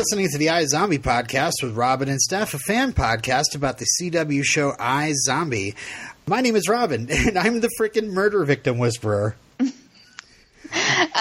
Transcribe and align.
listening 0.00 0.30
to 0.30 0.38
the 0.38 0.46
iZombie 0.46 0.98
podcast 0.98 1.62
with 1.62 1.76
Robin 1.76 2.08
and 2.08 2.20
Steph, 2.20 2.54
a 2.54 2.58
fan 2.58 2.92
podcast 2.92 3.54
about 3.54 3.78
the 3.78 3.86
CW 4.00 4.42
show 4.42 4.72
iZombie. 4.72 5.74
My 6.26 6.40
name 6.40 6.56
is 6.56 6.68
Robin, 6.68 7.06
and 7.12 7.38
I'm 7.38 7.60
the 7.60 7.70
freaking 7.78 8.08
murder 8.10 8.42
victim 8.44 8.78
whisperer. 8.78 9.36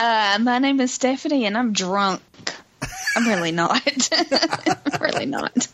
Uh, 0.01 0.39
my 0.39 0.59
name 0.59 0.79
is 0.79 0.93
Stephanie, 0.93 1.45
and 1.45 1.57
I'm 1.57 1.73
drunk. 1.73 2.21
I'm 3.17 3.27
really 3.27 3.51
not. 3.51 4.09
really 5.01 5.25
not. 5.25 5.67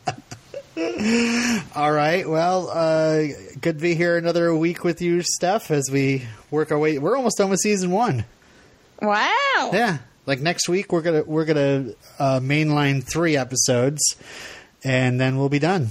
All 1.76 1.92
right. 1.92 2.28
Well, 2.28 2.68
uh, 2.72 3.28
good 3.62 3.78
to 3.78 3.82
be 3.82 3.94
here 3.94 4.18
another 4.18 4.56
week 4.56 4.84
with 4.84 5.00
you, 5.00 5.22
Steph, 5.22 5.70
as 5.70 5.92
we 5.92 6.24
work 6.50 6.72
our 6.72 6.80
way. 6.80 6.98
We're 6.98 7.16
almost 7.16 7.38
done 7.38 7.52
with 7.52 7.60
season 7.60 7.92
one. 7.92 8.26
Wow. 9.00 9.70
Yeah. 9.72 10.00
Like 10.26 10.40
next 10.40 10.68
week, 10.68 10.92
we're 10.92 11.04
gonna 11.04 11.22
we're 11.22 11.46
gonna 11.46 11.92
uh, 12.18 12.40
mainline 12.40 13.04
three 13.04 13.38
episodes, 13.38 14.02
and 14.84 15.22
then 15.22 15.38
we'll 15.38 15.50
be 15.50 15.60
done. 15.60 15.90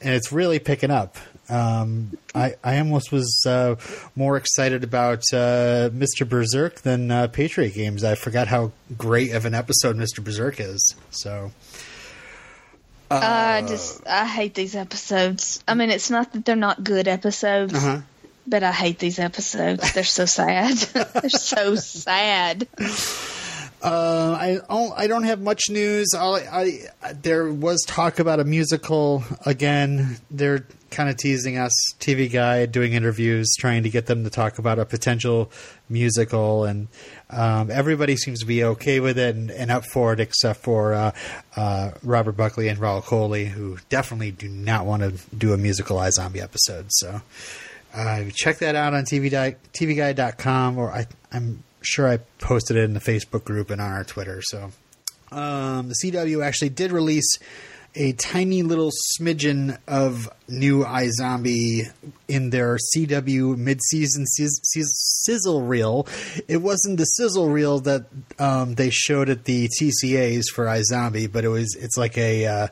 And 0.00 0.14
it's 0.14 0.32
really 0.32 0.58
picking 0.58 0.90
up. 0.90 1.18
Um, 1.48 2.16
I 2.34 2.54
I 2.64 2.78
almost 2.78 3.12
was 3.12 3.44
uh, 3.46 3.76
more 4.16 4.36
excited 4.36 4.84
about 4.84 5.22
uh, 5.32 5.90
Mr. 5.90 6.28
Berserk 6.28 6.80
than 6.80 7.10
uh, 7.10 7.28
Patriot 7.28 7.74
Games. 7.74 8.04
I 8.04 8.14
forgot 8.14 8.48
how 8.48 8.72
great 8.96 9.32
of 9.32 9.44
an 9.44 9.54
episode 9.54 9.96
Mr. 9.96 10.22
Berserk 10.24 10.60
is. 10.60 10.94
So 11.10 11.52
I 13.10 13.64
just 13.66 14.06
I 14.06 14.26
hate 14.26 14.54
these 14.54 14.74
episodes. 14.74 15.62
I 15.68 15.74
mean, 15.74 15.90
it's 15.90 16.10
not 16.10 16.32
that 16.32 16.44
they're 16.44 16.56
not 16.56 16.82
good 16.82 17.08
episodes, 17.08 17.74
uh-huh. 17.74 18.00
but 18.46 18.62
I 18.62 18.72
hate 18.72 18.98
these 18.98 19.18
episodes. 19.18 19.92
They're 19.92 20.04
so 20.04 20.24
sad. 20.24 20.76
they're 21.14 21.30
so 21.30 21.74
sad. 21.76 22.66
Uh, 23.84 24.34
I 24.40 24.58
don't, 24.66 24.98
I 24.98 25.06
don't 25.06 25.24
have 25.24 25.42
much 25.42 25.68
news. 25.68 26.14
I, 26.16 26.22
I 26.22 27.12
there 27.12 27.52
was 27.52 27.82
talk 27.82 28.18
about 28.18 28.40
a 28.40 28.44
musical 28.44 29.22
again. 29.44 30.16
They're 30.30 30.66
kind 30.90 31.10
of 31.10 31.18
teasing 31.18 31.58
us. 31.58 31.72
TV 31.98 32.32
Guide 32.32 32.72
doing 32.72 32.94
interviews, 32.94 33.54
trying 33.58 33.82
to 33.82 33.90
get 33.90 34.06
them 34.06 34.24
to 34.24 34.30
talk 34.30 34.58
about 34.58 34.78
a 34.78 34.86
potential 34.86 35.50
musical, 35.90 36.64
and 36.64 36.88
um, 37.28 37.70
everybody 37.70 38.16
seems 38.16 38.40
to 38.40 38.46
be 38.46 38.64
okay 38.64 39.00
with 39.00 39.18
it 39.18 39.34
and, 39.34 39.50
and 39.50 39.70
up 39.70 39.84
for 39.84 40.14
it, 40.14 40.20
except 40.20 40.60
for 40.60 40.94
uh, 40.94 41.12
uh, 41.54 41.90
Robert 42.02 42.38
Buckley 42.38 42.68
and 42.68 42.78
Rahul 42.78 43.02
Kohli, 43.02 43.48
who 43.48 43.76
definitely 43.90 44.30
do 44.30 44.48
not 44.48 44.86
want 44.86 45.02
to 45.02 45.36
do 45.36 45.52
a 45.52 45.58
musical 45.58 46.02
zombie 46.10 46.40
episode. 46.40 46.86
So 46.88 47.20
uh, 47.94 48.24
check 48.32 48.60
that 48.60 48.76
out 48.76 48.94
on 48.94 49.04
TV 49.04 49.30
TVGuide.com, 49.74 50.78
or 50.78 50.90
I, 50.90 51.06
I'm 51.30 51.62
sure 51.84 52.08
I 52.08 52.18
posted 52.38 52.76
it 52.76 52.84
in 52.84 52.94
the 52.94 53.00
Facebook 53.00 53.44
group 53.44 53.70
and 53.70 53.80
on 53.80 53.92
our 53.92 54.04
Twitter. 54.04 54.40
So 54.42 54.70
um, 55.30 55.88
the 55.88 55.94
CW 56.02 56.44
actually 56.44 56.70
did 56.70 56.92
release 56.92 57.38
a 57.96 58.12
tiny 58.12 58.62
little 58.62 58.90
smidgen 59.16 59.78
of 59.86 60.28
new 60.48 60.84
iZombie 60.84 61.92
in 62.26 62.50
their 62.50 62.76
CW 62.76 63.56
mid-season 63.56 64.26
sizz- 64.26 64.60
sizz- 64.64 65.22
sizzle 65.24 65.62
reel. 65.62 66.06
It 66.48 66.56
wasn't 66.56 66.98
the 66.98 67.04
sizzle 67.04 67.50
reel 67.50 67.78
that 67.80 68.06
um, 68.38 68.74
they 68.74 68.90
showed 68.90 69.28
at 69.28 69.44
the 69.44 69.68
TCAs 69.80 70.46
for 70.52 70.64
iZombie, 70.64 71.30
but 71.30 71.44
it 71.44 71.48
was 71.48 71.76
it's 71.76 71.96
like 71.96 72.18
a 72.18 72.46
uh, 72.46 72.68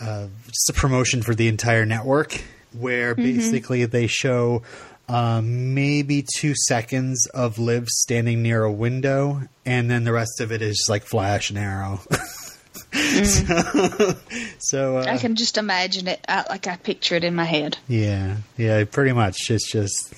uh, 0.00 0.26
just 0.46 0.70
a 0.70 0.72
promotion 0.74 1.22
for 1.22 1.34
the 1.34 1.48
entire 1.48 1.84
network 1.84 2.40
where 2.72 3.14
basically 3.14 3.84
they 3.86 4.06
show 4.06 4.62
um, 5.08 5.74
maybe 5.74 6.24
two 6.38 6.54
seconds 6.66 7.26
of 7.34 7.58
Liv 7.58 7.88
standing 7.88 8.42
near 8.42 8.64
a 8.64 8.72
window, 8.72 9.42
and 9.64 9.90
then 9.90 10.04
the 10.04 10.12
rest 10.12 10.40
of 10.40 10.52
it 10.52 10.62
is 10.62 10.86
like 10.88 11.04
Flash 11.04 11.50
and 11.50 11.58
Arrow. 11.58 12.00
so, 13.24 14.14
so 14.58 14.98
uh, 14.98 15.04
I 15.08 15.18
can 15.18 15.36
just 15.36 15.58
imagine 15.58 16.08
it. 16.08 16.24
I, 16.28 16.44
like 16.48 16.66
I 16.66 16.76
picture 16.76 17.14
it 17.14 17.24
in 17.24 17.34
my 17.34 17.44
head. 17.44 17.78
yeah, 17.88 18.38
yeah, 18.56 18.84
pretty 18.84 19.12
much. 19.12 19.50
It's 19.50 19.70
just, 19.70 20.14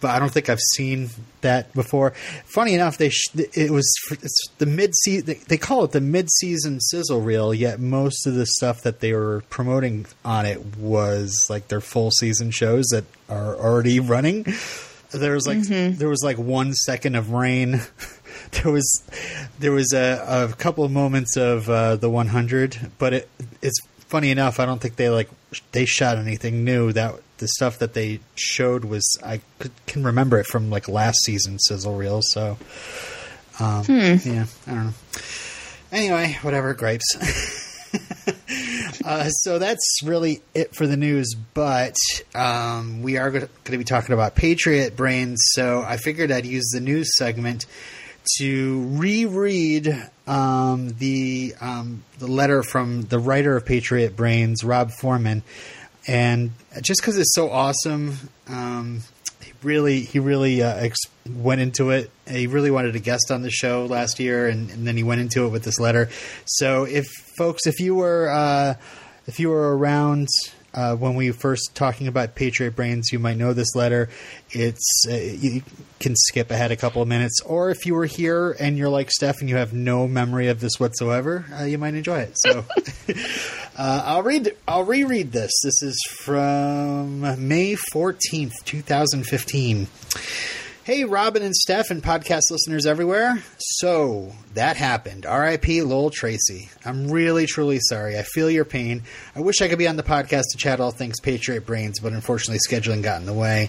but 0.00 0.10
I 0.10 0.18
don't 0.18 0.32
think 0.32 0.48
I've 0.48 0.60
seen 0.60 1.10
that 1.40 1.72
before. 1.74 2.12
Funny 2.44 2.74
enough, 2.74 2.98
they 2.98 3.10
sh- 3.10 3.30
it 3.54 3.70
was 3.70 3.90
it's 4.10 4.48
the 4.58 4.66
mid 4.66 4.94
season. 4.96 5.36
They, 5.48 5.58
call 5.58 5.84
it 5.84 5.92
the 5.92 6.00
mid 6.00 6.30
season 6.30 6.80
sizzle 6.80 7.20
reel. 7.20 7.52
Yet 7.52 7.80
most 7.80 8.26
of 8.26 8.34
the 8.34 8.46
stuff 8.46 8.82
that 8.82 9.00
they 9.00 9.12
were 9.12 9.42
promoting 9.50 10.06
on 10.24 10.46
it 10.46 10.76
was 10.76 11.46
like 11.50 11.68
their 11.68 11.80
full 11.80 12.10
season 12.10 12.50
shows 12.50 12.86
that 12.86 13.04
are 13.28 13.56
already 13.56 14.00
running. 14.00 14.46
There 15.10 15.32
was 15.34 15.46
like 15.46 15.62
there 15.62 16.08
was 16.08 16.22
like 16.22 16.38
one 16.38 16.74
second 16.74 17.14
of 17.14 17.30
rain. 17.30 17.80
There 18.52 18.72
was 18.72 19.02
there 19.58 19.72
was 19.72 19.92
a, 19.92 20.48
a 20.50 20.54
couple 20.54 20.82
of 20.84 20.90
moments 20.90 21.36
of 21.36 21.68
uh, 21.68 21.96
the 21.96 22.08
100, 22.08 22.92
but 22.96 23.12
it 23.12 23.28
it's 23.60 23.78
funny 24.06 24.30
enough. 24.30 24.58
I 24.58 24.64
don't 24.64 24.80
think 24.80 24.96
they 24.96 25.10
like 25.10 25.28
they 25.72 25.84
shot 25.84 26.16
anything 26.16 26.64
new. 26.64 26.92
That 26.92 27.16
the 27.38 27.48
stuff 27.48 27.78
that 27.78 27.94
they 27.94 28.20
showed 28.34 28.84
was 28.84 29.04
I 29.24 29.40
could, 29.58 29.72
can 29.86 30.04
remember 30.04 30.38
it 30.38 30.46
from 30.46 30.70
like 30.70 30.88
last 30.88 31.18
season 31.24 31.58
sizzle 31.58 31.96
reel. 31.96 32.20
So 32.22 32.56
um, 33.60 33.84
yeah, 33.88 34.46
I 34.66 34.70
don't 34.70 34.86
know. 34.86 34.92
Anyway, 35.90 36.38
whatever 36.42 36.74
gripes. 36.74 37.16
uh, 39.04 39.28
so 39.28 39.58
that's 39.58 40.02
really 40.04 40.42
it 40.54 40.74
for 40.74 40.86
the 40.86 40.96
news. 40.96 41.34
But 41.54 41.96
um, 42.34 43.02
we 43.02 43.16
are 43.16 43.30
going 43.30 43.48
to 43.64 43.78
be 43.78 43.84
talking 43.84 44.12
about 44.12 44.34
Patriot 44.34 44.96
Brains. 44.96 45.38
So 45.52 45.82
I 45.82 45.96
figured 45.96 46.30
I'd 46.30 46.46
use 46.46 46.68
the 46.72 46.80
news 46.80 47.16
segment 47.16 47.66
to 48.36 48.86
reread 48.90 49.88
um, 50.26 50.90
the 50.98 51.54
um, 51.60 52.04
the 52.18 52.26
letter 52.26 52.62
from 52.62 53.02
the 53.02 53.18
writer 53.18 53.56
of 53.56 53.64
Patriot 53.64 54.14
Brains, 54.14 54.62
Rob 54.62 54.90
Foreman, 54.90 55.42
and 56.08 56.52
just 56.80 57.00
because 57.00 57.18
it's 57.18 57.34
so 57.34 57.50
awesome, 57.50 58.16
um, 58.48 59.02
he 59.42 59.52
really 59.62 60.00
he 60.00 60.18
really 60.18 60.62
uh, 60.62 60.74
ex- 60.76 60.98
went 61.28 61.60
into 61.60 61.90
it. 61.90 62.10
He 62.28 62.46
really 62.46 62.70
wanted 62.70 62.96
a 62.96 62.98
guest 62.98 63.30
on 63.30 63.42
the 63.42 63.50
show 63.50 63.84
last 63.84 64.18
year, 64.18 64.48
and, 64.48 64.70
and 64.70 64.86
then 64.86 64.96
he 64.96 65.02
went 65.02 65.20
into 65.20 65.44
it 65.44 65.50
with 65.50 65.64
this 65.64 65.78
letter. 65.78 66.08
So 66.46 66.84
if 66.84 67.06
folks, 67.36 67.66
if 67.66 67.78
you 67.78 67.94
were 67.94 68.30
uh, 68.30 68.74
if 69.26 69.38
you 69.38 69.50
were 69.50 69.76
around 69.76 70.28
uh, 70.74 70.94
when 70.94 71.14
we 71.14 71.30
were 71.30 71.36
first 71.36 71.74
talking 71.74 72.06
about 72.06 72.34
Patriot 72.34 72.76
Brains, 72.76 73.10
you 73.12 73.18
might 73.18 73.36
know 73.36 73.52
this 73.52 73.74
letter. 73.74 74.08
It's 74.50 75.04
uh, 75.10 75.14
you 75.14 75.62
can 75.98 76.14
skip 76.16 76.50
ahead 76.50 76.70
a 76.70 76.76
couple 76.76 77.02
of 77.02 77.08
minutes, 77.08 77.40
or 77.42 77.70
if 77.70 77.84
you 77.84 77.94
were 77.94 78.06
here 78.06 78.56
and 78.58 78.78
you're 78.78 78.88
like 78.88 79.10
Steph 79.10 79.40
and 79.40 79.48
you 79.48 79.56
have 79.56 79.72
no 79.72 80.06
memory 80.06 80.48
of 80.48 80.60
this 80.60 80.78
whatsoever, 80.78 81.44
uh, 81.58 81.64
you 81.64 81.78
might 81.78 81.94
enjoy 81.94 82.20
it. 82.20 82.36
So 82.36 82.64
uh, 83.78 84.02
I'll 84.04 84.22
read. 84.22 84.54
I'll 84.66 84.84
reread 84.84 85.32
this. 85.32 85.52
This 85.62 85.82
is 85.82 86.02
from 86.10 87.48
May 87.48 87.76
fourteenth, 87.92 88.64
two 88.64 88.82
thousand 88.82 89.24
fifteen. 89.24 89.86
Hey, 90.82 91.04
Robin 91.04 91.42
and 91.42 91.54
Steph 91.54 91.90
and 91.90 92.02
podcast 92.02 92.44
listeners 92.50 92.86
everywhere. 92.86 93.42
So, 93.58 94.32
that 94.54 94.78
happened. 94.78 95.26
RIP 95.26 95.68
Lowell 95.84 96.08
Tracy. 96.08 96.70
I'm 96.82 97.10
really, 97.10 97.44
truly 97.44 97.78
sorry. 97.78 98.18
I 98.18 98.22
feel 98.22 98.50
your 98.50 98.64
pain. 98.64 99.02
I 99.36 99.40
wish 99.40 99.60
I 99.60 99.68
could 99.68 99.76
be 99.78 99.86
on 99.86 99.96
the 99.96 100.02
podcast 100.02 100.44
to 100.52 100.56
chat 100.56 100.80
all 100.80 100.90
things 100.90 101.20
Patriot 101.20 101.66
Brains, 101.66 102.00
but 102.00 102.14
unfortunately, 102.14 102.60
scheduling 102.66 103.02
got 103.02 103.20
in 103.20 103.26
the 103.26 103.34
way. 103.34 103.68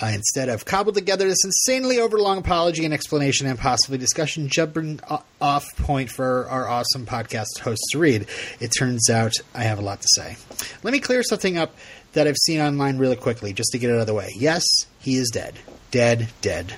Uh, 0.00 0.06
instead, 0.06 0.48
I've 0.48 0.64
cobbled 0.64 0.96
together 0.96 1.28
this 1.28 1.44
insanely 1.44 1.98
overlong 1.98 2.38
apology 2.38 2.84
and 2.84 2.92
explanation 2.92 3.46
and 3.46 3.58
possibly 3.58 3.98
discussion 3.98 4.48
jumping 4.48 5.00
off 5.40 5.64
point 5.76 6.10
for 6.10 6.46
our 6.48 6.68
awesome 6.68 7.06
podcast 7.06 7.60
hosts 7.62 7.92
to 7.92 7.98
read. 7.98 8.26
It 8.60 8.68
turns 8.68 9.08
out 9.08 9.34
I 9.54 9.62
have 9.62 9.78
a 9.78 9.82
lot 9.82 10.00
to 10.00 10.08
say. 10.14 10.36
Let 10.82 10.92
me 10.92 11.00
clear 11.00 11.22
something 11.22 11.56
up 11.56 11.74
that 12.14 12.26
I've 12.26 12.36
seen 12.36 12.60
online 12.60 12.98
really 12.98 13.16
quickly, 13.16 13.52
just 13.52 13.72
to 13.72 13.78
get 13.78 13.90
it 13.90 13.94
out 13.94 14.00
of 14.00 14.06
the 14.06 14.14
way. 14.14 14.30
Yes, 14.36 14.64
he 15.00 15.14
is 15.14 15.30
dead. 15.30 15.54
Dead, 15.90 16.28
dead. 16.40 16.74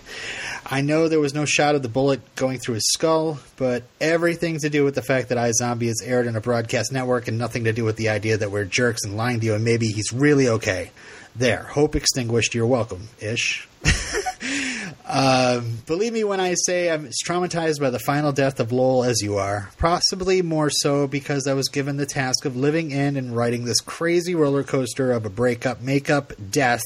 I 0.67 0.83
know 0.83 1.09
there 1.09 1.21
was 1.21 1.33
no 1.33 1.47
shot 1.47 1.75
of 1.75 1.83
the 1.83 1.89
bullet 1.89 2.35
going 2.35 2.59
through 2.59 2.75
his 2.75 2.93
skull, 2.93 3.39
but 3.57 3.85
everything 3.99 4.59
to 4.59 4.69
do 4.69 4.85
with 4.85 4.95
the 4.95 5.03
fact 5.03 5.31
that 5.31 5.39
iZombie 5.39 5.85
is 5.85 6.03
aired 6.05 6.27
on 6.27 6.37
a 6.37 6.41
broadcast 6.41 6.93
network 6.93 7.29
and 7.29 7.39
nothing 7.39 7.65
to 7.65 7.73
do 7.73 7.85
with 7.85 7.97
the 7.97 8.11
idea 8.11 8.37
that 8.37 8.51
we're 8.51 8.65
jerks 8.65 9.05
and 9.05 9.17
lying 9.17 9.41
to 9.41 9.47
you 9.47 9.55
and 9.55 9.65
maybe 9.65 9.87
he's 9.87 10.13
really 10.13 10.49
okay. 10.49 10.91
There, 11.39 11.65
hope 11.65 11.95
extinguished, 11.95 12.55
you're 12.55 12.67
welcome, 12.67 13.09
ish. 13.21 13.69
Um, 15.09 15.79
believe 15.87 16.13
me 16.13 16.25
when 16.25 16.41
I 16.41 16.55
say 16.67 16.91
I'm 16.91 17.07
as 17.07 17.19
traumatized 17.25 17.81
by 17.81 17.91
the 17.91 17.99
final 18.01 18.33
death 18.33 18.59
of 18.59 18.73
Lowell 18.73 19.05
as 19.05 19.23
you 19.23 19.37
are. 19.37 19.71
Possibly 19.79 20.43
more 20.43 20.69
so 20.69 21.07
because 21.07 21.47
I 21.47 21.55
was 21.55 21.69
given 21.69 21.97
the 21.97 22.07
task 22.07 22.45
of 22.45 22.57
living 22.57 22.91
in 22.91 23.17
and 23.17 23.35
writing 23.35 23.65
this 23.65 23.81
crazy 23.81 24.35
roller 24.35 24.65
coaster 24.65 25.13
of 25.13 25.25
a 25.25 25.31
breakup, 25.31 25.81
makeup, 25.81 26.33
death 26.51 26.83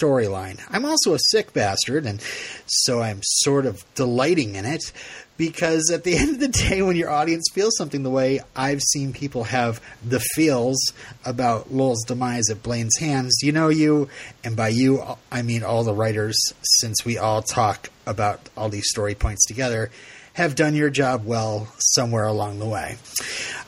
storyline. 0.00 0.58
I'm 0.70 0.86
also 0.86 1.12
a 1.12 1.18
sick 1.30 1.52
bastard, 1.52 2.06
and 2.06 2.22
so 2.66 3.02
I'm 3.02 3.20
sort 3.22 3.66
of 3.66 3.84
delighting 3.94 4.54
in 4.54 4.64
it 4.64 4.90
because 5.40 5.90
at 5.90 6.04
the 6.04 6.16
end 6.18 6.34
of 6.34 6.40
the 6.40 6.48
day, 6.48 6.82
when 6.82 6.96
your 6.96 7.08
audience 7.08 7.46
feels 7.50 7.74
something 7.78 8.02
the 8.02 8.10
way 8.10 8.40
I've 8.54 8.82
seen 8.82 9.14
people 9.14 9.44
have 9.44 9.80
the 10.06 10.20
feels 10.20 10.92
about 11.24 11.72
Lowell's 11.72 12.04
demise 12.04 12.50
at 12.50 12.62
Blaine's 12.62 12.98
hands, 12.98 13.38
you 13.42 13.50
know 13.50 13.70
you, 13.70 14.10
and 14.44 14.54
by 14.54 14.68
you, 14.68 15.02
I 15.32 15.40
mean 15.40 15.64
all 15.64 15.82
the 15.82 15.94
writers, 15.94 16.36
since 16.80 17.06
we 17.06 17.16
all 17.16 17.40
talk 17.40 17.88
about 18.06 18.50
all 18.54 18.68
these 18.68 18.90
story 18.90 19.14
points 19.14 19.46
together, 19.46 19.90
have 20.34 20.54
done 20.54 20.74
your 20.74 20.90
job 20.90 21.24
well 21.24 21.72
somewhere 21.78 22.26
along 22.26 22.58
the 22.58 22.68
way. 22.68 22.98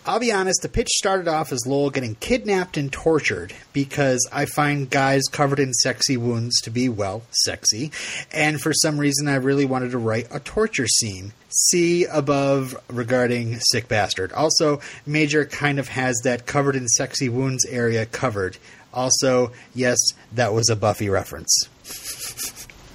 I'll 0.05 0.19
be 0.19 0.33
honest, 0.33 0.63
the 0.63 0.69
pitch 0.69 0.89
started 0.89 1.29
off 1.29 1.53
as 1.53 1.65
Lowell 1.65 1.91
getting 1.91 2.17
kidnapped 2.17 2.77
and 2.77 2.93
tortured 2.93 3.55
because 3.73 4.29
I 4.33 4.47
find 4.47 4.91
guys 4.91 5.23
covered 5.31 5.61
in 5.61 5.73
sexy 5.73 6.17
wounds 6.17 6.61
to 6.63 6.71
be, 6.71 6.89
well, 6.89 7.23
sexy. 7.31 7.93
And 8.33 8.61
for 8.61 8.73
some 8.73 8.99
reason, 8.99 9.29
I 9.29 9.37
really 9.37 9.65
wanted 9.65 9.93
to 9.93 9.99
write 9.99 10.27
a 10.33 10.41
torture 10.41 10.89
scene. 10.89 11.33
See 11.51 12.05
above 12.05 12.77
regarding 12.89 13.61
Sick 13.61 13.87
Bastard. 13.87 14.33
Also, 14.33 14.81
Major 15.07 15.45
kind 15.45 15.79
of 15.79 15.87
has 15.89 16.21
that 16.25 16.47
covered 16.47 16.75
in 16.75 16.89
sexy 16.89 17.29
wounds 17.29 17.65
area 17.65 18.05
covered. 18.05 18.57
Also, 18.93 19.53
yes, 19.73 19.99
that 20.33 20.53
was 20.53 20.69
a 20.69 20.75
Buffy 20.75 21.11
reference. 21.11 21.69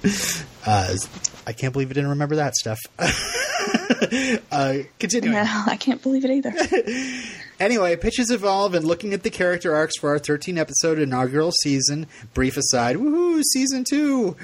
uh, 0.66 0.94
I 1.46 1.52
can't 1.54 1.72
believe 1.72 1.90
I 1.90 1.94
didn't 1.94 2.10
remember 2.10 2.36
that 2.36 2.54
stuff. 2.54 2.78
uh, 4.52 4.78
continuing. 4.98 5.34
No, 5.34 5.62
I 5.66 5.76
can't 5.76 6.02
believe 6.02 6.24
it 6.24 6.30
either. 6.30 6.52
Anyway, 7.60 7.96
pitches 7.96 8.30
evolve, 8.30 8.72
and 8.74 8.84
looking 8.84 9.12
at 9.12 9.24
the 9.24 9.30
character 9.30 9.74
arcs 9.74 9.98
for 9.98 10.10
our 10.10 10.18
13 10.20 10.58
episode 10.58 10.96
inaugural 10.96 11.50
season, 11.50 12.06
brief 12.32 12.56
aside, 12.56 12.94
woohoo, 12.94 13.42
season 13.52 13.82
two. 13.82 14.36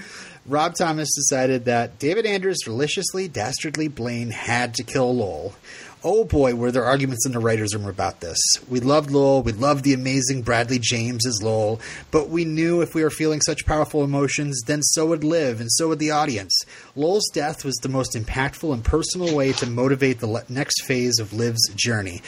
Rob 0.46 0.74
Thomas 0.74 1.08
decided 1.14 1.64
that 1.66 2.00
David 2.00 2.26
Anders' 2.26 2.58
deliciously 2.64 3.28
dastardly 3.28 3.86
Blaine 3.86 4.30
had 4.30 4.74
to 4.74 4.82
kill 4.82 5.14
Lowell. 5.14 5.54
Oh 6.06 6.24
boy, 6.24 6.54
were 6.54 6.70
there 6.70 6.84
arguments 6.84 7.24
in 7.24 7.32
the 7.32 7.38
writers' 7.38 7.74
room 7.74 7.88
about 7.88 8.20
this. 8.20 8.36
We 8.68 8.80
loved 8.80 9.10
Lowell, 9.10 9.42
we 9.42 9.52
loved 9.52 9.84
the 9.84 9.94
amazing 9.94 10.42
Bradley 10.42 10.78
James 10.78 11.26
as 11.26 11.42
Lowell, 11.42 11.80
but 12.10 12.28
we 12.28 12.44
knew 12.44 12.82
if 12.82 12.94
we 12.94 13.02
were 13.02 13.08
feeling 13.08 13.40
such 13.40 13.64
powerful 13.64 14.04
emotions, 14.04 14.60
then 14.66 14.82
so 14.82 15.06
would 15.06 15.24
Liv, 15.24 15.62
and 15.62 15.72
so 15.72 15.88
would 15.88 15.98
the 15.98 16.10
audience. 16.10 16.54
Lowell's 16.94 17.30
death 17.32 17.64
was 17.64 17.76
the 17.76 17.88
most 17.88 18.12
impactful 18.12 18.70
and 18.74 18.84
personal 18.84 19.34
way 19.34 19.52
to 19.54 19.66
motivate 19.66 20.20
the 20.20 20.26
le- 20.26 20.44
next 20.50 20.84
phase 20.84 21.18
of 21.18 21.32
Liv's 21.32 21.66
journey, 21.74 22.20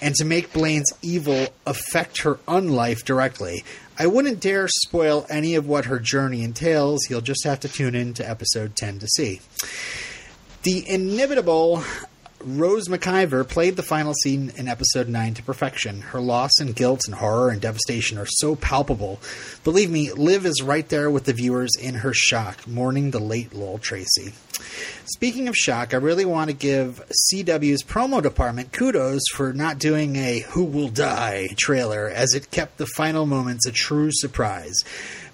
and 0.00 0.14
to 0.14 0.24
make 0.24 0.54
Blaine's 0.54 0.90
evil 1.02 1.48
affect 1.66 2.22
her 2.22 2.36
unlife 2.48 3.04
directly. 3.04 3.62
I 3.98 4.06
wouldn't 4.06 4.40
dare 4.40 4.68
spoil 4.68 5.26
any 5.28 5.54
of 5.54 5.68
what 5.68 5.84
her 5.84 5.98
journey 5.98 6.42
entails. 6.42 7.10
You'll 7.10 7.20
just 7.20 7.44
have 7.44 7.60
to 7.60 7.68
tune 7.68 7.94
in 7.94 8.14
to 8.14 8.26
episode 8.26 8.74
10 8.74 9.00
to 9.00 9.06
see. 9.06 9.42
The 10.62 10.88
inimitable 10.88 11.82
Rose 12.40 12.86
McIver 12.86 13.46
played 13.48 13.74
the 13.74 13.82
final 13.82 14.14
scene 14.14 14.52
in 14.56 14.68
episode 14.68 15.08
9 15.08 15.34
to 15.34 15.42
perfection. 15.42 16.00
Her 16.00 16.20
loss 16.20 16.52
and 16.60 16.74
guilt 16.74 17.00
and 17.06 17.16
horror 17.16 17.50
and 17.50 17.60
devastation 17.60 18.16
are 18.16 18.26
so 18.26 18.54
palpable. 18.54 19.18
Believe 19.64 19.90
me, 19.90 20.12
Liv 20.12 20.46
is 20.46 20.62
right 20.62 20.88
there 20.88 21.10
with 21.10 21.24
the 21.24 21.32
viewers 21.32 21.72
in 21.80 21.96
her 21.96 22.14
shock, 22.14 22.66
mourning 22.68 23.10
the 23.10 23.18
late 23.18 23.54
Lowell 23.54 23.78
Tracy. 23.78 24.34
Speaking 25.04 25.48
of 25.48 25.56
shock, 25.56 25.92
I 25.92 25.96
really 25.96 26.24
want 26.24 26.48
to 26.48 26.56
give 26.56 27.02
CW's 27.32 27.82
promo 27.82 28.22
department 28.22 28.72
kudos 28.72 29.22
for 29.32 29.52
not 29.52 29.80
doing 29.80 30.14
a 30.14 30.40
Who 30.50 30.64
Will 30.64 30.88
Die 30.88 31.48
trailer, 31.56 32.08
as 32.08 32.34
it 32.34 32.52
kept 32.52 32.78
the 32.78 32.86
final 32.86 33.26
moments 33.26 33.66
a 33.66 33.72
true 33.72 34.10
surprise. 34.12 34.76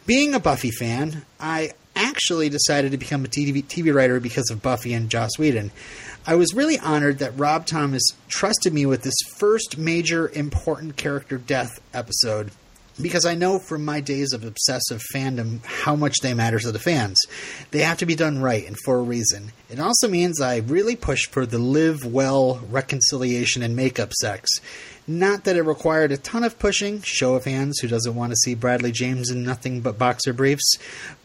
Being 0.06 0.34
a 0.34 0.40
Buffy 0.40 0.70
fan, 0.70 1.24
I 1.38 1.72
actually 1.96 2.48
decided 2.48 2.92
to 2.92 2.98
become 2.98 3.24
a 3.24 3.28
TV, 3.28 3.62
TV 3.64 3.94
writer 3.94 4.20
because 4.20 4.50
of 4.50 4.62
Buffy 4.62 4.94
and 4.94 5.10
Joss 5.10 5.38
Whedon. 5.38 5.70
I 6.26 6.36
was 6.36 6.54
really 6.54 6.78
honored 6.78 7.18
that 7.18 7.38
Rob 7.38 7.66
Thomas 7.66 8.02
trusted 8.28 8.72
me 8.72 8.86
with 8.86 9.02
this 9.02 9.14
first 9.36 9.76
major 9.76 10.30
important 10.30 10.96
character 10.96 11.36
death 11.36 11.80
episode 11.92 12.50
because 12.98 13.26
I 13.26 13.34
know 13.34 13.58
from 13.58 13.84
my 13.84 14.00
days 14.00 14.32
of 14.32 14.42
obsessive 14.42 15.02
fandom 15.14 15.62
how 15.64 15.96
much 15.96 16.20
they 16.22 16.32
matter 16.32 16.58
to 16.60 16.72
the 16.72 16.78
fans. 16.78 17.18
They 17.72 17.80
have 17.80 17.98
to 17.98 18.06
be 18.06 18.14
done 18.14 18.40
right 18.40 18.66
and 18.66 18.76
for 18.84 18.96
a 18.96 19.02
reason. 19.02 19.52
It 19.68 19.80
also 19.80 20.08
means 20.08 20.40
I 20.40 20.58
really 20.58 20.96
pushed 20.96 21.30
for 21.30 21.44
the 21.44 21.58
live 21.58 22.06
well 22.06 22.60
reconciliation 22.70 23.62
and 23.62 23.76
makeup 23.76 24.12
sex. 24.14 24.48
Not 25.06 25.44
that 25.44 25.56
it 25.56 25.62
required 25.62 26.12
a 26.12 26.16
ton 26.16 26.44
of 26.44 26.58
pushing, 26.58 27.02
show 27.02 27.34
of 27.34 27.44
hands, 27.44 27.80
who 27.80 27.88
doesn't 27.88 28.14
want 28.14 28.32
to 28.32 28.36
see 28.36 28.54
Bradley 28.54 28.92
James 28.92 29.30
in 29.30 29.44
nothing 29.44 29.82
but 29.82 29.98
boxer 29.98 30.32
briefs, 30.32 30.78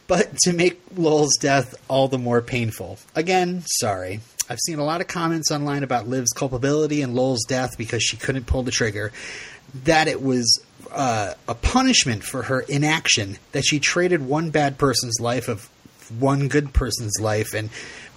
but 0.08 0.36
to 0.40 0.52
make 0.52 0.82
Lowell's 0.98 1.38
death 1.38 1.76
all 1.88 2.10
the 2.10 2.18
more 2.18 2.42
painful. 2.42 2.98
Again, 3.16 3.64
sorry. 3.80 4.20
I've 4.50 4.60
seen 4.60 4.80
a 4.80 4.84
lot 4.84 5.00
of 5.00 5.08
comments 5.08 5.52
online 5.52 5.84
about 5.84 6.08
Liv's 6.08 6.32
culpability 6.32 7.02
and 7.02 7.14
Lowell's 7.14 7.46
death 7.46 7.78
because 7.78 8.02
she 8.02 8.18
couldn't 8.18 8.48
pull 8.48 8.64
the 8.64 8.72
trigger. 8.72 9.12
That 9.84 10.08
it 10.08 10.24
was 10.24 10.64
uh, 10.92 11.36
a 11.48 11.54
punishment 11.54 12.24
for 12.24 12.44
her 12.44 12.62
inaction, 12.62 13.38
that 13.52 13.64
she 13.64 13.80
traded 13.80 14.26
one 14.26 14.50
bad 14.50 14.80
person's 14.80 15.20
life 15.20 15.48
of 15.48 15.70
one 16.12 16.48
good 16.48 16.74
person's 16.74 17.20
life, 17.20 17.54
and 17.54 17.70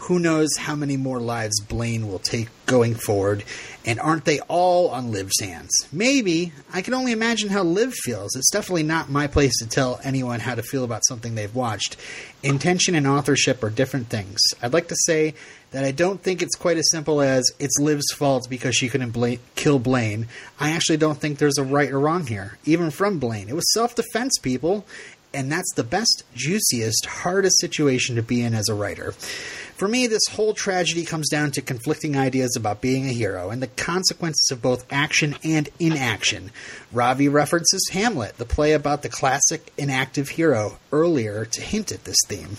who 0.03 0.19
knows 0.19 0.56
how 0.59 0.75
many 0.75 0.97
more 0.97 1.21
lives 1.21 1.61
Blaine 1.61 2.09
will 2.09 2.19
take 2.19 2.49
going 2.67 2.94
forward, 2.94 3.44
and 3.85 4.00
aren't 4.00 4.25
they 4.25 4.41
all 4.41 4.89
on 4.89 5.12
Liv's 5.12 5.41
hands? 5.41 5.71
Maybe. 5.93 6.53
I 6.73 6.83
can 6.83 6.94
only 6.94 7.12
imagine 7.12 7.50
how 7.50 7.62
Liv 7.62 7.94
feels. 7.94 8.35
It's 8.35 8.50
definitely 8.50 8.83
not 8.83 9.11
my 9.11 9.29
place 9.29 9.56
to 9.59 9.69
tell 9.69 10.00
anyone 10.03 10.41
how 10.41 10.56
to 10.56 10.62
feel 10.62 10.83
about 10.83 11.06
something 11.06 11.35
they've 11.35 11.55
watched. 11.55 11.97
Intention 12.43 12.97
and 12.97 13.06
authorship 13.06 13.62
are 13.62 13.71
different 13.71 14.09
things. 14.09 14.41
I'd 14.61 14.73
like 14.73 14.89
to 14.89 14.97
say 15.05 15.35
that 15.71 15.85
I 15.85 15.93
don't 15.93 16.21
think 16.21 16.43
it's 16.43 16.56
quite 16.56 16.79
as 16.79 16.91
simple 16.91 17.21
as 17.21 17.44
it's 17.61 17.79
Liv's 17.79 18.12
fault 18.12 18.49
because 18.50 18.75
she 18.75 18.89
couldn't 18.89 19.39
kill 19.55 19.79
Blaine. 19.79 20.27
I 20.59 20.71
actually 20.71 20.99
don't 20.99 21.19
think 21.19 21.39
there's 21.39 21.59
a 21.59 21.65
right 21.65 21.91
or 21.91 22.00
wrong 22.00 22.27
here, 22.27 22.59
even 22.65 22.91
from 22.91 23.21
Blaine. 23.21 23.49
It 23.49 23.55
was 23.55 23.73
self 23.73 23.94
defense, 23.94 24.39
people, 24.39 24.85
and 25.34 25.50
that's 25.50 25.73
the 25.75 25.84
best, 25.84 26.25
juiciest, 26.34 27.06
hardest 27.06 27.58
situation 27.61 28.17
to 28.17 28.23
be 28.23 28.43
in 28.43 28.55
as 28.55 28.69
a 28.69 28.75
writer. 28.75 29.12
For 29.12 29.88
me, 29.88 30.06
this 30.06 30.26
whole 30.31 30.55
tragedy 30.55 31.05
comes 31.05 31.29
down 31.29 31.50
to 31.52 31.62
conflicting 31.62 32.17
ideas 32.17 32.55
about 32.56 32.81
being 32.81 33.06
a 33.06 33.12
hero 33.12 33.50
and 33.50 33.61
the 33.61 33.67
consequences 33.67 34.50
of 34.52 34.62
both 34.62 34.87
action 34.93 35.34
and 35.43 35.69
inaction. 35.81 36.52
Ravi 36.93 37.29
references 37.29 37.88
Hamlet, 37.90 38.37
the 38.37 38.44
play 38.44 38.75
about 38.75 39.02
the 39.02 39.08
classic 39.08 39.73
inactive 39.76 40.29
hero, 40.29 40.79
earlier 40.93 41.44
to 41.46 41.61
hint 41.61 41.90
at 41.90 42.05
this 42.05 42.19
theme 42.29 42.58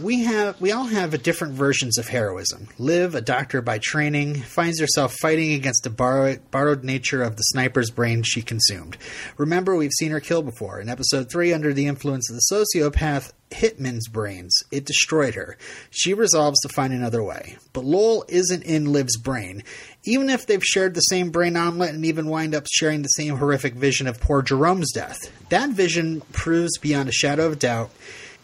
we 0.00 0.24
have 0.24 0.60
we 0.60 0.72
all 0.72 0.84
have 0.84 1.22
different 1.22 1.54
versions 1.54 1.98
of 1.98 2.08
heroism. 2.08 2.68
Liv, 2.78 3.14
a 3.14 3.20
doctor 3.20 3.60
by 3.60 3.78
training, 3.78 4.36
finds 4.36 4.80
herself 4.80 5.14
fighting 5.20 5.52
against 5.52 5.82
the 5.82 5.90
borrowed, 5.90 6.50
borrowed 6.50 6.84
nature 6.84 7.22
of 7.22 7.36
the 7.36 7.42
sniper's 7.42 7.90
brain 7.90 8.22
she 8.22 8.42
consumed. 8.42 8.96
Remember, 9.36 9.76
we've 9.76 9.92
seen 9.92 10.10
her 10.10 10.20
kill 10.20 10.42
before. 10.42 10.80
In 10.80 10.88
episode 10.88 11.30
3, 11.30 11.52
under 11.52 11.72
the 11.72 11.86
influence 11.86 12.30
of 12.30 12.36
the 12.36 12.42
sociopath 12.50 13.32
Hitman's 13.50 14.08
brains, 14.08 14.54
it 14.70 14.84
destroyed 14.84 15.34
her. 15.34 15.56
She 15.90 16.14
resolves 16.14 16.60
to 16.60 16.68
find 16.68 16.92
another 16.92 17.22
way. 17.22 17.56
But 17.72 17.84
Lowell 17.84 18.24
isn't 18.28 18.62
in 18.64 18.92
Liv's 18.92 19.16
brain. 19.16 19.64
Even 20.04 20.30
if 20.30 20.46
they've 20.46 20.62
shared 20.62 20.94
the 20.94 21.00
same 21.00 21.30
brain 21.30 21.56
omelet 21.56 21.94
and 21.94 22.04
even 22.04 22.28
wind 22.28 22.54
up 22.54 22.66
sharing 22.70 23.02
the 23.02 23.08
same 23.08 23.36
horrific 23.36 23.74
vision 23.74 24.06
of 24.06 24.20
poor 24.20 24.42
Jerome's 24.42 24.92
death, 24.92 25.18
that 25.48 25.70
vision 25.70 26.20
proves 26.32 26.78
beyond 26.78 27.08
a 27.08 27.12
shadow 27.12 27.46
of 27.46 27.58
doubt 27.58 27.90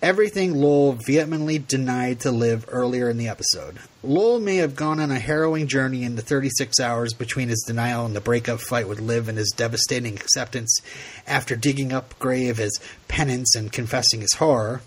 everything 0.04 0.54
Lowell 0.54 0.92
vehemently 0.92 1.58
denied 1.58 2.20
to 2.20 2.30
Liv 2.30 2.66
earlier 2.68 3.08
in 3.08 3.16
the 3.16 3.26
episode. 3.26 3.78
Lowell 4.02 4.38
may 4.38 4.56
have 4.56 4.76
gone 4.76 5.00
on 5.00 5.10
a 5.10 5.18
harrowing 5.18 5.66
journey 5.66 6.02
in 6.02 6.14
the 6.14 6.20
36 6.20 6.78
hours 6.78 7.14
between 7.14 7.48
his 7.48 7.64
denial 7.66 8.04
and 8.04 8.14
the 8.14 8.20
breakup 8.20 8.60
fight 8.60 8.86
with 8.86 9.00
Liv 9.00 9.30
and 9.30 9.38
his 9.38 9.50
devastating 9.56 10.14
acceptance 10.14 10.78
after 11.26 11.56
digging 11.56 11.90
up 11.90 12.18
grave 12.18 12.60
as 12.60 12.78
penance 13.08 13.56
and 13.56 13.72
confessing 13.72 14.20
his 14.20 14.34
horror. 14.34 14.82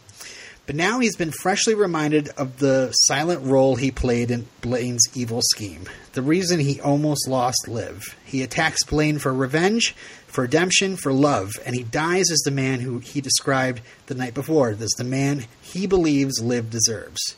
But 0.68 0.76
now 0.76 1.00
he's 1.00 1.16
been 1.16 1.32
freshly 1.32 1.74
reminded 1.76 2.28
of 2.38 2.60
the 2.60 2.92
silent 2.92 3.42
role 3.46 3.78
he 3.78 3.90
played 3.90 4.30
in 4.30 4.50
Blaine's 4.60 5.08
evil 5.16 5.42
scheme. 5.42 5.86
The 6.12 6.22
reason 6.22 6.60
he 6.60 6.82
almost 6.82 7.26
lost 7.26 7.70
Liv. 7.70 8.04
He 8.26 8.44
attacks 8.44 8.84
Blaine 8.84 9.18
for 9.18 9.34
revenge, 9.34 9.96
for 10.28 10.42
redemption, 10.42 10.98
for 10.98 11.14
love, 11.14 11.54
and 11.66 11.74
he 11.74 11.84
dies 11.84 12.30
as 12.30 12.40
the 12.40 12.52
man 12.52 12.82
who 12.82 13.00
he 13.00 13.22
described 13.22 13.82
the 14.08 14.16
night 14.16 14.34
before, 14.34 14.72
as 14.72 14.92
the 14.98 15.06
man 15.06 15.46
he 15.62 15.88
believes 15.88 16.44
Liv 16.44 16.70
deserves. 16.70 17.38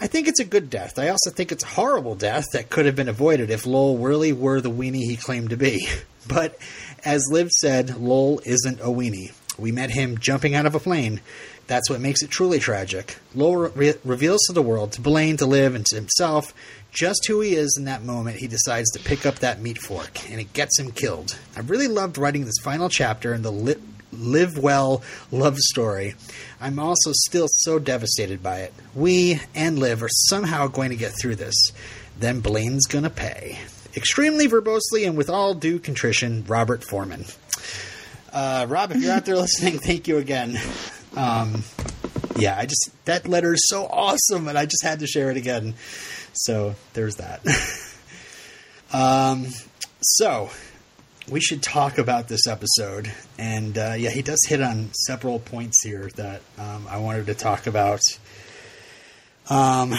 I 0.00 0.06
think 0.06 0.26
it's 0.26 0.40
a 0.40 0.44
good 0.44 0.70
death. 0.70 0.98
I 0.98 1.08
also 1.08 1.28
think 1.28 1.52
it's 1.52 1.64
a 1.64 1.68
horrible 1.68 2.14
death 2.14 2.46
that 2.54 2.70
could 2.70 2.86
have 2.86 2.96
been 2.96 3.10
avoided 3.10 3.50
if 3.50 3.66
Lowell 3.66 3.98
really 3.98 4.32
were 4.32 4.62
the 4.62 4.70
weenie 4.70 5.04
he 5.04 5.16
claimed 5.16 5.50
to 5.50 5.56
be. 5.56 5.86
But 6.28 6.58
as 7.02 7.26
Liv 7.30 7.50
said, 7.50 7.96
Lowell 7.98 8.42
isn't 8.44 8.80
a 8.80 8.88
weenie. 8.88 9.32
We 9.58 9.72
met 9.72 9.90
him 9.90 10.18
jumping 10.18 10.54
out 10.54 10.66
of 10.66 10.74
a 10.74 10.78
plane. 10.78 11.22
That's 11.70 11.88
what 11.88 12.00
makes 12.00 12.20
it 12.24 12.30
truly 12.30 12.58
tragic. 12.58 13.16
Lowell 13.32 13.70
re- 13.76 13.94
reveals 14.04 14.40
to 14.48 14.52
the 14.52 14.60
world, 14.60 14.90
to 14.94 15.00
Blaine, 15.00 15.36
to 15.36 15.46
Liv, 15.46 15.76
and 15.76 15.86
to 15.86 15.94
himself 15.94 16.52
just 16.90 17.28
who 17.28 17.40
he 17.42 17.54
is 17.54 17.76
in 17.78 17.84
that 17.84 18.02
moment. 18.02 18.38
He 18.38 18.48
decides 18.48 18.90
to 18.90 18.98
pick 18.98 19.24
up 19.24 19.36
that 19.36 19.60
meat 19.60 19.78
fork, 19.78 20.28
and 20.28 20.40
it 20.40 20.52
gets 20.52 20.80
him 20.80 20.90
killed. 20.90 21.38
I 21.56 21.60
really 21.60 21.86
loved 21.86 22.18
writing 22.18 22.44
this 22.44 22.58
final 22.64 22.88
chapter 22.88 23.32
in 23.32 23.42
the 23.42 23.52
li- 23.52 23.76
live 24.12 24.58
well 24.58 25.04
love 25.30 25.58
story. 25.58 26.16
I'm 26.60 26.80
also 26.80 27.12
still 27.12 27.46
so 27.48 27.78
devastated 27.78 28.42
by 28.42 28.62
it. 28.62 28.74
We 28.92 29.40
and 29.54 29.78
Liv 29.78 30.02
are 30.02 30.08
somehow 30.10 30.66
going 30.66 30.90
to 30.90 30.96
get 30.96 31.12
through 31.20 31.36
this. 31.36 31.54
Then 32.18 32.40
Blaine's 32.40 32.86
gonna 32.86 33.10
pay. 33.10 33.60
Extremely 33.96 34.48
verbosely 34.48 35.06
and 35.06 35.16
with 35.16 35.30
all 35.30 35.54
due 35.54 35.78
contrition, 35.78 36.44
Robert 36.48 36.82
Foreman. 36.82 37.26
Uh, 38.32 38.66
Rob, 38.68 38.90
if 38.90 39.00
you're 39.00 39.12
out 39.12 39.24
there 39.24 39.36
listening, 39.36 39.78
thank 39.78 40.08
you 40.08 40.18
again. 40.18 40.58
Um, 41.16 41.64
yeah, 42.36 42.56
I 42.58 42.66
just 42.66 42.90
that 43.04 43.26
letter 43.28 43.54
is 43.54 43.68
so 43.68 43.86
awesome, 43.86 44.48
and 44.48 44.56
I 44.56 44.66
just 44.66 44.82
had 44.82 45.00
to 45.00 45.06
share 45.06 45.30
it 45.30 45.36
again. 45.36 45.74
So 46.32 46.74
there's 46.92 47.16
that. 47.16 47.40
um, 48.92 49.46
so 50.00 50.50
we 51.30 51.40
should 51.40 51.62
talk 51.62 51.98
about 51.98 52.28
this 52.28 52.46
episode, 52.46 53.12
and 53.38 53.76
uh, 53.76 53.94
yeah, 53.96 54.10
he 54.10 54.22
does 54.22 54.40
hit 54.46 54.60
on 54.62 54.92
several 54.94 55.38
points 55.38 55.82
here 55.82 56.10
that 56.16 56.42
um, 56.58 56.86
I 56.88 56.98
wanted 56.98 57.26
to 57.26 57.34
talk 57.34 57.66
about. 57.66 58.00
Um, 59.48 59.92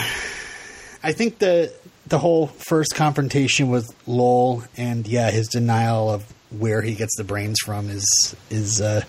I 1.03 1.13
think 1.13 1.39
the 1.39 1.73
the 2.07 2.19
whole 2.19 2.47
first 2.47 2.95
confrontation 2.95 3.69
with 3.69 3.87
Lowell 4.07 4.63
and 4.77 5.07
yeah, 5.07 5.31
his 5.31 5.47
denial 5.47 6.09
of 6.09 6.23
where 6.49 6.81
he 6.81 6.95
gets 6.95 7.15
the 7.17 7.23
brains 7.23 7.57
from 7.63 7.89
is 7.89 8.35
is 8.49 8.81
uh, 8.81 9.03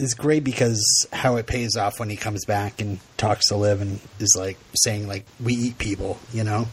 is 0.00 0.14
great 0.14 0.44
because 0.44 1.06
how 1.12 1.36
it 1.36 1.46
pays 1.46 1.76
off 1.76 2.00
when 2.00 2.08
he 2.10 2.16
comes 2.16 2.44
back 2.44 2.80
and 2.80 2.98
talks 3.16 3.48
to 3.48 3.56
Liv 3.56 3.80
and 3.80 4.00
is 4.18 4.34
like 4.38 4.56
saying 4.74 5.06
like 5.06 5.24
we 5.42 5.54
eat 5.54 5.78
people, 5.78 6.18
you 6.32 6.44
know. 6.44 6.66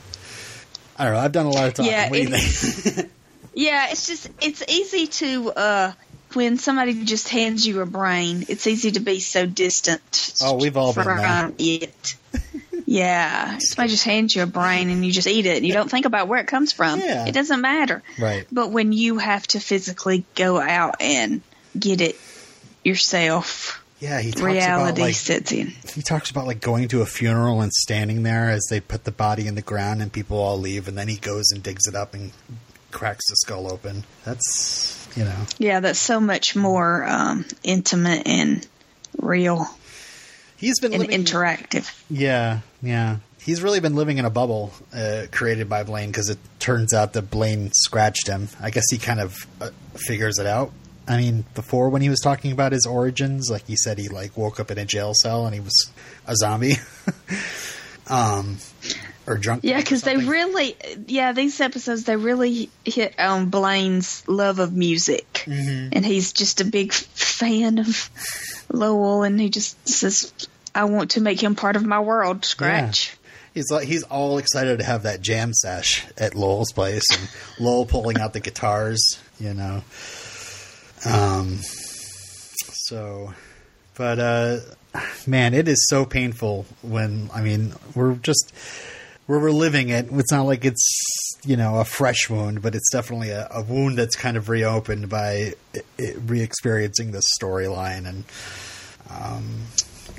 I 0.98 1.04
don't 1.06 1.14
know. 1.14 1.20
I've 1.20 1.32
done 1.32 1.46
a 1.46 1.52
lot 1.52 1.68
of 1.68 1.74
talking. 1.76 1.92
Yeah, 1.92 2.10
what 2.10 2.16
do 2.16 2.22
you 2.22 2.38
think? 2.38 3.12
Yeah, 3.54 3.88
it's 3.90 4.06
just 4.06 4.30
it's 4.40 4.64
easy 4.68 5.08
to 5.08 5.50
uh 5.52 5.92
when 6.34 6.58
somebody 6.60 7.06
just 7.06 7.28
hands 7.30 7.66
you 7.66 7.82
a 7.82 7.88
brain, 7.88 8.46
it's 8.50 8.68
easy 8.68 8.92
to 8.92 9.00
be 9.00 9.20
so 9.20 9.48
distant. 9.48 10.34
Oh, 10.44 10.58
we've 10.58 10.78
all 10.78 10.94
been 10.94 11.06
there. 11.06 11.52
it. 11.58 12.16
Yeah, 12.86 13.58
somebody 13.58 13.90
just 13.90 14.04
hands 14.04 14.36
you 14.36 14.44
a 14.44 14.46
brain 14.46 14.90
and 14.90 15.04
you 15.04 15.12
just 15.12 15.28
eat 15.28 15.46
it. 15.46 15.58
and 15.58 15.66
You 15.66 15.74
don't 15.74 15.90
think 15.90 16.06
about 16.06 16.28
where 16.28 16.40
it 16.40 16.48
comes 16.48 16.72
from. 16.72 17.00
Yeah. 17.00 17.26
It 17.28 17.34
doesn't 17.34 17.60
matter. 17.60 18.04
Right. 18.20 18.46
But 18.52 18.72
when 18.72 18.94
you 18.94 19.18
have 19.18 19.46
to 19.48 19.60
physically 19.60 20.24
go 20.36 20.60
out 20.62 20.96
and 21.02 21.42
get 21.78 22.00
it 22.00 22.16
yourself, 22.88 23.84
yeah, 24.00 24.20
he 24.22 24.32
talks 24.32 24.44
reality 24.44 25.02
about 25.02 25.08
like 25.08 25.16
sets 25.16 25.52
in. 25.52 25.74
he 25.94 26.02
talks 26.02 26.32
about 26.32 26.48
like 26.48 26.62
going 26.62 26.88
to 26.90 27.02
a 27.02 27.06
funeral 27.06 27.62
and 27.62 27.72
standing 27.72 28.24
there 28.24 28.50
as 28.50 28.66
they 28.70 28.80
put 28.80 29.04
the 29.04 29.12
body 29.12 29.48
in 29.48 29.56
the 29.56 29.62
ground 29.62 30.02
and 30.02 30.12
people 30.12 30.38
all 30.38 30.58
leave, 30.58 30.88
and 30.88 30.98
then 30.98 31.08
he 31.08 31.18
goes 31.18 31.52
and 31.52 31.62
digs 31.62 31.88
it 31.88 31.96
up 31.96 32.14
and 32.14 32.32
cracks 32.92 33.28
the 33.30 33.36
skull 33.38 33.72
open. 33.72 34.06
That's 34.26 35.08
you 35.16 35.24
know. 35.24 35.46
Yeah, 35.60 35.80
that's 35.82 36.00
so 36.00 36.20
much 36.20 36.56
more 36.56 37.06
um, 37.08 37.46
intimate 37.64 38.28
and 38.28 38.66
real 39.20 39.68
He's 40.58 40.80
been 40.80 40.92
and 40.92 41.04
living 41.04 41.24
interactive. 41.24 41.94
Yeah, 42.10 42.62
yeah. 42.82 43.18
He's 43.40 43.62
really 43.62 43.80
been 43.80 43.96
living 43.96 44.18
in 44.18 44.26
a 44.26 44.30
bubble 44.30 44.74
uh, 44.94 45.28
created 45.32 45.70
by 45.70 45.84
Blaine 45.84 46.10
because 46.10 46.30
it 46.30 46.40
turns 46.60 46.94
out 46.94 47.14
that 47.14 47.30
Blaine 47.30 47.72
scratched 47.74 48.28
him. 48.28 48.50
I 48.60 48.72
guess 48.72 48.84
he 48.92 48.98
kind 48.98 49.20
of 49.20 49.48
uh, 49.62 49.70
figures 49.96 50.40
it 50.40 50.48
out. 50.48 50.72
I 51.08 51.18
mean, 51.18 51.46
before 51.56 51.90
when 51.90 52.02
he 52.02 52.10
was 52.10 52.20
talking 52.20 52.52
about 52.52 52.72
his 52.74 52.86
origins, 52.86 53.50
like 53.50 53.66
he 53.68 53.76
said, 53.76 53.98
he 53.98 54.10
like 54.10 54.36
woke 54.38 54.60
up 54.60 54.72
in 54.72 54.78
a 54.78 54.86
jail 54.86 55.14
cell 55.16 55.46
and 55.46 55.54
he 55.54 55.62
was 55.62 55.92
a 56.28 56.36
zombie, 56.36 56.74
um, 58.08 58.58
or 59.26 59.38
drunk. 59.38 59.64
Yeah, 59.64 59.78
because 59.78 60.02
they 60.04 60.18
really, 60.18 60.76
yeah, 61.08 61.34
these 61.34 61.60
episodes 61.62 62.04
they 62.06 62.16
really 62.16 62.70
hit 62.86 63.20
on 63.20 63.50
Blaine's 63.50 64.28
love 64.28 64.60
of 64.60 64.74
music, 64.74 65.44
Mm-hmm. 65.48 65.90
and 65.94 66.06
he's 66.06 66.34
just 66.34 66.60
a 66.62 66.66
big 66.66 66.92
fan 66.94 67.80
of 67.80 68.10
Lowell, 68.72 69.24
and 69.24 69.40
he 69.40 69.50
just 69.50 69.88
says, 69.88 70.34
"I 70.76 70.86
want 70.86 71.12
to 71.12 71.22
make 71.22 71.42
him 71.42 71.56
part 71.56 71.76
of 71.78 71.86
my 71.86 72.00
world." 72.02 72.44
Scratch. 72.46 73.16
He's 73.54 73.72
like 73.72 73.88
he's 73.88 74.04
all 74.04 74.38
excited 74.38 74.80
to 74.80 74.84
have 74.86 75.04
that 75.04 75.22
jam 75.22 75.52
sesh 75.54 76.06
at 76.18 76.36
Lowell's 76.36 76.72
place 76.74 77.04
and 77.12 77.28
Lowell 77.66 77.86
pulling 77.88 78.20
out 78.20 78.34
the 78.34 78.40
guitars, 78.40 79.02
you 79.40 79.54
know. 79.54 79.84
Um 81.06 81.60
so 81.62 83.34
but 83.96 84.20
uh 84.20 84.60
man, 85.26 85.54
it 85.54 85.68
is 85.68 85.88
so 85.90 86.06
painful 86.06 86.66
when 86.82 87.30
I 87.34 87.42
mean, 87.42 87.74
we're 87.96 88.16
just 88.16 88.54
we're 89.28 89.40
reliving 89.40 89.90
it. 89.90 90.08
It's 90.12 90.32
not 90.32 90.44
like 90.44 90.66
it's 90.66 91.38
you 91.46 91.58
know 91.58 91.80
a 91.80 91.86
fresh 91.86 92.30
wound, 92.30 92.62
but 92.62 92.76
it's 92.76 92.90
definitely 92.92 93.30
a, 93.30 93.48
a 93.52 93.62
wound 93.62 93.98
that's 93.98 94.16
kind 94.16 94.38
of 94.38 94.50
reopened 94.50 95.10
by 95.10 95.54
re-experiencing 96.00 97.12
this 97.12 97.26
storyline 97.40 98.08
and 98.08 98.24
um, 99.10 99.62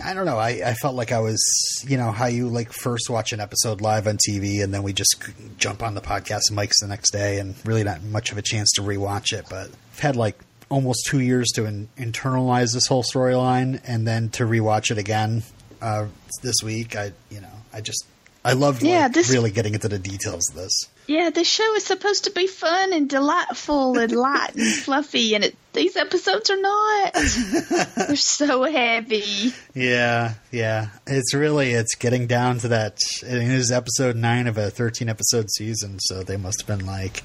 I 0.02 0.14
don't 0.14 0.26
know. 0.26 0.38
I, 0.38 0.60
I 0.64 0.74
felt 0.74 0.94
like 0.94 1.12
I 1.12 1.18
was, 1.18 1.40
you 1.86 1.96
know, 1.96 2.12
how 2.12 2.26
you 2.26 2.48
like 2.48 2.72
first 2.72 3.10
watch 3.10 3.32
an 3.32 3.40
episode 3.40 3.80
live 3.80 4.06
on 4.06 4.16
TV 4.16 4.62
and 4.62 4.72
then 4.72 4.82
we 4.82 4.92
just 4.92 5.16
jump 5.56 5.82
on 5.82 5.94
the 5.94 6.00
podcast 6.00 6.52
mics 6.52 6.74
the 6.80 6.86
next 6.86 7.10
day 7.10 7.38
and 7.38 7.54
really 7.66 7.84
not 7.84 8.02
much 8.04 8.30
of 8.30 8.38
a 8.38 8.42
chance 8.42 8.70
to 8.76 8.82
rewatch 8.82 9.32
it. 9.32 9.46
But 9.50 9.70
I've 9.92 9.98
had 9.98 10.16
like 10.16 10.38
almost 10.68 11.06
two 11.06 11.20
years 11.20 11.48
to 11.54 11.64
in, 11.64 11.88
internalize 11.96 12.74
this 12.74 12.86
whole 12.86 13.02
storyline 13.02 13.80
and 13.86 14.06
then 14.06 14.28
to 14.30 14.44
rewatch 14.44 14.90
it 14.90 14.98
again 14.98 15.42
uh, 15.80 16.06
this 16.42 16.56
week. 16.62 16.96
I, 16.96 17.12
you 17.30 17.40
know, 17.40 17.48
I 17.72 17.80
just, 17.80 18.04
I 18.44 18.52
loved 18.52 18.82
like, 18.82 18.90
Yeah, 18.90 19.08
this- 19.08 19.30
really 19.30 19.50
getting 19.50 19.74
into 19.74 19.88
the 19.88 19.98
details 19.98 20.48
of 20.50 20.56
this. 20.56 20.88
Yeah, 21.08 21.30
this 21.30 21.48
show 21.48 21.74
is 21.74 21.86
supposed 21.86 22.24
to 22.24 22.30
be 22.30 22.46
fun 22.46 22.92
and 22.92 23.08
delightful 23.08 23.98
and 23.98 24.12
light 24.12 24.54
and 24.54 24.74
fluffy, 24.84 25.34
and 25.34 25.42
it, 25.42 25.56
these 25.72 25.96
episodes 25.96 26.50
are 26.50 26.60
not. 26.60 27.12
They're 27.96 28.14
so 28.14 28.64
heavy. 28.64 29.54
Yeah, 29.72 30.34
yeah. 30.52 30.88
It's 31.06 31.32
really 31.32 31.70
it's 31.70 31.94
getting 31.94 32.26
down 32.26 32.58
to 32.58 32.68
that. 32.68 32.98
It 33.22 33.42
is 33.42 33.72
episode 33.72 34.16
nine 34.16 34.46
of 34.46 34.58
a 34.58 34.68
thirteen 34.68 35.08
episode 35.08 35.50
season, 35.50 35.98
so 35.98 36.22
they 36.22 36.36
must 36.36 36.60
have 36.60 36.78
been 36.78 36.86
like, 36.86 37.22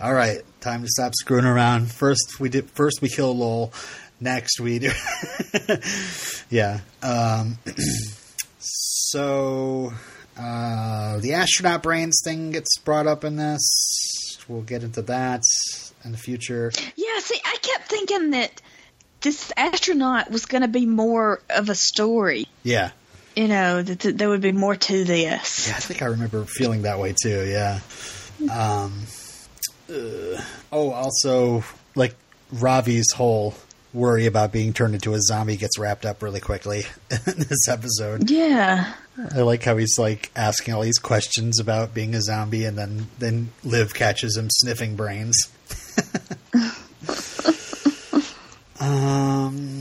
"All 0.00 0.14
right, 0.14 0.40
time 0.62 0.80
to 0.80 0.88
stop 0.88 1.12
screwing 1.14 1.44
around." 1.44 1.92
First 1.92 2.40
we 2.40 2.48
did. 2.48 2.70
First 2.70 3.02
we 3.02 3.10
kill 3.10 3.36
Lowell. 3.36 3.70
Next 4.18 4.60
we 4.60 4.78
do. 4.78 4.92
yeah. 6.48 6.80
Um, 7.02 7.58
so 8.58 9.92
uh, 10.38 11.18
the 11.18 11.34
astronaut 11.34 11.82
brains 11.82 12.20
thing 12.24 12.50
gets 12.50 12.78
brought 12.78 13.06
up 13.06 13.24
in 13.24 13.36
this. 13.36 14.38
We'll 14.48 14.62
get 14.62 14.82
into 14.82 15.02
that 15.02 15.42
in 16.04 16.12
the 16.12 16.18
future. 16.18 16.72
Yeah, 16.96 17.18
see, 17.18 17.40
I 17.44 17.56
kept 17.62 17.88
thinking 17.88 18.30
that 18.30 18.60
this 19.22 19.52
astronaut 19.56 20.30
was 20.30 20.46
going 20.46 20.62
to 20.62 20.68
be 20.68 20.86
more 20.86 21.40
of 21.50 21.68
a 21.68 21.74
story. 21.74 22.46
Yeah. 22.62 22.90
You 23.34 23.48
know, 23.48 23.82
that, 23.82 24.00
that 24.00 24.18
there 24.18 24.28
would 24.28 24.40
be 24.40 24.52
more 24.52 24.76
to 24.76 25.04
this. 25.04 25.68
Yeah, 25.68 25.76
I 25.76 25.80
think 25.80 26.02
I 26.02 26.06
remember 26.06 26.44
feeling 26.44 26.82
that 26.82 26.98
way 26.98 27.14
too. 27.20 27.44
Yeah. 27.46 27.80
Um. 28.42 29.06
uh, 29.90 30.40
oh, 30.72 30.90
also, 30.92 31.64
like 31.94 32.14
Ravi's 32.52 33.12
whole 33.12 33.54
worry 33.96 34.26
about 34.26 34.52
being 34.52 34.72
turned 34.72 34.94
into 34.94 35.14
a 35.14 35.20
zombie 35.20 35.56
gets 35.56 35.78
wrapped 35.78 36.04
up 36.04 36.22
really 36.22 36.40
quickly 36.40 36.84
in 37.10 37.38
this 37.38 37.68
episode. 37.68 38.30
Yeah. 38.30 38.92
I 39.34 39.40
like 39.40 39.64
how 39.64 39.76
he's 39.76 39.98
like 39.98 40.30
asking 40.36 40.74
all 40.74 40.82
these 40.82 40.98
questions 40.98 41.58
about 41.58 41.94
being 41.94 42.14
a 42.14 42.20
zombie, 42.20 42.66
and 42.66 42.76
then 42.76 43.08
then 43.18 43.50
Liv 43.64 43.94
catches 43.94 44.36
him 44.36 44.48
sniffing 44.50 44.94
brains. 44.94 45.48
um, 48.78 49.78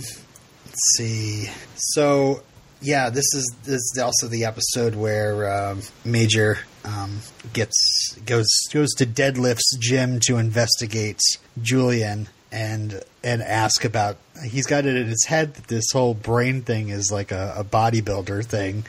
let's 0.66 0.96
see. 0.98 1.50
So 1.76 2.44
yeah, 2.82 3.10
this 3.10 3.26
is 3.34 3.54
this 3.64 3.82
is 3.82 4.00
also 4.02 4.28
the 4.28 4.46
episode 4.46 4.96
where 4.96 5.52
um, 5.52 5.82
Major 6.06 6.60
um, 6.86 7.20
gets 7.52 8.18
goes 8.26 8.48
goes 8.72 8.94
to 8.94 9.06
Deadlift's 9.06 9.78
gym 9.80 10.22
to 10.22 10.38
investigate 10.38 11.20
Julian 11.62 12.30
and 12.52 13.02
and 13.26 13.42
ask 13.42 13.84
about. 13.84 14.18
He's 14.46 14.68
got 14.68 14.86
it 14.86 14.96
in 14.96 15.08
his 15.08 15.26
head 15.26 15.56
that 15.56 15.68
this 15.68 15.92
whole 15.92 16.14
brain 16.14 16.62
thing 16.62 16.90
is 16.90 17.12
like 17.12 17.32
a, 17.32 17.56
a 17.58 17.64
bodybuilder 17.64 18.46
thing 18.46 18.86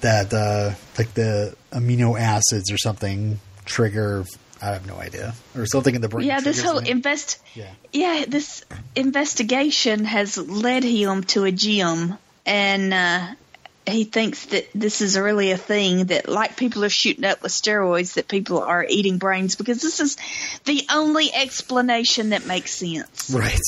that 0.00 0.32
uh, 0.32 0.74
like 0.98 1.14
the 1.14 1.54
amino 1.70 2.18
acids 2.18 2.72
or 2.72 2.78
something 2.78 3.38
trigger. 3.64 4.24
I 4.60 4.66
have 4.66 4.86
no 4.86 4.94
idea, 4.96 5.34
or 5.56 5.66
something 5.66 5.92
in 5.92 6.00
the 6.00 6.08
brain. 6.08 6.26
Yeah, 6.26 6.40
this 6.40 6.62
whole 6.62 6.78
invest. 6.78 7.40
Yeah. 7.54 7.70
Yeah, 7.92 8.24
this 8.28 8.64
investigation 8.94 10.04
has 10.04 10.38
led 10.38 10.84
him 10.84 11.24
to 11.24 11.44
a 11.44 11.50
gym, 11.50 12.16
and 12.46 12.94
uh, 12.94 13.26
he 13.86 14.04
thinks 14.04 14.46
that 14.46 14.68
this 14.74 15.00
is 15.00 15.18
really 15.18 15.50
a 15.50 15.56
thing 15.56 16.06
that, 16.06 16.28
like 16.28 16.56
people 16.56 16.84
are 16.84 16.88
shooting 16.90 17.24
up 17.24 17.42
with 17.42 17.52
steroids, 17.52 18.14
that 18.14 18.28
people 18.28 18.60
are 18.60 18.86
eating 18.88 19.18
brains 19.18 19.56
because 19.56 19.82
this 19.82 20.00
is 20.00 20.16
the 20.64 20.86
only 20.92 21.32
explanation 21.32 22.30
that 22.30 22.46
makes 22.46 22.72
sense. 22.72 23.30
Right. 23.30 23.60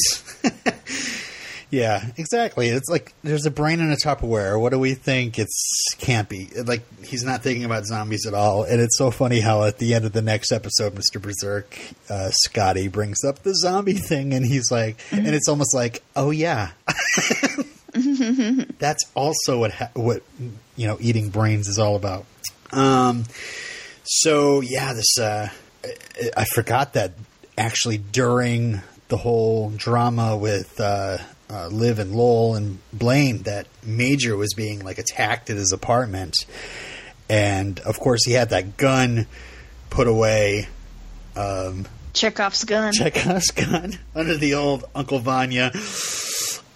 Yeah, 1.74 2.04
exactly. 2.16 2.68
It's 2.68 2.88
like 2.88 3.12
there's 3.24 3.46
a 3.46 3.50
brain 3.50 3.80
in 3.80 3.90
a 3.90 3.96
Tupperware. 3.96 4.60
What 4.60 4.70
do 4.70 4.78
we 4.78 4.94
think? 4.94 5.40
It's 5.40 5.94
can't 5.98 6.28
be. 6.28 6.46
Like 6.46 6.82
he's 7.04 7.24
not 7.24 7.42
thinking 7.42 7.64
about 7.64 7.84
zombies 7.84 8.26
at 8.26 8.34
all. 8.34 8.62
And 8.62 8.80
it's 8.80 8.96
so 8.96 9.10
funny 9.10 9.40
how 9.40 9.64
at 9.64 9.78
the 9.78 9.94
end 9.94 10.04
of 10.04 10.12
the 10.12 10.22
next 10.22 10.52
episode, 10.52 10.94
Mister 10.94 11.18
Berserk, 11.18 11.76
uh, 12.08 12.30
Scotty 12.30 12.86
brings 12.86 13.24
up 13.24 13.40
the 13.42 13.56
zombie 13.56 13.94
thing, 13.94 14.34
and 14.34 14.46
he's 14.46 14.70
like, 14.70 14.98
and 15.10 15.26
it's 15.26 15.48
almost 15.48 15.74
like, 15.74 16.04
oh 16.14 16.30
yeah, 16.30 16.70
that's 18.78 19.04
also 19.14 19.58
what 19.58 19.72
ha- 19.72 19.90
what 19.94 20.22
you 20.76 20.86
know 20.86 20.96
eating 21.00 21.30
brains 21.30 21.68
is 21.68 21.78
all 21.78 21.96
about. 21.96 22.24
Um, 22.72 23.24
so 24.04 24.60
yeah, 24.60 24.92
this 24.92 25.18
uh, 25.18 25.48
I- 25.84 26.30
I 26.38 26.44
forgot 26.44 26.94
that 26.94 27.12
actually 27.56 27.98
during 27.98 28.80
the 29.08 29.16
whole 29.18 29.70
drama 29.70 30.36
with 30.36 30.80
uh, 30.80 31.18
uh, 31.50 31.68
Liv 31.68 31.98
and 31.98 32.12
Lowell 32.14 32.56
and 32.56 32.78
Blaine, 32.92 33.42
that 33.42 33.66
Major 33.84 34.36
was 34.36 34.54
being 34.54 34.82
like 34.84 34.98
attacked 34.98 35.50
at 35.50 35.56
his 35.56 35.72
apartment, 35.72 36.34
and 37.28 37.78
of 37.80 38.00
course 38.00 38.24
he 38.24 38.32
had 38.32 38.50
that 38.50 38.76
gun 38.76 39.26
put 39.90 40.08
away. 40.08 40.68
Um, 41.36 41.86
Chekhov's 42.12 42.64
gun. 42.64 42.92
Chekhov's 42.92 43.50
gun 43.50 43.98
under 44.14 44.36
the 44.36 44.54
old 44.54 44.84
Uncle 44.94 45.18
Vanya. 45.18 45.72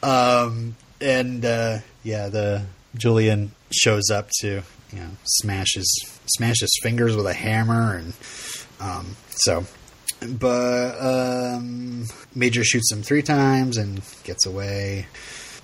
Um, 0.03 0.77
and 1.01 1.45
uh, 1.45 1.79
yeah, 2.03 2.29
the 2.29 2.65
Julian 2.97 3.53
shows 3.71 4.11
up 4.11 4.29
to 4.41 4.63
you 4.93 4.99
know 4.99 5.11
smash 5.25 5.75
his 5.75 5.89
smash 6.37 6.61
his 6.61 6.79
fingers 6.83 7.15
with 7.17 7.27
a 7.27 7.35
hammer, 7.35 7.95
and 7.97 8.13
um, 8.81 9.17
so. 9.31 9.65
But 10.21 10.99
um, 11.01 12.07
Major 12.35 12.65
shoots 12.65 12.91
him 12.91 13.03
three 13.05 13.23
times 13.23 13.77
and 13.77 14.03
gets 14.25 14.47
away. 14.47 15.07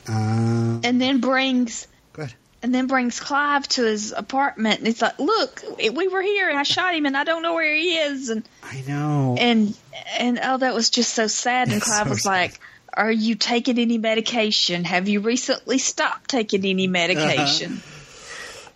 Um, 0.07 0.81
and 0.85 1.00
then 1.00 1.19
brings 1.21 1.88
go 2.12 2.23
ahead. 2.23 2.35
and 2.62 2.73
then 2.73 2.87
brings 2.87 3.19
Clive 3.19 3.67
to 3.71 3.83
his 3.83 4.12
apartment 4.17 4.79
and 4.79 4.87
it's 4.87 5.03
like, 5.03 5.19
Look, 5.19 5.64
we 5.79 6.07
were 6.07 6.23
here 6.23 6.49
and 6.49 6.57
I 6.57 6.62
shot 6.62 6.95
him 6.95 7.05
and 7.05 7.17
I 7.17 7.25
don't 7.25 7.43
know 7.43 7.55
where 7.55 7.75
he 7.75 7.97
is 7.97 8.29
and 8.29 8.45
I 8.62 8.85
know. 8.87 9.35
and 9.41 9.76
and 10.21 10.38
oh 10.41 10.59
that 10.59 10.73
was 10.73 10.88
just 10.91 11.14
so 11.14 11.26
sad 11.26 11.67
and 11.69 11.79
It's 11.79 11.87
Clive 11.87 12.05
so 12.07 12.11
was 12.11 12.23
sad. 12.23 12.31
like 12.31 12.61
are 12.97 13.13
you 13.13 13.35
taking 13.35 13.79
any 13.79 13.99
medication? 13.99 14.85
Have 14.85 15.09
you 15.09 15.21
recently 15.21 15.79
stopped 15.79 16.31
taking 16.31 16.65
any 16.65 16.87
medication? 16.87 17.73
Uh-huh. 17.73 18.01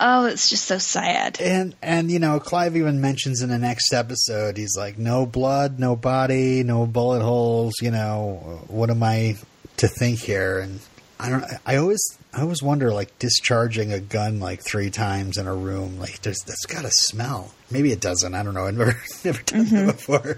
Oh, 0.01 0.27
it's 0.27 0.49
just 0.49 0.65
so 0.65 0.79
sad. 0.79 1.41
And 1.41 1.75
and 1.83 2.11
you 2.11 2.21
know, 2.21 2.39
Clive 2.39 2.77
even 2.77 3.01
mentions 3.01 3.43
in 3.43 3.49
the 3.49 3.59
next 3.59 3.93
episode, 3.93 4.57
he's 4.57 4.77
like, 4.77 4.97
no 4.97 5.27
blood, 5.27 5.81
no 5.81 5.97
body, 5.97 6.63
no 6.63 6.87
bullet 6.87 7.23
holes. 7.23 7.75
You 7.81 7.91
know, 7.91 8.63
what 8.69 8.91
am 8.91 9.03
I 9.03 9.37
to 9.79 9.89
think 9.89 10.21
here? 10.21 10.61
And 10.61 10.81
I 11.19 11.31
don't. 11.31 11.45
I 11.67 11.77
always 11.77 12.17
I 12.33 12.43
always 12.43 12.63
wonder, 12.63 12.93
like 12.93 13.19
discharging 13.19 13.93
a 13.93 13.99
gun 13.99 14.39
like 14.39 14.63
three 14.63 14.91
times 14.91 15.37
in 15.37 15.49
a 15.49 15.55
room, 15.55 15.99
like 15.99 16.23
there's 16.23 16.43
that's 16.47 16.67
got 16.67 16.83
to 16.83 16.91
smell. 16.93 17.53
Maybe 17.71 17.91
it 17.91 18.01
doesn't. 18.01 18.35
I 18.35 18.45
don't 18.45 18.55
know. 18.55 18.67
I've 18.67 18.79
never 18.79 18.97
never 19.25 19.43
done 19.43 19.65
that 19.65 19.69
mm-hmm. 19.69 19.87
before. 19.87 20.37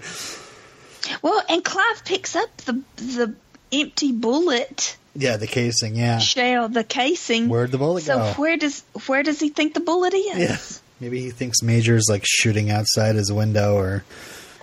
Well, 1.21 1.43
and 1.49 1.63
Clive 1.63 2.03
picks 2.03 2.35
up 2.35 2.55
the 2.57 2.81
the 2.95 3.35
empty 3.71 4.11
bullet 4.11 4.97
Yeah, 5.15 5.37
the 5.37 5.47
casing. 5.47 5.95
Yeah, 5.95 6.19
shell, 6.19 6.69
the 6.69 6.83
casing. 6.83 7.49
Where'd 7.49 7.71
the 7.71 7.77
bullet 7.77 8.03
so 8.03 8.17
go? 8.17 8.33
So 8.33 8.41
where 8.41 8.57
does 8.57 8.83
where 9.07 9.23
does 9.23 9.39
he 9.39 9.49
think 9.49 9.73
the 9.73 9.79
bullet 9.81 10.13
is? 10.13 10.37
Yeah. 10.37 10.57
Maybe 10.99 11.21
he 11.21 11.31
thinks 11.31 11.61
Major's 11.63 12.05
like 12.09 12.23
shooting 12.25 12.69
outside 12.69 13.15
his 13.15 13.31
window 13.31 13.75
or 13.75 14.03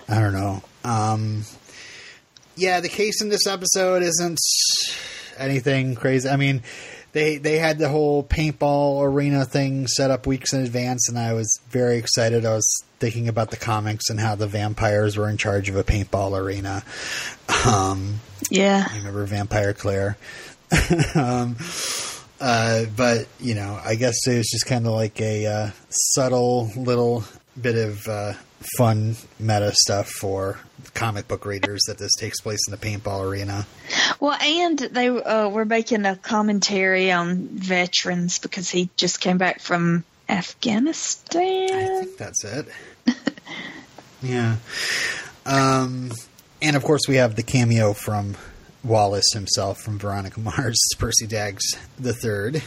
I 0.07 0.19
don't 0.19 0.33
know. 0.33 0.63
Um 0.83 1.43
Yeah, 2.55 2.79
the 2.79 2.89
case 2.89 3.21
in 3.21 3.29
this 3.29 3.45
episode 3.45 4.01
isn't 4.03 4.39
anything 5.37 5.95
crazy. 5.95 6.29
I 6.29 6.35
mean, 6.37 6.63
they 7.11 7.37
they 7.37 7.57
had 7.59 7.77
the 7.77 7.89
whole 7.89 8.23
paintball 8.23 9.03
arena 9.03 9.45
thing 9.45 9.87
set 9.87 10.11
up 10.11 10.25
weeks 10.27 10.53
in 10.53 10.61
advance 10.61 11.09
and 11.09 11.17
I 11.19 11.33
was 11.33 11.59
very 11.69 11.97
excited. 11.97 12.45
I 12.45 12.53
was 12.53 12.83
thinking 12.99 13.27
about 13.27 13.51
the 13.51 13.57
comics 13.57 14.09
and 14.09 14.19
how 14.19 14.35
the 14.35 14.47
vampires 14.47 15.17
were 15.17 15.29
in 15.29 15.37
charge 15.37 15.69
of 15.69 15.75
a 15.75 15.83
paintball 15.83 16.39
arena. 16.39 16.83
Um 17.67 18.19
Yeah. 18.49 18.85
I 18.89 18.97
remember 18.97 19.25
Vampire 19.25 19.73
Claire. 19.73 20.17
um, 21.15 21.57
uh, 22.39 22.85
but 22.95 23.27
you 23.39 23.55
know, 23.55 23.79
I 23.83 23.95
guess 23.95 24.15
it 24.27 24.37
was 24.37 24.49
just 24.49 24.65
kind 24.65 24.85
of 24.85 24.93
like 24.93 25.19
a 25.19 25.45
uh, 25.45 25.69
subtle 25.89 26.71
little 26.75 27.23
bit 27.59 27.75
of 27.75 28.07
uh, 28.07 28.33
fun 28.77 29.15
meta 29.39 29.71
stuff 29.73 30.09
for 30.09 30.59
comic 30.93 31.27
book 31.27 31.45
readers 31.45 31.81
that 31.87 31.97
this 31.97 32.15
takes 32.17 32.39
place 32.41 32.59
in 32.67 32.71
the 32.71 32.77
paintball 32.77 33.27
arena. 33.27 33.65
Well, 34.19 34.37
and 34.39 34.77
they 34.77 35.09
uh, 35.09 35.49
were 35.49 35.65
making 35.65 36.05
a 36.05 36.15
commentary 36.15 37.11
on 37.11 37.47
veterans 37.47 38.39
because 38.39 38.69
he 38.69 38.89
just 38.95 39.19
came 39.19 39.37
back 39.37 39.59
from 39.59 40.03
I 41.73 42.03
think 42.03 42.17
that's 42.17 42.43
it. 42.43 42.67
yeah. 44.21 44.57
Um, 45.45 46.11
and 46.61 46.75
of 46.75 46.83
course, 46.83 47.01
we 47.07 47.15
have 47.15 47.35
the 47.35 47.43
cameo 47.43 47.93
from 47.93 48.35
Wallace 48.83 49.33
himself 49.33 49.79
from 49.81 49.97
Veronica 49.99 50.39
Mars, 50.39 50.79
Percy 50.97 51.27
Daggs 51.27 51.75
the 51.97 52.13
third, 52.13 52.61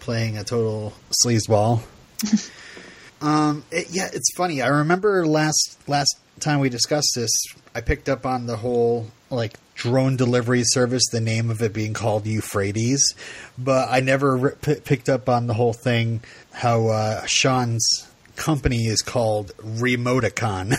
playing 0.00 0.36
a 0.36 0.44
total 0.44 0.92
sleazeball. 1.24 1.82
um, 3.20 3.64
it, 3.70 3.88
yeah, 3.90 4.08
it's 4.12 4.34
funny. 4.36 4.62
I 4.62 4.68
remember 4.68 5.26
last 5.26 5.78
last 5.86 6.18
time 6.40 6.60
we 6.60 6.68
discussed 6.68 7.12
this, 7.14 7.30
I 7.74 7.80
picked 7.80 8.08
up 8.08 8.26
on 8.26 8.46
the 8.46 8.56
whole 8.56 9.10
like 9.30 9.54
drone 9.76 10.16
delivery 10.16 10.62
service, 10.64 11.04
the 11.12 11.20
name 11.20 11.50
of 11.50 11.62
it 11.62 11.72
being 11.72 11.92
called 11.92 12.26
Euphrates, 12.26 13.14
but 13.56 13.88
I 13.90 14.00
never 14.00 14.52
p- 14.52 14.80
picked 14.80 15.08
up 15.08 15.28
on 15.28 15.46
the 15.46 15.54
whole 15.54 15.74
thing 15.74 16.22
how 16.52 16.88
uh, 16.88 17.26
Sean's 17.26 18.08
company 18.34 18.86
is 18.86 19.02
called 19.02 19.56
Remoticon, 19.58 20.76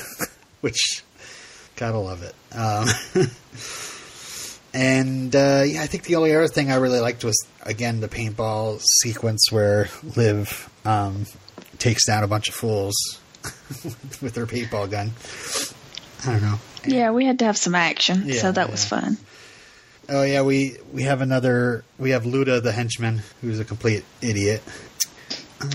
which 0.62 1.04
gotta 1.76 2.00
love 2.00 2.24
it. 2.24 2.36
Um, 2.56 2.88
and 4.74 5.36
uh, 5.36 5.64
yeah, 5.66 5.84
I 5.84 5.88
think 5.88 6.04
the 6.04 6.16
only 6.16 6.36
other 6.36 6.48
thing 6.48 6.72
I 6.72 6.76
really 6.76 7.00
liked 7.00 7.24
was 7.24 7.38
again 7.64 8.00
the 8.00 8.10
paintball 8.10 8.82
sequence 9.04 9.52
where 9.52 9.90
Liv 10.16 10.70
um, 10.86 11.26
takes 11.78 12.08
down 12.08 12.24
a 12.24 12.28
bunch 12.28 12.50
of 12.50 12.56
fools 12.56 12.96
with 14.22 14.36
her 14.36 14.48
paintball 14.48 14.90
gun. 14.90 15.12
I 16.26 16.32
don't 16.32 16.42
know. 16.42 16.60
Yeah, 16.86 17.12
we 17.12 17.26
had 17.26 17.40
to 17.40 17.46
have 17.46 17.58
some 17.58 17.76
action, 17.76 18.24
Yeah, 18.26 18.42
so 18.42 18.52
that 18.52 18.70
was 18.72 18.86
fun. 18.86 19.18
Oh 20.10 20.24
yeah, 20.24 20.42
we 20.42 20.78
we 20.94 21.04
have 21.04 21.22
another. 21.22 21.84
We 21.98 22.12
have 22.12 22.24
Luda 22.24 22.64
the 22.64 22.72
henchman, 22.72 23.22
who's 23.42 23.60
a 23.60 23.66
complete 23.66 24.06
idiot. 24.22 24.64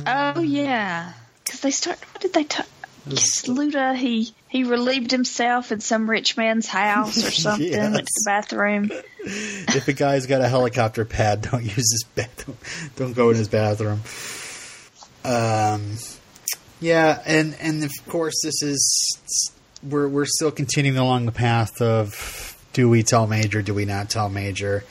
Oh 0.07 0.41
yeah, 0.41 1.13
because 1.45 1.61
they 1.61 1.71
start. 1.71 1.99
What 2.13 2.23
did 2.23 2.33
they 2.33 2.45
talk? 2.45 2.67
Yes, 3.07 3.43
Luda. 3.47 3.95
He 3.95 4.33
he 4.49 4.65
relieved 4.65 5.11
himself 5.11 5.71
in 5.71 5.81
some 5.81 6.09
rich 6.09 6.37
man's 6.37 6.67
house 6.67 7.23
or 7.23 7.31
something. 7.33 7.71
Went 7.79 7.95
to 7.97 8.03
the 8.03 8.23
bathroom. 8.25 8.91
if 9.19 9.89
a 9.89 9.93
guy's 9.93 10.27
got 10.27 10.41
a 10.41 10.49
helicopter 10.49 11.05
pad, 11.05 11.43
don't 11.51 11.65
use 11.65 11.75
his 11.77 12.05
bathroom. 12.15 12.57
Don't 12.97 13.13
go 13.13 13.31
in 13.31 13.37
his 13.37 13.49
bathroom. 13.49 14.01
Um, 15.25 15.97
yeah, 16.81 17.21
and 17.27 17.55
and 17.61 17.85
of 17.85 17.93
course 18.09 18.41
this 18.43 18.63
is 18.63 19.53
we're 19.83 20.09
we're 20.09 20.27
still 20.27 20.51
continuing 20.51 20.99
along 20.99 21.27
the 21.27 21.33
path 21.33 21.81
of 21.81 22.57
do 22.73 22.89
we 22.89 23.03
tell 23.03 23.27
Major, 23.27 23.63
do 23.63 23.75
we 23.75 23.85
not 23.85 24.11
tell 24.11 24.29
Major, 24.29 24.85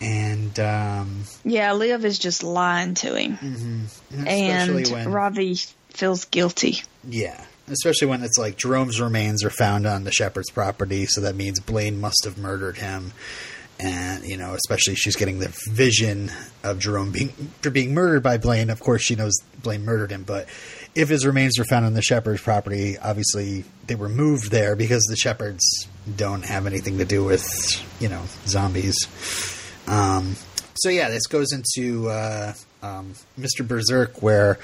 and 0.00 0.58
um, 0.58 1.24
Yeah, 1.44 1.72
Liv 1.72 2.04
is 2.04 2.18
just 2.18 2.42
lying 2.42 2.94
to 2.94 3.14
him, 3.14 3.86
especially 4.10 4.82
and 4.82 4.90
when 4.90 5.12
Ravi 5.12 5.56
feels 5.90 6.24
guilty. 6.24 6.82
Yeah, 7.08 7.44
especially 7.68 8.08
when 8.08 8.22
it's 8.22 8.38
like 8.38 8.56
Jerome's 8.56 9.00
remains 9.00 9.44
are 9.44 9.50
found 9.50 9.86
on 9.86 10.04
the 10.04 10.12
shepherd's 10.12 10.50
property, 10.50 11.06
so 11.06 11.20
that 11.22 11.36
means 11.36 11.60
Blaine 11.60 12.00
must 12.00 12.24
have 12.24 12.38
murdered 12.38 12.78
him. 12.78 13.12
And 13.80 14.24
you 14.24 14.36
know, 14.36 14.54
especially 14.54 14.94
she's 14.94 15.16
getting 15.16 15.40
the 15.40 15.52
vision 15.70 16.30
of 16.62 16.78
Jerome 16.78 17.10
being 17.10 17.30
for 17.60 17.70
being 17.70 17.92
murdered 17.92 18.22
by 18.22 18.38
Blaine. 18.38 18.70
Of 18.70 18.80
course, 18.80 19.02
she 19.02 19.16
knows 19.16 19.34
Blaine 19.62 19.84
murdered 19.84 20.12
him, 20.12 20.22
but 20.22 20.48
if 20.94 21.08
his 21.08 21.26
remains 21.26 21.58
were 21.58 21.64
found 21.64 21.84
on 21.84 21.94
the 21.94 22.02
shepherd's 22.02 22.42
property, 22.42 22.96
obviously 22.98 23.64
they 23.86 23.94
were 23.94 24.08
moved 24.08 24.50
there 24.50 24.76
because 24.76 25.04
the 25.04 25.16
shepherds 25.16 25.88
don't 26.16 26.44
have 26.44 26.66
anything 26.66 26.98
to 26.98 27.04
do 27.04 27.24
with 27.24 27.46
you 28.00 28.08
know 28.08 28.22
zombies. 28.46 28.96
Um, 29.86 30.36
so 30.74 30.88
yeah, 30.88 31.08
this 31.08 31.26
goes 31.26 31.52
into 31.52 32.08
uh, 32.08 32.54
um, 32.82 33.14
Mr. 33.38 33.66
Berserk, 33.66 34.22
where 34.22 34.58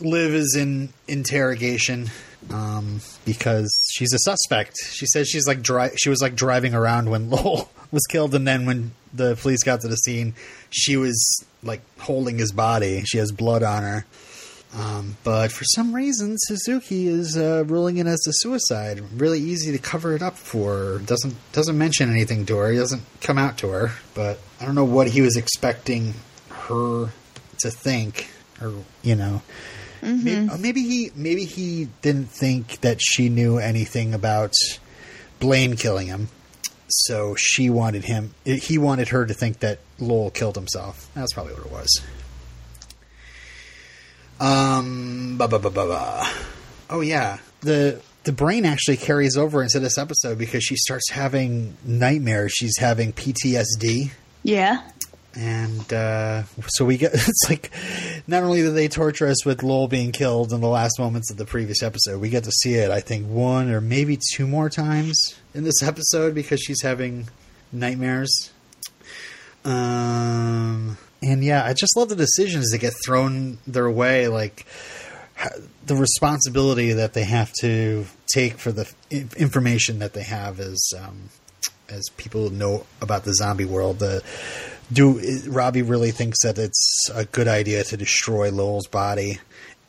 Liv 0.00 0.34
is 0.34 0.56
in 0.56 0.92
interrogation 1.08 2.10
um, 2.50 3.00
because 3.24 3.72
she's 3.92 4.12
a 4.12 4.18
suspect. 4.18 4.76
She 4.90 5.06
says 5.06 5.28
she's 5.28 5.46
like 5.46 5.62
dri- 5.62 5.96
she 5.96 6.08
was 6.08 6.20
like 6.20 6.34
driving 6.34 6.74
around 6.74 7.10
when 7.10 7.30
Lowell 7.30 7.70
was 7.90 8.04
killed, 8.06 8.34
and 8.34 8.46
then 8.46 8.66
when 8.66 8.92
the 9.12 9.36
police 9.36 9.62
got 9.62 9.80
to 9.82 9.88
the 9.88 9.96
scene, 9.96 10.34
she 10.70 10.96
was 10.96 11.44
like 11.62 11.80
holding 11.98 12.38
his 12.38 12.52
body. 12.52 13.02
She 13.04 13.18
has 13.18 13.32
blood 13.32 13.62
on 13.62 13.82
her. 13.82 14.06
Um, 14.76 15.16
but 15.22 15.52
for 15.52 15.64
some 15.64 15.94
reason, 15.94 16.34
Suzuki 16.36 17.06
is 17.06 17.36
uh, 17.36 17.64
ruling 17.66 17.98
it 17.98 18.06
as 18.06 18.26
a 18.26 18.32
suicide. 18.32 19.02
Really 19.16 19.38
easy 19.38 19.70
to 19.72 19.78
cover 19.78 20.16
it 20.16 20.22
up 20.22 20.36
for. 20.36 20.98
Doesn't 21.06 21.36
doesn't 21.52 21.78
mention 21.78 22.10
anything 22.10 22.44
to 22.46 22.56
her. 22.56 22.72
He 22.72 22.78
doesn't 22.78 23.02
come 23.20 23.38
out 23.38 23.58
to 23.58 23.68
her. 23.68 23.92
But 24.14 24.40
I 24.60 24.64
don't 24.64 24.74
know 24.74 24.84
what 24.84 25.08
he 25.08 25.20
was 25.20 25.36
expecting 25.36 26.14
her 26.50 27.10
to 27.60 27.70
think, 27.70 28.28
or 28.60 28.72
you 29.02 29.14
know, 29.14 29.42
maybe, 30.02 30.48
maybe 30.58 30.82
he 30.82 31.10
maybe 31.14 31.44
he 31.44 31.88
didn't 32.02 32.30
think 32.30 32.80
that 32.80 33.00
she 33.00 33.28
knew 33.28 33.58
anything 33.58 34.12
about 34.12 34.54
Blaine 35.38 35.76
killing 35.76 36.08
him. 36.08 36.28
So 36.88 37.34
she 37.36 37.70
wanted 37.70 38.04
him. 38.04 38.34
He 38.44 38.76
wanted 38.76 39.08
her 39.08 39.24
to 39.24 39.34
think 39.34 39.60
that 39.60 39.78
Lowell 40.00 40.30
killed 40.30 40.56
himself. 40.56 41.08
That's 41.14 41.32
probably 41.32 41.54
what 41.54 41.66
it 41.66 41.72
was. 41.72 42.02
Um. 44.40 45.38
Oh 46.90 47.00
yeah, 47.00 47.38
the 47.60 48.00
the 48.24 48.32
brain 48.32 48.64
actually 48.64 48.96
carries 48.96 49.36
over 49.36 49.62
into 49.62 49.80
this 49.80 49.98
episode 49.98 50.38
because 50.38 50.64
she 50.64 50.76
starts 50.76 51.10
having 51.10 51.76
nightmares. 51.84 52.52
She's 52.52 52.76
having 52.78 53.12
PTSD, 53.12 54.10
Yeah. 54.42 54.82
and 55.34 55.92
uh, 55.92 56.42
so 56.68 56.84
we 56.84 56.96
get. 56.96 57.12
It's 57.14 57.48
like 57.48 57.70
not 58.26 58.42
only 58.42 58.62
do 58.62 58.72
they 58.72 58.88
torture 58.88 59.26
us 59.28 59.44
with 59.44 59.62
Lowell 59.62 59.88
being 59.88 60.12
killed 60.12 60.52
in 60.52 60.60
the 60.60 60.68
last 60.68 60.98
moments 60.98 61.30
of 61.30 61.36
the 61.36 61.44
previous 61.44 61.82
episode, 61.82 62.20
we 62.20 62.28
get 62.28 62.44
to 62.44 62.52
see 62.52 62.74
it. 62.74 62.90
I 62.90 63.00
think 63.00 63.26
one 63.28 63.70
or 63.70 63.80
maybe 63.80 64.18
two 64.34 64.46
more 64.46 64.68
times 64.70 65.34
in 65.54 65.64
this 65.64 65.82
episode 65.82 66.34
because 66.34 66.60
she's 66.60 66.82
having 66.82 67.28
nightmares. 67.72 68.50
Um, 69.64 70.98
and 71.24 71.44
yeah, 71.44 71.64
I 71.64 71.72
just 71.72 71.96
love 71.96 72.08
the 72.08 72.16
decisions 72.16 72.70
that 72.70 72.78
get 72.78 72.94
thrown 73.04 73.58
their 73.66 73.90
way, 73.90 74.28
like 74.28 74.66
the 75.86 75.96
responsibility 75.96 76.92
that 76.92 77.14
they 77.14 77.24
have 77.24 77.52
to 77.60 78.06
take 78.32 78.58
for 78.58 78.72
the 78.72 78.90
information 79.10 79.98
that 79.98 80.12
they 80.12 80.22
have 80.22 80.60
as 80.60 80.92
um, 80.98 81.30
as 81.88 82.04
people 82.16 82.50
know 82.50 82.86
about 83.00 83.24
the 83.24 83.34
zombie 83.34 83.64
world. 83.64 84.02
Do 84.92 85.42
Ravi 85.48 85.82
really 85.82 86.10
thinks 86.10 86.42
that 86.42 86.58
it's 86.58 87.08
a 87.12 87.24
good 87.24 87.48
idea 87.48 87.84
to 87.84 87.96
destroy 87.96 88.50
Lowell's 88.50 88.86
body 88.86 89.38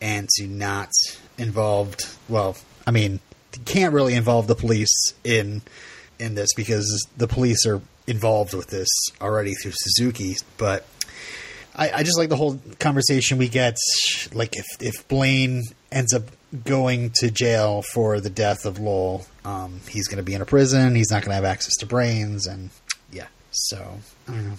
and 0.02 0.30
to 0.36 0.48
not 0.48 0.92
involved? 1.38 2.08
Well, 2.30 2.56
I 2.88 2.92
mean, 2.92 3.20
can't 3.66 3.94
really 3.94 4.16
involve 4.16 4.48
the 4.48 4.56
police 4.56 5.14
in 5.24 5.62
in 6.18 6.36
this 6.36 6.54
because 6.56 7.08
the 7.18 7.28
police 7.28 7.66
are 7.66 7.82
involved 8.08 8.54
with 8.54 8.68
this 8.68 8.88
already 9.22 9.54
through 9.56 9.74
Suzuki, 9.76 10.36
but 10.58 10.86
I, 11.76 11.92
I 11.92 12.04
just 12.04 12.18
like 12.18 12.30
the 12.30 12.36
whole 12.36 12.60
conversation 12.80 13.38
we 13.38 13.50
get. 13.50 13.78
Like 14.34 14.56
if 14.56 14.66
if 14.80 15.08
Blaine 15.08 15.64
ends 15.92 16.14
up 16.14 16.24
going 16.64 17.12
to 17.16 17.30
jail 17.30 17.82
for 17.94 18.20
the 18.20 18.30
death 18.30 18.66
of 18.66 18.80
Lowell, 18.80 19.26
um, 19.44 19.82
he's 19.90 20.08
going 20.08 20.18
to 20.18 20.24
be 20.24 20.34
in 20.34 20.42
a 20.42 20.46
prison. 20.46 20.96
He's 20.96 21.12
not 21.12 21.22
going 21.22 21.32
to 21.32 21.36
have 21.36 21.46
access 21.46 21.76
to 21.78 21.86
brains, 21.86 22.48
and 22.48 22.70
yeah. 23.12 23.28
So 23.52 24.00
I 24.28 24.32
don't 24.32 24.50
know. 24.50 24.58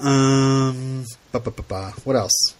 Um, 0.00 1.04
what 1.32 2.16
else? 2.16 2.54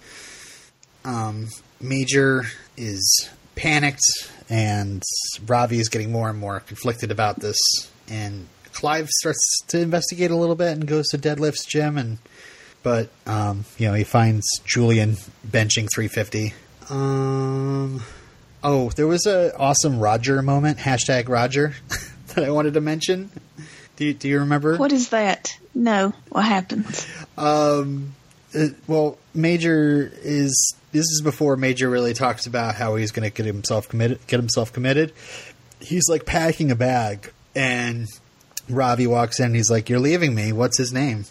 Um, 1.04 1.48
Major 1.80 2.44
is 2.76 3.28
panicked, 3.54 4.02
and 4.48 5.02
Ravi 5.46 5.78
is 5.78 5.88
getting 5.88 6.11
more 6.11 6.28
and 6.28 6.38
more 6.38 6.61
conflicted 6.61 7.11
about 7.11 7.40
this. 7.40 7.56
And 8.08 8.48
Clive 8.72 9.08
starts 9.20 9.61
to 9.68 9.80
investigate 9.80 10.30
a 10.30 10.37
little 10.37 10.56
bit 10.56 10.72
and 10.72 10.87
goes 10.87 11.06
to 11.08 11.18
Deadlift's 11.18 11.64
gym, 11.66 11.96
and 11.96 12.18
but 12.88 13.11
um, 13.27 13.66
you 13.77 13.87
know 13.87 13.92
he 13.92 14.03
finds 14.03 14.46
Julian 14.64 15.16
benching 15.46 15.88
350. 15.94 16.55
Um, 16.88 18.03
oh, 18.64 18.88
there 18.96 19.07
was 19.07 19.27
a 19.27 19.55
awesome 19.59 20.01
Roger 20.01 20.40
moment 20.40 20.79
hashtag 20.79 21.29
Roger 21.29 21.74
that 22.29 22.44
I 22.44 22.51
wanted 22.51 22.72
to 22.74 22.81
mention. 22.81 23.31
Do 23.96 24.07
you, 24.07 24.14
do 24.14 24.27
you 24.27 24.38
remember? 24.38 24.79
What 24.79 24.92
is 24.92 25.11
that? 25.11 25.59
No. 25.74 26.14
What 26.31 26.46
happens? 26.46 27.07
Um, 27.37 28.14
uh, 28.55 28.68
well, 28.87 29.18
Major 29.35 30.11
is 30.22 30.74
this 30.90 31.05
is 31.05 31.20
before 31.22 31.59
Major 31.59 31.90
really 31.90 32.14
talks 32.14 32.46
about 32.46 32.74
how 32.74 32.96
he's 32.96 33.11
going 33.11 33.31
to 33.31 33.37
get 33.37 33.44
himself 33.44 33.87
committed. 33.90 34.18
Get 34.29 34.40
himself 34.40 34.72
committed. 34.72 35.12
He's 35.79 36.09
like 36.09 36.24
packing 36.24 36.70
a 36.70 36.74
bag, 36.74 37.35
and 37.55 38.07
Ravi 38.66 39.07
walks 39.07 39.40
in. 39.40 39.53
He's 39.53 39.70
like, 39.70 39.90
"You're 39.90 40.01
leaving 40.01 40.35
me. 40.35 40.53
What's 40.55 40.79
his 40.79 40.90
name?" 40.90 41.27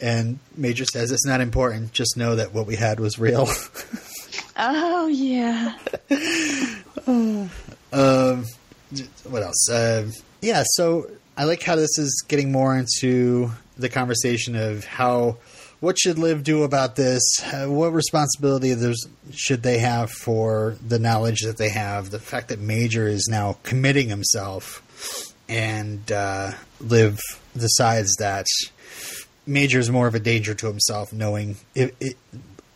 And 0.00 0.38
Major 0.56 0.84
says, 0.84 1.10
"It's 1.10 1.26
not 1.26 1.40
important. 1.40 1.92
Just 1.92 2.16
know 2.16 2.36
that 2.36 2.52
what 2.52 2.66
we 2.66 2.76
had 2.76 3.00
was 3.00 3.18
real." 3.18 3.48
Oh 4.58 5.06
yeah. 5.06 5.76
Um, 7.92 8.44
what 9.24 9.42
else? 9.42 9.70
Uh, 9.70 10.10
yeah, 10.40 10.64
so 10.66 11.10
I 11.36 11.44
like 11.44 11.62
how 11.62 11.76
this 11.76 11.98
is 11.98 12.24
getting 12.26 12.52
more 12.52 12.76
into 12.76 13.50
the 13.76 13.88
conversation 13.88 14.56
of 14.56 14.84
how 14.84 15.36
what 15.80 15.98
should 15.98 16.18
Liv 16.18 16.42
do 16.42 16.62
about 16.62 16.96
this? 16.96 17.22
Uh, 17.44 17.66
what 17.66 17.92
responsibility 17.92 18.72
there's 18.72 19.06
should 19.32 19.62
they 19.62 19.78
have 19.78 20.10
for 20.10 20.76
the 20.86 20.98
knowledge 20.98 21.42
that 21.42 21.58
they 21.58 21.68
have? 21.68 22.10
The 22.10 22.18
fact 22.18 22.48
that 22.48 22.58
Major 22.58 23.06
is 23.06 23.28
now 23.30 23.58
committing 23.62 24.08
himself, 24.08 24.82
and 25.48 26.10
uh, 26.10 26.52
Liv 26.80 27.18
decides 27.54 28.14
that 28.16 28.46
Major 29.46 29.78
is 29.78 29.90
more 29.90 30.06
of 30.06 30.14
a 30.14 30.20
danger 30.20 30.54
to 30.54 30.66
himself, 30.66 31.12
knowing 31.12 31.56
if, 31.74 31.92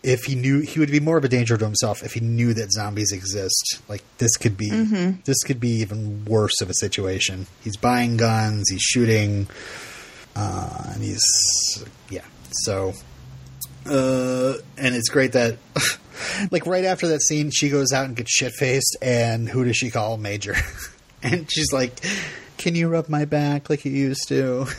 if 0.03 0.21
he 0.25 0.35
knew 0.35 0.61
he 0.61 0.81
would 0.81 0.91
be 0.91 1.01
more 1.01 1.17
of 1.17 1.25
a 1.25 1.29
danger 1.29 1.57
to 1.57 1.65
himself 1.65 2.03
if 2.03 2.15
he 2.15 2.21
knew 2.21 2.55
that 2.55 2.73
zombies 2.73 3.13
exist. 3.13 3.81
Like 3.89 4.03
this 4.19 4.37
could 4.37 4.57
be 4.57 4.71
this 5.25 5.43
could 5.43 5.61
be 5.61 5.81
even 5.81 6.25
worse 6.25 6.61
of 6.61 6.71
a 6.71 6.75
situation. 6.75 7.47
He's 7.63 7.77
buying 7.77 8.17
guns, 8.17 8.71
he's 8.71 8.83
shooting, 8.83 9.49
uh, 10.37 10.93
and 10.95 11.03
he's 11.03 11.85
yeah. 12.09 12.25
So, 12.65 12.95
uh, 13.87 14.55
and 14.79 14.95
it's 14.95 15.09
great 15.09 15.33
that 15.33 15.59
like 16.51 16.67
right 16.67 16.85
after 16.85 17.09
that 17.09 17.23
scene, 17.23 17.51
she 17.51 17.69
goes 17.69 17.93
out 17.93 18.07
and 18.07 18.17
gets 18.17 18.33
shit 18.33 18.53
faced, 18.53 18.97
and 19.03 19.49
who 19.49 19.65
does 19.65 19.77
she 19.77 19.91
call 19.91 20.17
Major? 20.17 20.55
and 21.23 21.51
she's 21.51 21.73
like, 21.73 22.01
"Can 22.57 22.75
you 22.75 22.89
rub 22.89 23.09
my 23.09 23.25
back 23.27 23.69
like 23.69 23.85
you 23.85 23.93
used 23.93 24.29
to?" 24.29 24.67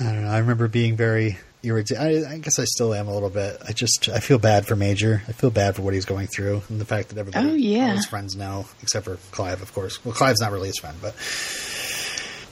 I 0.00 0.04
don't 0.04 0.24
know. 0.24 0.30
I 0.30 0.38
remember 0.38 0.66
being 0.68 0.96
very 0.96 1.38
irritated. 1.62 2.02
I, 2.26 2.32
I 2.34 2.38
guess 2.38 2.58
I 2.58 2.64
still 2.64 2.94
am 2.94 3.06
a 3.08 3.12
little 3.12 3.28
bit. 3.28 3.58
I 3.68 3.72
just 3.72 4.08
I 4.08 4.20
feel 4.20 4.38
bad 4.38 4.66
for 4.66 4.74
Major. 4.76 5.22
I 5.28 5.32
feel 5.32 5.50
bad 5.50 5.76
for 5.76 5.82
what 5.82 5.92
he's 5.94 6.06
going 6.06 6.26
through, 6.26 6.62
and 6.70 6.80
the 6.80 6.84
fact 6.86 7.10
that 7.10 7.18
everybody, 7.18 7.48
Oh, 7.50 7.54
yeah. 7.54 7.90
all 7.90 7.96
his 7.96 8.06
friends 8.06 8.34
know, 8.34 8.66
except 8.82 9.04
for 9.04 9.16
Clive, 9.30 9.60
of 9.62 9.72
course. 9.74 10.02
Well, 10.04 10.14
Clive's 10.14 10.40
not 10.40 10.52
really 10.52 10.68
his 10.68 10.78
friend, 10.78 10.96
but 11.02 11.14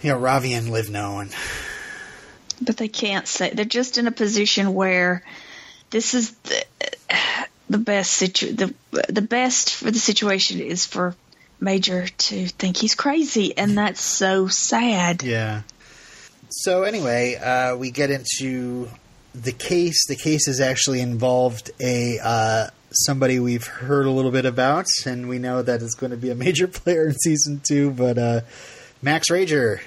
you 0.03 0.11
know, 0.11 0.19
Ravi 0.19 0.53
and 0.53 0.71
Liv 0.71 0.91
know, 0.91 1.21
and 1.21 1.35
But 2.61 2.77
they 2.77 2.89
can't 2.89 3.27
say. 3.27 3.51
They're 3.51 3.65
just 3.65 3.97
in 3.99 4.07
a 4.07 4.13
position 4.13 4.75
where 4.75 5.25
this 5.91 6.13
is 6.13 6.33
the, 6.33 6.65
the 7.71 7.79
best 7.79 8.13
situ. 8.13 8.53
The 8.53 8.75
the 9.09 9.23
best 9.23 9.75
for 9.75 9.91
the 9.91 9.99
situation 9.99 10.61
is 10.61 10.85
for 10.85 11.15
Major 11.61 12.07
to 12.07 12.47
think 12.47 12.77
he's 12.77 12.95
crazy, 12.95 13.57
and 13.57 13.77
that's 13.79 14.01
so 14.03 14.47
sad. 14.49 15.23
Yeah. 15.25 15.63
So 16.51 16.83
anyway, 16.83 17.37
uh, 17.37 17.77
we 17.77 17.91
get 17.91 18.11
into 18.11 18.89
the 19.35 19.53
case. 19.53 20.07
The 20.07 20.17
case 20.17 20.47
has 20.47 20.61
actually 20.61 21.01
involved 21.01 21.71
a 21.81 22.19
uh, 22.23 22.67
somebody 22.91 23.39
we've 23.39 23.67
heard 23.67 24.07
a 24.07 24.11
little 24.11 24.31
bit 24.31 24.47
about, 24.47 24.87
and 25.07 25.29
we 25.29 25.39
know 25.39 25.63
that 25.63 25.83
it's 25.83 25.95
going 25.95 26.11
to 26.11 26.17
be 26.17 26.31
a 26.31 26.35
major 26.35 26.67
player 26.69 27.09
in 27.09 27.15
season 27.15 27.61
two. 27.67 27.91
But 27.91 28.19
uh, 28.19 28.41
Max 29.03 29.31
Rager, 29.31 29.81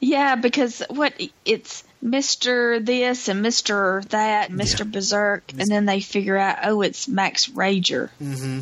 Yeah, 0.00 0.36
because 0.36 0.82
what 0.90 1.20
it's 1.44 1.84
Mister 2.00 2.78
this 2.80 3.28
and 3.28 3.42
Mister 3.42 4.02
that, 4.10 4.48
and 4.48 4.58
Mister 4.58 4.84
Berserk, 4.84 5.52
and 5.58 5.68
then 5.68 5.86
they 5.86 6.00
figure 6.00 6.36
out, 6.36 6.58
oh, 6.62 6.82
it's 6.82 7.08
Max 7.08 7.48
Rager. 7.48 8.10
Mm-hmm. 8.22 8.60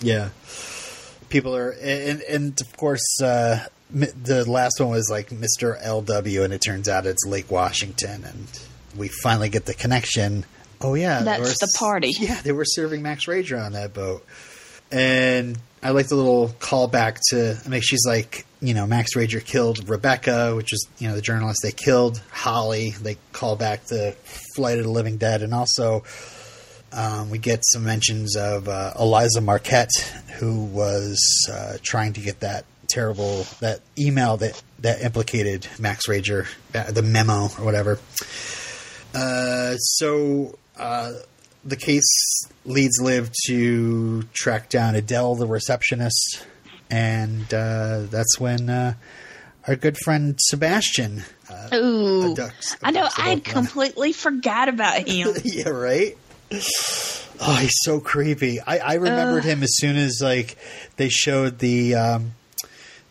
yeah, 0.00 0.28
people 1.28 1.56
are, 1.56 1.70
and 1.70 2.20
and 2.22 2.60
of 2.60 2.76
course. 2.76 3.20
Uh, 3.22 3.64
the 3.92 4.48
last 4.48 4.80
one 4.80 4.90
was 4.90 5.10
like 5.10 5.30
Mr. 5.30 5.80
LW, 5.82 6.44
and 6.44 6.52
it 6.52 6.60
turns 6.60 6.88
out 6.88 7.06
it's 7.06 7.24
Lake 7.26 7.50
Washington, 7.50 8.24
and 8.24 8.46
we 8.96 9.08
finally 9.22 9.48
get 9.48 9.66
the 9.66 9.74
connection. 9.74 10.44
Oh 10.80 10.94
yeah, 10.94 11.22
That's 11.22 11.40
were 11.40 11.48
the 11.48 11.72
party. 11.78 12.12
Yeah, 12.18 12.40
they 12.42 12.52
were 12.52 12.64
serving 12.64 13.02
Max 13.02 13.26
Rager 13.26 13.62
on 13.64 13.72
that 13.72 13.92
boat, 13.92 14.24
and 14.90 15.58
I 15.82 15.90
like 15.90 16.08
the 16.08 16.14
little 16.14 16.48
callback 16.48 17.18
to. 17.30 17.60
I 17.64 17.68
mean, 17.68 17.80
she's 17.80 18.06
like, 18.06 18.46
you 18.60 18.74
know, 18.74 18.86
Max 18.86 19.14
Rager 19.14 19.44
killed 19.44 19.88
Rebecca, 19.88 20.54
which 20.54 20.72
is 20.72 20.88
you 20.98 21.08
know 21.08 21.14
the 21.14 21.22
journalist. 21.22 21.60
They 21.62 21.72
killed 21.72 22.22
Holly. 22.30 22.90
They 22.90 23.18
call 23.32 23.56
back 23.56 23.84
the 23.86 24.14
Flight 24.54 24.78
of 24.78 24.84
the 24.84 24.90
Living 24.90 25.16
Dead, 25.16 25.42
and 25.42 25.52
also 25.52 26.04
um, 26.92 27.30
we 27.30 27.38
get 27.38 27.62
some 27.64 27.84
mentions 27.84 28.36
of 28.36 28.68
uh, 28.68 28.92
Eliza 28.98 29.40
Marquette, 29.40 29.90
who 30.38 30.64
was 30.64 31.18
uh, 31.50 31.76
trying 31.82 32.12
to 32.14 32.20
get 32.20 32.40
that 32.40 32.64
terrible 32.90 33.44
that 33.60 33.80
email 33.98 34.36
that 34.38 34.60
that 34.80 35.02
implicated 35.02 35.66
Max 35.78 36.06
Rager, 36.06 36.46
uh, 36.74 36.90
the 36.90 37.02
memo 37.02 37.44
or 37.58 37.64
whatever. 37.64 37.98
Uh, 39.14 39.76
so 39.76 40.58
uh, 40.78 41.12
the 41.64 41.76
case 41.76 42.42
leads 42.64 43.00
Liv 43.00 43.30
to 43.46 44.22
track 44.32 44.68
down 44.68 44.94
Adele, 44.94 45.34
the 45.34 45.46
receptionist, 45.46 46.44
and 46.90 47.52
uh, 47.52 48.02
that's 48.10 48.38
when 48.38 48.70
uh, 48.70 48.94
our 49.66 49.76
good 49.76 49.96
friend 49.98 50.38
Sebastian. 50.40 51.22
Uh, 51.48 51.76
Ooh, 51.76 52.34
ducks- 52.34 52.76
I 52.82 52.90
know. 52.92 53.08
I 53.16 53.30
one. 53.30 53.40
completely 53.40 54.12
forgot 54.12 54.68
about 54.68 54.96
him. 55.08 55.34
yeah, 55.44 55.68
right. 55.68 56.16
Oh, 56.52 57.56
he's 57.60 57.76
so 57.82 58.00
creepy. 58.00 58.60
I, 58.60 58.78
I 58.78 58.94
remembered 58.94 59.44
him 59.44 59.62
as 59.62 59.70
soon 59.76 59.96
as 59.96 60.20
like 60.22 60.56
they 60.96 61.08
showed 61.08 61.58
the 61.58 61.94
um, 61.94 62.32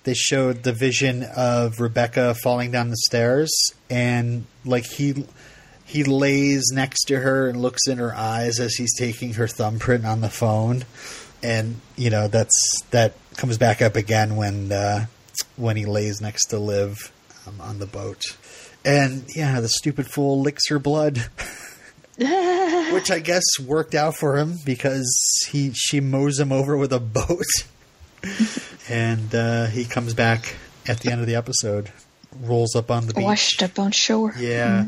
they 0.04 0.14
showed 0.14 0.64
the 0.64 0.74
vision 0.74 1.24
of 1.36 1.80
Rebecca 1.80 2.36
falling 2.44 2.72
down 2.72 2.90
the 2.90 2.98
stairs, 2.98 3.52
and 3.90 4.46
like 4.66 4.86
he 4.86 5.26
he 5.86 6.04
lays 6.04 6.70
next 6.72 7.06
to 7.06 7.20
her 7.20 7.50
and 7.50 7.62
looks 7.62 7.88
in 7.88 7.98
her 7.98 8.14
eyes 8.14 8.60
as 8.60 8.76
he's 8.76 8.96
taking 8.96 9.34
her 9.34 9.48
thumbprint 9.48 10.06
on 10.06 10.22
the 10.22 10.30
phone, 10.30 10.86
and 11.42 11.80
you 11.96 12.10
know 12.10 12.28
that's 12.28 12.82
that 12.92 13.14
comes 13.38 13.58
back 13.58 13.82
up 13.82 13.96
again 13.96 14.36
when 14.36 14.72
uh, 14.72 15.06
when 15.56 15.78
he 15.78 15.86
lays 15.86 16.22
next 16.22 16.48
to 16.48 16.60
Liv 16.60 17.12
um, 17.48 17.60
on 17.60 17.80
the 17.80 17.86
boat, 17.86 18.22
and 18.86 19.26
yeah, 19.36 19.60
the 19.60 19.70
stupid 19.70 20.08
fool 20.08 20.42
licks 20.42 20.70
her 20.70 20.80
blood. 20.80 21.30
which 22.92 23.12
I 23.12 23.20
guess 23.20 23.44
worked 23.66 23.96
out 23.96 24.16
for 24.18 24.38
him 24.38 24.58
because 24.66 25.10
he 25.50 25.72
she 25.74 26.02
mows 26.02 26.38
him 26.38 26.52
over 26.52 26.76
with 26.76 26.92
a 26.92 27.00
boat, 27.00 27.46
and 28.90 29.34
uh, 29.34 29.68
he 29.68 29.86
comes 29.86 30.14
back 30.14 30.56
at 30.88 31.00
the 31.00 31.12
end 31.12 31.22
of 31.22 31.28
the 31.28 31.36
episode, 31.36 31.92
rolls 32.42 32.76
up 32.76 32.90
on 32.92 33.08
the 33.08 33.14
beach. 33.14 33.24
Washed 33.24 33.64
up 33.64 33.78
on 33.80 33.92
shore. 33.92 34.34
Yeah, 34.38 34.86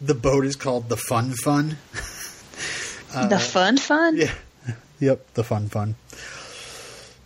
the 0.00 0.14
boat 0.14 0.44
is 0.44 0.56
called 0.56 0.88
the 0.88 0.96
Fun 0.96 1.30
Fun. 1.32 1.76
the 3.28 3.38
fun, 3.38 3.76
fun. 3.78 4.14
Uh, 4.20 4.24
Yeah, 4.24 4.74
yep, 5.00 5.32
the 5.34 5.44
Fun 5.44 5.68
Fun. 5.68 5.94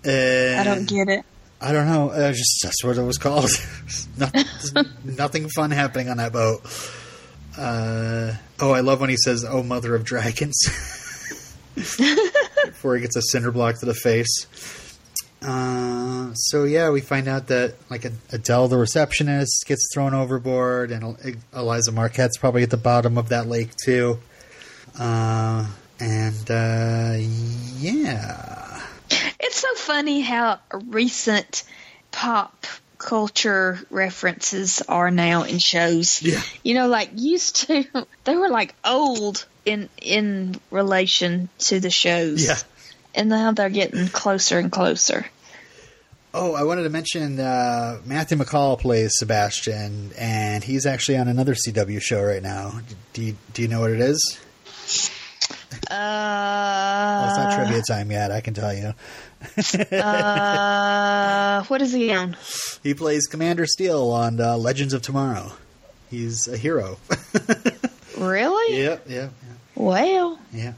And 0.04 0.60
I 0.60 0.64
don't 0.64 0.88
get 0.88 1.08
it. 1.08 1.24
I 1.60 1.72
don't 1.72 1.86
know. 1.86 2.10
Uh, 2.10 2.32
just 2.32 2.60
that's 2.62 2.82
what 2.82 2.98
it 2.98 3.02
was 3.02 3.18
called. 3.18 3.50
nothing, 4.18 4.44
nothing 5.04 5.48
fun 5.48 5.70
happening 5.70 6.08
on 6.08 6.16
that 6.16 6.32
boat. 6.32 6.62
Uh, 7.56 8.34
oh, 8.60 8.72
I 8.72 8.80
love 8.80 9.00
when 9.00 9.10
he 9.10 9.16
says, 9.16 9.44
"Oh, 9.48 9.62
mother 9.62 9.94
of 9.94 10.04
dragons," 10.04 10.58
before 11.74 12.96
he 12.96 13.00
gets 13.02 13.14
a 13.16 13.22
cinder 13.22 13.52
block 13.52 13.78
to 13.80 13.86
the 13.86 13.94
face. 13.94 14.46
Uh, 15.42 16.32
so 16.34 16.64
yeah, 16.64 16.90
we 16.90 17.00
find 17.00 17.26
out 17.28 17.48
that 17.48 17.74
like 17.90 18.04
Adele, 18.30 18.68
the 18.68 18.78
receptionist, 18.78 19.64
gets 19.66 19.92
thrown 19.92 20.14
overboard, 20.14 20.90
and 20.90 21.36
Eliza 21.54 21.92
Marquette's 21.92 22.38
probably 22.38 22.62
at 22.62 22.70
the 22.70 22.76
bottom 22.76 23.18
of 23.18 23.30
that 23.30 23.46
lake 23.46 23.70
too. 23.76 24.18
Uh, 24.98 25.66
and 25.98 26.50
uh, 26.50 27.14
yeah, 27.18 28.82
It's 29.40 29.56
so 29.56 29.74
funny 29.74 30.20
how 30.20 30.60
recent 30.72 31.64
pop 32.10 32.66
culture 32.98 33.80
references 33.90 34.80
are 34.88 35.10
now 35.10 35.42
in 35.42 35.58
shows. 35.58 36.22
Yeah. 36.22 36.40
You 36.62 36.74
know, 36.74 36.86
like 36.88 37.10
used 37.14 37.66
to, 37.66 37.84
they 38.24 38.36
were 38.36 38.48
like 38.48 38.74
old 38.84 39.44
in 39.64 39.88
in 40.00 40.60
relation 40.70 41.48
to 41.58 41.80
the 41.80 41.90
shows. 41.90 42.46
yeah. 42.46 42.56
And 43.14 43.28
now 43.28 43.52
they're 43.52 43.68
getting 43.70 44.08
closer 44.08 44.58
and 44.58 44.70
closer. 44.72 45.26
Oh, 46.34 46.54
I 46.54 46.62
wanted 46.62 46.84
to 46.84 46.88
mention 46.90 47.38
uh, 47.38 47.98
Matthew 48.06 48.38
MacCaull 48.38 48.78
plays 48.78 49.12
Sebastian, 49.16 50.12
and 50.16 50.64
he's 50.64 50.86
actually 50.86 51.18
on 51.18 51.28
another 51.28 51.54
CW 51.54 52.00
show 52.00 52.22
right 52.22 52.42
now. 52.42 52.80
Do 53.12 53.22
you, 53.22 53.36
do 53.52 53.60
you 53.60 53.68
know 53.68 53.80
what 53.80 53.90
it 53.90 54.00
is? 54.00 54.40
Uh, 55.90 55.94
Well, 55.94 57.28
it's 57.28 57.36
not 57.36 57.54
trivia 57.56 57.82
time 57.86 58.10
yet. 58.10 58.30
I 58.32 58.40
can 58.40 58.54
tell 58.54 58.72
you. 58.72 58.94
uh, 59.98 61.64
what 61.64 61.82
is 61.82 61.92
he 61.92 62.12
on? 62.12 62.36
He 62.82 62.94
plays 62.94 63.26
Commander 63.26 63.66
Steel 63.66 64.08
on 64.10 64.40
uh, 64.40 64.56
Legends 64.56 64.94
of 64.94 65.02
Tomorrow. 65.02 65.52
He's 66.10 66.48
a 66.48 66.56
hero. 66.56 66.98
Really? 68.18 68.80
yep, 68.80 69.04
yep, 69.08 69.32
Well, 69.74 70.38
yeah. 70.52 70.74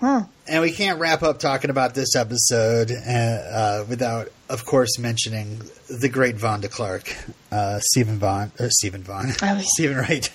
Huh. 0.00 0.24
And 0.48 0.62
we 0.62 0.72
can't 0.72 1.00
wrap 1.00 1.22
up 1.22 1.38
talking 1.38 1.70
about 1.70 1.94
this 1.94 2.14
episode 2.14 2.90
uh, 2.90 3.10
uh, 3.10 3.84
without, 3.88 4.28
of 4.48 4.64
course, 4.64 4.98
mentioning 4.98 5.60
the 5.88 6.08
great 6.08 6.36
Vaughn 6.36 6.60
Du 6.60 6.68
Clark, 6.68 7.16
uh, 7.50 7.78
Stephen 7.80 8.18
Vaughn, 8.18 8.52
or 8.60 8.68
Stephen 8.70 9.02
Vaughn, 9.02 9.26
Oh. 9.42 9.60
Stephen 9.74 9.96
Wright. 9.96 10.30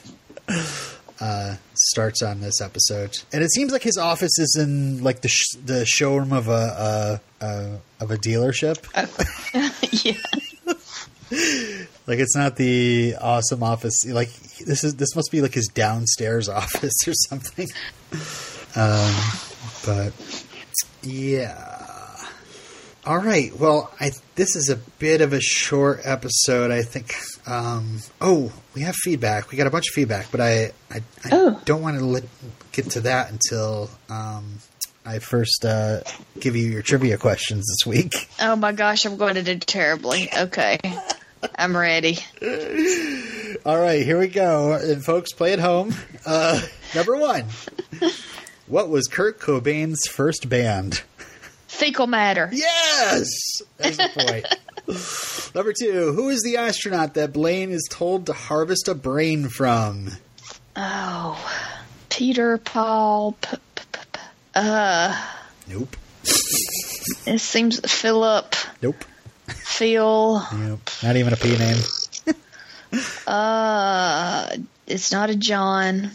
Uh, 1.19 1.55
starts 1.75 2.23
on 2.23 2.41
this 2.41 2.59
episode, 2.61 3.15
and 3.31 3.43
it 3.43 3.51
seems 3.51 3.71
like 3.71 3.83
his 3.83 3.95
office 3.97 4.39
is 4.39 4.57
in 4.59 5.03
like 5.03 5.21
the 5.21 5.27
sh- 5.29 5.55
the 5.63 5.85
showroom 5.85 6.33
of 6.33 6.47
a 6.47 6.51
uh, 6.51 7.45
uh, 7.45 7.77
of 7.99 8.09
a 8.09 8.17
dealership. 8.17 8.77
yeah. 10.03 10.13
Like 12.07 12.19
it's 12.19 12.35
not 12.35 12.57
the 12.57 13.15
awesome 13.21 13.63
office. 13.63 14.03
Like 14.05 14.29
this 14.65 14.83
is 14.83 14.95
this 14.95 15.15
must 15.15 15.31
be 15.31 15.39
like 15.41 15.53
his 15.53 15.67
downstairs 15.67 16.49
office 16.49 16.95
or 17.07 17.13
something. 17.13 17.67
Um, 18.75 19.13
but 19.85 20.13
yeah. 21.03 21.77
All 23.05 23.17
right. 23.17 23.51
Well, 23.57 23.91
I 23.99 24.11
this 24.35 24.55
is 24.55 24.69
a 24.69 24.75
bit 24.75 25.21
of 25.21 25.33
a 25.33 25.41
short 25.41 26.01
episode. 26.03 26.69
I 26.71 26.83
think. 26.83 27.15
Um, 27.47 27.99
oh, 28.21 28.51
we 28.75 28.81
have 28.81 28.95
feedback. 28.95 29.49
We 29.49 29.57
got 29.57 29.65
a 29.65 29.71
bunch 29.71 29.89
of 29.89 29.95
feedback, 29.95 30.27
but 30.31 30.39
I 30.39 30.71
I, 30.91 30.97
I 31.25 31.29
Oh. 31.31 31.59
don't 31.65 31.81
want 31.81 31.97
to 31.97 32.05
let, 32.05 32.23
get 32.71 32.91
to 32.91 33.01
that 33.01 33.31
until 33.31 33.89
um, 34.09 34.59
I 35.03 35.17
first 35.17 35.65
uh, 35.65 36.01
give 36.39 36.55
you 36.55 36.67
your 36.67 36.83
trivia 36.83 37.17
questions 37.17 37.65
this 37.67 37.87
week. 37.91 38.29
Oh 38.39 38.55
my 38.55 38.71
gosh, 38.71 39.05
I'm 39.05 39.17
going 39.17 39.33
to 39.35 39.43
do 39.43 39.57
terribly. 39.57 40.29
Okay. 40.37 40.77
I'm 41.55 41.75
ready. 41.75 42.19
All 43.65 43.79
right, 43.81 44.05
here 44.05 44.19
we 44.19 44.27
go. 44.27 44.73
And 44.73 45.03
folks, 45.03 45.33
play 45.33 45.53
at 45.53 45.59
home. 45.59 45.91
Uh, 46.23 46.61
number 46.93 47.15
one. 47.17 47.45
What 48.71 48.87
was 48.87 49.09
Kurt 49.09 49.41
Cobain's 49.41 50.07
first 50.07 50.47
band? 50.47 51.03
Fecal 51.67 52.07
matter. 52.07 52.49
Yes! 52.53 53.27
There's 53.77 53.97
the 53.97 54.09
point. 54.13 55.51
number 55.55 55.73
two. 55.77 56.13
Who 56.13 56.29
is 56.29 56.41
the 56.41 56.55
astronaut 56.55 57.15
that 57.15 57.33
Blaine 57.33 57.71
is 57.71 57.85
told 57.91 58.27
to 58.27 58.33
harvest 58.33 58.87
a 58.87 58.95
brain 58.95 59.49
from? 59.49 60.11
Oh. 60.77 61.37
Peter, 62.07 62.59
Paul, 62.59 63.33
p- 63.41 63.57
p- 63.75 63.83
p- 63.91 64.19
uh, 64.55 65.21
Nope. 65.67 65.97
it 66.23 67.39
seems 67.41 67.77
Philip, 67.81 68.55
Nope. 68.81 69.03
Phil, 69.47 70.47
Nope. 70.53 70.89
Not 71.03 71.17
even 71.17 71.33
a 71.33 71.35
P 71.35 71.57
name. 71.57 71.77
uh, 73.27 74.47
it's 74.87 75.11
not 75.11 75.29
a 75.29 75.35
John. 75.35 76.11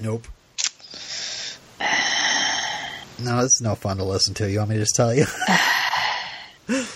Nope. 0.00 0.26
No, 3.20 3.42
this 3.42 3.54
is 3.54 3.60
no 3.60 3.74
fun 3.74 3.96
to 3.96 4.04
listen 4.04 4.32
to. 4.34 4.48
You 4.48 4.58
want 4.58 4.70
me 4.70 4.76
to 4.76 4.82
just 4.82 4.94
tell 4.94 5.12
you? 5.12 5.24
oh, 6.68 6.86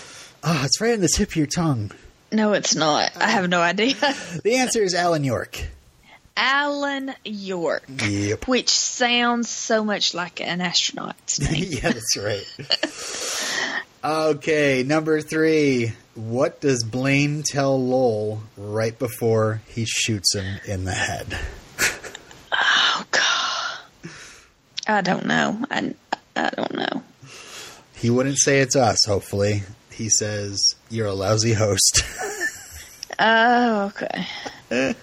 it's 0.63 0.79
right 0.79 0.93
on 0.93 1.01
the 1.01 1.09
tip 1.13 1.29
of 1.31 1.35
your 1.35 1.47
tongue. 1.47 1.91
No, 2.31 2.53
it's 2.53 2.75
not. 2.75 3.11
I 3.17 3.27
have 3.29 3.49
no 3.49 3.59
idea. 3.61 3.95
The 4.43 4.55
answer 4.55 4.81
is 4.81 4.93
Alan 4.95 5.25
York. 5.25 5.65
Alan 6.37 7.13
York, 7.25 7.83
Yep. 8.07 8.47
which 8.47 8.69
sounds 8.69 9.49
so 9.49 9.83
much 9.83 10.13
like 10.13 10.39
an 10.39 10.61
astronaut's 10.61 11.41
name. 11.41 11.65
yeah, 11.67 11.91
that's 11.91 12.17
right. 12.17 12.47
okay, 14.03 14.83
number 14.83 15.19
three. 15.21 15.91
What 16.15 16.61
does 16.61 16.83
Blaine 16.85 17.43
tell 17.43 17.77
Lowell 17.85 18.43
right 18.55 18.97
before 18.97 19.61
he 19.67 19.83
shoots 19.85 20.33
him 20.33 20.59
in 20.65 20.85
the 20.85 20.93
head? 20.93 21.37
oh, 22.53 23.03
God. 23.11 24.09
I 24.87 25.01
don't 25.01 25.25
know. 25.25 25.65
I, 25.71 25.93
I 26.35 26.49
don't 26.49 26.73
know. 26.73 27.03
He 27.95 28.09
wouldn't 28.09 28.39
say 28.39 28.59
it's 28.59 28.75
us, 28.75 29.05
hopefully. 29.05 29.63
He 29.91 30.09
says, 30.09 30.75
You're 30.89 31.07
a 31.07 31.13
lousy 31.13 31.53
host. 31.53 32.03
Oh, 33.19 33.91
okay. 34.71 34.95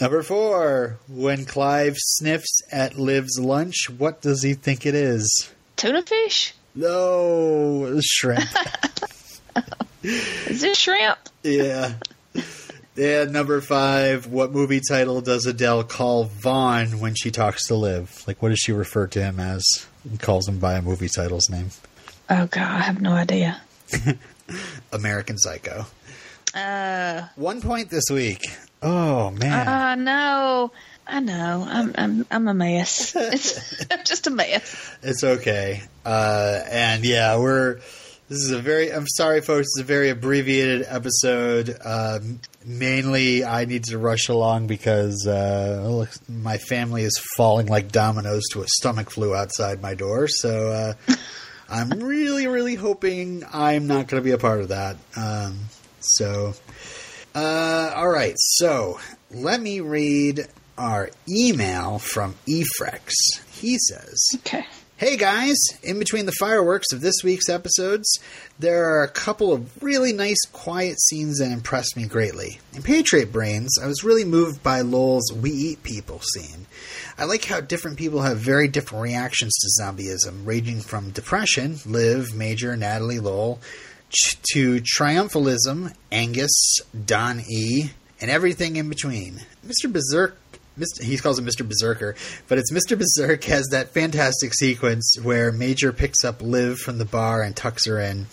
number 0.00 0.22
four. 0.24 0.98
When 1.08 1.44
Clive 1.44 1.94
sniffs 1.96 2.60
at 2.72 2.98
Liv's 2.98 3.38
lunch, 3.38 3.88
what 3.88 4.20
does 4.20 4.42
he 4.42 4.54
think 4.54 4.84
it 4.84 4.96
is? 4.96 5.50
Tuna 5.76 6.02
fish? 6.02 6.54
No, 6.74 8.00
shrimp. 8.02 8.42
Is 10.02 10.64
it 10.64 10.76
shrimp? 10.76 11.18
Yeah. 11.44 11.94
And 12.96 13.32
number 13.32 13.60
five, 13.60 14.26
what 14.26 14.52
movie 14.52 14.80
title 14.86 15.20
does 15.20 15.46
Adele 15.46 15.82
call 15.84 16.24
Vaughn 16.24 17.00
when 17.00 17.14
she 17.16 17.30
talks 17.30 17.66
to 17.66 17.74
Liv? 17.74 18.22
Like, 18.26 18.40
what 18.40 18.50
does 18.50 18.60
she 18.60 18.72
refer 18.72 19.06
to 19.08 19.20
him 19.22 19.40
as? 19.40 19.64
And 20.04 20.20
calls 20.20 20.46
him 20.48 20.58
by 20.58 20.74
a 20.74 20.82
movie 20.82 21.08
title's 21.08 21.50
name. 21.50 21.70
Oh, 22.30 22.46
God, 22.46 22.62
I 22.62 22.80
have 22.80 23.00
no 23.00 23.12
idea. 23.12 23.60
American 24.92 25.38
Psycho. 25.38 25.86
Uh, 26.54 27.22
One 27.36 27.60
point 27.60 27.90
this 27.90 28.04
week. 28.10 28.42
Oh 28.80 29.30
man. 29.30 29.66
uh, 29.66 29.94
no. 29.96 30.70
I 31.06 31.20
know. 31.20 31.66
I'm 31.68 31.94
I'm 31.96 32.26
I'm 32.30 32.48
a 32.48 32.54
mess. 32.54 33.14
It's 33.16 33.84
I'm 33.90 34.04
just 34.04 34.26
a 34.26 34.30
mess. 34.30 34.96
It's 35.02 35.24
okay. 35.24 35.82
Uh, 36.04 36.60
and 36.70 37.04
yeah, 37.04 37.38
we're. 37.38 37.80
This 38.28 38.38
is 38.38 38.52
a 38.52 38.58
very. 38.58 38.90
I'm 38.90 39.06
sorry, 39.06 39.42
folks. 39.42 39.66
It's 39.74 39.80
a 39.80 39.84
very 39.84 40.08
abbreviated 40.08 40.86
episode. 40.88 41.76
Um, 41.84 42.40
mainly, 42.64 43.44
I 43.44 43.66
need 43.66 43.84
to 43.84 43.98
rush 43.98 44.28
along 44.28 44.66
because 44.66 45.26
uh, 45.26 46.06
my 46.26 46.56
family 46.56 47.02
is 47.02 47.20
falling 47.36 47.66
like 47.66 47.92
dominoes 47.92 48.44
to 48.52 48.62
a 48.62 48.66
stomach 48.66 49.10
flu 49.10 49.34
outside 49.34 49.82
my 49.82 49.92
door. 49.92 50.26
So 50.28 50.70
uh, 50.70 51.14
I'm 51.68 51.90
really, 51.90 52.46
really 52.46 52.76
hoping 52.76 53.44
I'm 53.52 53.86
not 53.86 54.08
going 54.08 54.22
to 54.22 54.24
be 54.24 54.32
a 54.32 54.38
part 54.38 54.60
of 54.62 54.68
that. 54.68 54.96
Um, 55.16 55.58
so, 56.00 56.54
uh, 57.34 57.92
all 57.94 58.08
right. 58.08 58.34
So 58.36 59.00
let 59.30 59.60
me 59.60 59.80
read 59.80 60.46
our 60.78 61.10
email 61.28 61.98
from 61.98 62.36
Efrex. 62.46 63.12
He 63.52 63.78
says. 63.78 64.18
Okay. 64.36 64.64
Hey 65.04 65.18
guys, 65.18 65.58
in 65.82 65.98
between 65.98 66.24
the 66.24 66.32
fireworks 66.32 66.90
of 66.90 67.02
this 67.02 67.16
week's 67.22 67.50
episodes, 67.50 68.08
there 68.58 68.86
are 68.86 69.02
a 69.02 69.08
couple 69.08 69.52
of 69.52 69.82
really 69.82 70.14
nice 70.14 70.40
quiet 70.50 70.98
scenes 70.98 71.40
that 71.40 71.52
impressed 71.52 71.94
me 71.94 72.06
greatly. 72.06 72.58
In 72.72 72.82
Patriot 72.82 73.30
Brains, 73.30 73.76
I 73.78 73.86
was 73.86 74.02
really 74.02 74.24
moved 74.24 74.62
by 74.62 74.80
Lowell's 74.80 75.30
We 75.30 75.50
Eat 75.50 75.82
People 75.82 76.20
scene. 76.20 76.64
I 77.18 77.24
like 77.24 77.44
how 77.44 77.60
different 77.60 77.98
people 77.98 78.22
have 78.22 78.38
very 78.38 78.66
different 78.66 79.02
reactions 79.02 79.54
to 79.58 79.82
zombieism, 79.82 80.46
ranging 80.46 80.80
from 80.80 81.10
depression, 81.10 81.80
Liv, 81.84 82.34
Major, 82.34 82.74
Natalie 82.74 83.20
Lowell, 83.20 83.60
to 84.54 84.80
triumphalism, 84.80 85.92
Angus, 86.12 86.78
Don 87.04 87.42
E., 87.46 87.90
and 88.22 88.30
everything 88.30 88.76
in 88.76 88.88
between. 88.88 89.42
Mr. 89.66 89.92
Berserk 89.92 90.38
Mr. 90.78 91.02
he 91.02 91.16
calls 91.16 91.38
him 91.38 91.46
Mr. 91.46 91.66
Berserker, 91.66 92.14
but 92.48 92.58
it's 92.58 92.72
Mr. 92.72 92.98
Berserk 92.98 93.44
has 93.48 93.66
that 93.70 93.90
fantastic 93.90 94.54
sequence 94.54 95.16
where 95.22 95.52
Major 95.52 95.92
picks 95.92 96.24
up 96.24 96.42
Liv 96.42 96.78
from 96.78 96.98
the 96.98 97.04
bar 97.04 97.42
and 97.42 97.54
tucks 97.54 97.86
her 97.86 98.00
in. 98.00 98.26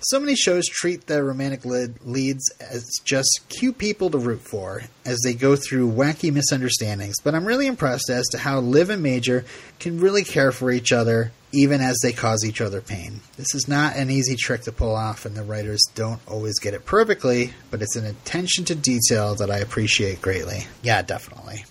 So 0.00 0.18
many 0.18 0.34
shows 0.34 0.66
treat 0.66 1.06
the 1.06 1.22
romantic 1.22 1.64
leads 1.64 2.50
as 2.60 2.88
just 3.04 3.40
cute 3.48 3.78
people 3.78 4.10
to 4.10 4.18
root 4.18 4.40
for 4.40 4.82
as 5.04 5.18
they 5.24 5.34
go 5.34 5.56
through 5.56 5.90
wacky 5.92 6.32
misunderstandings, 6.32 7.16
but 7.22 7.34
I'm 7.34 7.44
really 7.44 7.66
impressed 7.66 8.10
as 8.10 8.26
to 8.28 8.38
how 8.38 8.60
Liv 8.60 8.90
and 8.90 9.02
Major 9.02 9.44
can 9.78 10.00
really 10.00 10.24
care 10.24 10.52
for 10.52 10.70
each 10.70 10.92
other 10.92 11.32
even 11.52 11.80
as 11.80 11.98
they 12.02 12.12
cause 12.12 12.44
each 12.44 12.60
other 12.60 12.80
pain. 12.80 13.20
This 13.36 13.54
is 13.54 13.68
not 13.68 13.96
an 13.96 14.10
easy 14.10 14.36
trick 14.36 14.62
to 14.62 14.72
pull 14.72 14.94
off, 14.94 15.26
and 15.26 15.36
the 15.36 15.42
writers 15.42 15.82
don't 15.94 16.20
always 16.26 16.58
get 16.58 16.74
it 16.74 16.86
perfectly, 16.86 17.52
but 17.70 17.82
it's 17.82 17.96
an 17.96 18.06
attention 18.06 18.64
to 18.66 18.74
detail 18.74 19.34
that 19.36 19.50
I 19.50 19.58
appreciate 19.58 20.22
greatly. 20.22 20.66
Yeah, 20.82 21.02
definitely. 21.02 21.64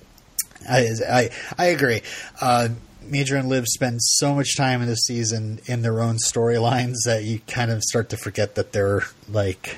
I 0.70 0.90
I, 1.08 1.30
I 1.58 1.66
agree. 1.68 2.02
Uh, 2.40 2.70
Major 3.04 3.36
and 3.36 3.50
Liv 3.50 3.66
spend 3.68 4.02
so 4.02 4.34
much 4.34 4.56
time 4.56 4.82
in 4.82 4.88
this 4.88 5.06
season 5.06 5.60
in 5.66 5.82
their 5.82 6.02
own 6.02 6.18
storylines 6.18 6.96
that 7.06 7.24
you 7.24 7.40
kind 7.48 7.72
of 7.72 7.84
start 7.84 8.10
to 8.10 8.18
forget 8.18 8.56
that 8.56 8.72
they're 8.72 9.04
like 9.28 9.78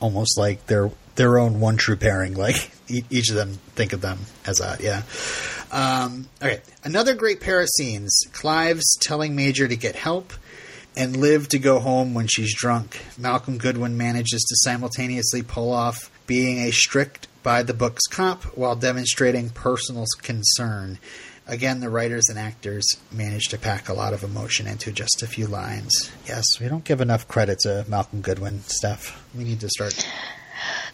almost 0.00 0.38
like 0.38 0.66
their 0.66 0.90
their 1.16 1.38
own 1.38 1.60
one 1.60 1.76
true 1.76 1.96
pairing. 1.96 2.34
Like 2.38 2.70
each 3.10 3.28
of 3.28 3.34
them 3.34 3.54
think 3.74 3.92
of 3.92 4.00
them 4.00 4.18
as 4.46 4.58
that. 4.58 4.80
Yeah. 4.80 5.02
Um, 5.70 6.28
okay, 6.40 6.62
another 6.84 7.14
great 7.14 7.40
pair 7.40 7.60
of 7.60 7.68
scenes. 7.68 8.16
Clive's 8.32 8.96
telling 9.00 9.36
Major 9.36 9.68
to 9.68 9.76
get 9.76 9.96
help. 9.96 10.32
And 10.96 11.16
Liv 11.16 11.48
to 11.50 11.58
go 11.58 11.78
home 11.78 12.14
when 12.14 12.26
she's 12.26 12.54
drunk. 12.54 13.00
Malcolm 13.16 13.58
Goodwin 13.58 13.96
manages 13.96 14.42
to 14.42 14.56
simultaneously 14.68 15.42
pull 15.42 15.70
off 15.70 16.10
being 16.26 16.58
a 16.60 16.72
strict 16.72 17.28
by 17.48 17.62
the 17.62 17.72
books 17.72 18.06
cop 18.06 18.44
while 18.58 18.76
demonstrating 18.76 19.48
personal 19.48 20.04
concern. 20.20 20.98
Again, 21.46 21.80
the 21.80 21.88
writers 21.88 22.28
and 22.28 22.38
actors 22.38 22.86
managed 23.10 23.52
to 23.52 23.58
pack 23.58 23.88
a 23.88 23.94
lot 23.94 24.12
of 24.12 24.22
emotion 24.22 24.66
into 24.66 24.92
just 24.92 25.22
a 25.22 25.26
few 25.26 25.46
lines. 25.46 26.10
Yes, 26.26 26.44
we 26.60 26.68
don't 26.68 26.84
give 26.84 27.00
enough 27.00 27.26
credit 27.26 27.60
to 27.60 27.86
Malcolm 27.88 28.20
Goodwin 28.20 28.60
stuff. 28.64 29.26
We 29.34 29.44
need 29.44 29.60
to 29.60 29.70
start. 29.70 30.06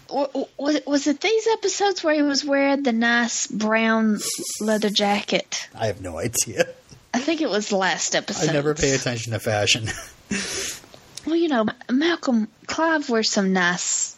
Was 0.09 0.77
it, 0.77 0.87
was 0.87 1.09
it 1.09 1.21
these 1.21 1.49
episodes 1.49 2.05
where 2.05 2.15
he 2.15 2.23
was 2.23 2.45
wearing 2.45 2.85
the 2.85 2.93
nice 2.93 3.49
brown 3.49 4.21
leather 4.61 4.91
jacket? 4.91 5.69
I 5.75 5.89
have 5.89 6.01
no 6.01 6.19
idea. 6.21 6.69
I 7.13 7.19
think 7.19 7.41
it 7.41 7.51
was 7.51 7.73
last 7.73 8.15
episode. 8.15 8.51
I 8.51 8.53
never 8.53 8.77
pay 8.77 8.95
attention 8.95 9.33
to 9.33 9.41
fashion. 9.41 9.89
Well, 11.27 11.37
you 11.37 11.49
know, 11.49 11.67
Malcolm 11.91 12.49
Clive 12.67 13.09
wears 13.09 13.31
some 13.31 13.55
nice 13.55 14.14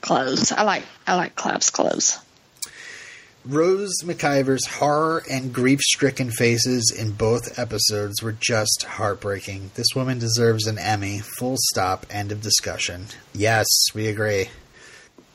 clothes. 0.00 0.52
I 0.52 0.62
like 0.62 0.82
I 1.06 1.16
like 1.16 1.36
Clive's 1.36 1.70
clothes. 1.70 2.18
Rose 3.44 3.94
McIver's 4.04 4.66
horror 4.66 5.22
and 5.30 5.52
grief 5.54 5.80
stricken 5.80 6.30
faces 6.30 6.94
in 6.96 7.12
both 7.12 7.58
episodes 7.58 8.22
were 8.22 8.32
just 8.32 8.84
heartbreaking. 8.86 9.70
This 9.76 9.94
woman 9.96 10.18
deserves 10.18 10.66
an 10.66 10.78
Emmy. 10.78 11.20
Full 11.38 11.56
stop. 11.72 12.04
End 12.10 12.32
of 12.32 12.42
discussion. 12.42 13.06
Yes, 13.32 13.66
we 13.94 14.08
agree. 14.08 14.50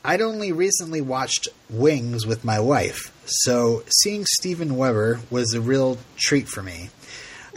I'd 0.03 0.21
only 0.21 0.51
recently 0.51 1.01
watched 1.01 1.47
Wings 1.67 2.27
with 2.27 2.45
my 2.45 2.59
wife, 2.59 3.11
so 3.25 3.83
seeing 4.03 4.23
Steven 4.37 4.77
Weber 4.77 5.21
was 5.31 5.55
a 5.55 5.61
real 5.61 5.97
treat 6.15 6.47
for 6.47 6.61
me. 6.61 6.91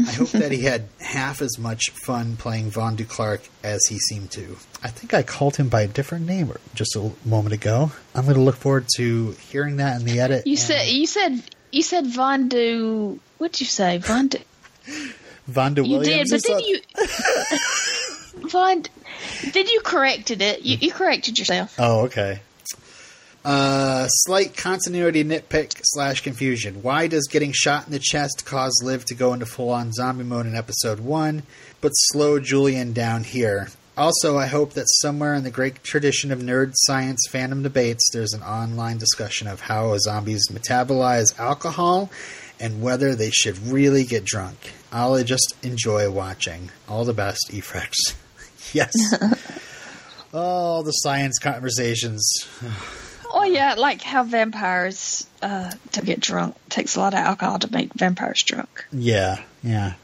I 0.07 0.13
hope 0.13 0.29
that 0.31 0.53
he 0.53 0.63
had 0.63 0.85
half 1.01 1.43
as 1.43 1.59
much 1.59 1.91
fun 1.91 2.37
playing 2.37 2.71
Vaughn 2.71 2.95
Du 2.97 3.05
Clark 3.05 3.43
as 3.65 3.81
he 3.89 3.99
seemed 3.99 4.31
to. 4.33 4.57
I 4.83 4.89
think 4.89 5.13
I 5.13 5.23
called 5.23 5.57
him 5.57 5.69
by 5.69 5.83
a 5.83 5.89
different 5.89 6.27
name 6.27 6.53
just 6.75 6.95
a 6.95 7.11
moment 7.25 7.53
ago. 7.55 7.91
I'm 8.15 8.25
going 8.25 8.37
to 8.37 8.41
look 8.43 8.57
forward 8.57 8.87
to 8.97 9.33
hearing 9.51 9.77
that 9.79 10.01
in 10.01 10.07
the 10.07 10.21
edit. 10.21 10.47
You 10.47 10.53
and- 10.53 10.59
said 10.61 10.89
you 10.89 11.07
said 11.07 11.43
you 11.73 11.83
said 11.83 12.07
Von 12.07 12.49
Du. 12.49 13.19
What'd 13.39 13.61
you 13.61 13.67
say, 13.67 13.99
Von 13.99 14.29
Du? 14.29 14.39
Vonda 15.51 15.85
You 15.87 15.99
Williams. 15.99 16.31
did, 16.31 16.43
but 16.43 16.47
then 16.47 16.61
you 16.61 16.81
Von. 18.49 18.85
Did 19.53 19.71
you 19.71 19.81
corrected 19.81 20.43
it? 20.43 20.63
You, 20.63 20.77
you 20.81 20.93
corrected 20.93 21.39
yourself. 21.39 21.75
Oh, 21.79 22.03
okay. 22.07 22.41
Uh, 23.45 24.07
slight 24.09 24.57
continuity 24.57 25.25
nitpick 25.25 25.81
slash 25.83 26.21
confusion. 26.23 26.83
Why 26.83 27.07
does 27.07 27.29
getting 27.29 27.53
shot 27.53 27.87
in 27.87 27.93
the 27.93 27.99
chest 27.99 28.45
cause 28.45 28.83
Liv 28.85 29.05
to 29.07 29.15
go 29.15 29.33
into 29.33 29.47
full 29.47 29.71
on 29.71 29.93
zombie 29.93 30.25
mode 30.25 30.47
in 30.47 30.57
episode 30.57 31.01
1, 31.01 31.45
but 31.81 31.91
slow 31.91 32.41
Julian 32.41 32.93
down 32.93 33.25
here? 33.25 33.69
Also, 33.97 34.37
I 34.37 34.47
hope 34.47 34.75
that 34.75 34.87
somewhere 34.89 35.35
in 35.35 35.45
the 35.45 35.51
great 35.51 35.83
tradition 35.83 36.31
of 36.31 36.41
nerd 36.41 36.73
science 36.75 37.27
fandom 37.31 37.63
debates, 37.63 38.09
there's 38.13 38.33
an 38.33 38.43
online 38.43 38.99
discussion 38.99 39.49
of 39.49 39.63
how 39.63 39.97
zombies 39.99 40.49
metabolize 40.51 41.37
alcohol 41.39 42.11
and 42.61 42.83
whether 42.83 43.15
they 43.15 43.31
should 43.31 43.59
really 43.59 44.05
get 44.05 44.25
drunk. 44.25 44.73
I'll 44.93 45.23
just 45.25 45.55
enjoy 45.63 46.11
watching. 46.11 46.71
All 46.89 47.05
the 47.05 47.15
best, 47.15 47.51
Efrex. 47.51 47.95
yes. 48.73 48.93
Oh, 50.31 50.83
the 50.83 50.91
science 50.91 51.39
conversations. 51.39 52.31
Yeah, 53.49 53.75
like 53.75 54.03
how 54.03 54.25
vampires 54.25 55.27
uh, 55.43 55.71
to 55.93 56.03
get 56.03 56.21
drunk 56.21 56.57
takes 56.69 56.97
a 56.97 57.01
lot 57.01 57.15
of 57.15 57.21
alcohol 57.21 57.59
to 57.61 57.73
make 57.73 57.93
vampires 57.95 58.43
drunk. 58.43 58.87
Yeah, 58.93 59.43
yeah. 59.63 59.95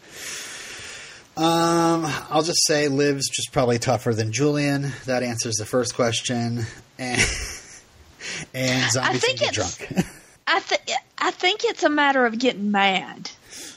Um, 1.37 2.07
I'll 2.30 2.42
just 2.42 2.64
say 2.66 2.87
Liv's 2.88 3.28
just 3.28 3.52
probably 3.52 3.78
tougher 3.78 4.14
than 4.14 4.30
Julian. 4.33 4.92
That 5.07 5.22
answers 5.22 5.57
the 5.57 5.66
first 5.66 5.94
question. 5.94 6.66
And 6.98 7.20
and 8.54 8.92
zombies 8.92 9.20
think 9.20 9.38
can 9.38 9.46
get 9.48 9.54
drunk. 9.54 10.07
I 10.46 10.61
think 10.61 10.83
I 11.18 11.30
think 11.33 11.64
it's 11.64 11.83
a 11.83 11.90
matter 11.90 12.24
of 12.26 12.38
getting 12.38 12.70
mad. 12.70 13.30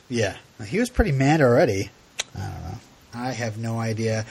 yeah, 0.10 0.38
he 0.66 0.80
was 0.80 0.90
pretty 0.90 1.12
mad 1.12 1.42
already. 1.42 1.90
I 2.36 2.40
don't 2.40 2.62
know. 2.62 2.67
I 3.14 3.32
have 3.32 3.58
no 3.58 3.80
idea. 3.80 4.26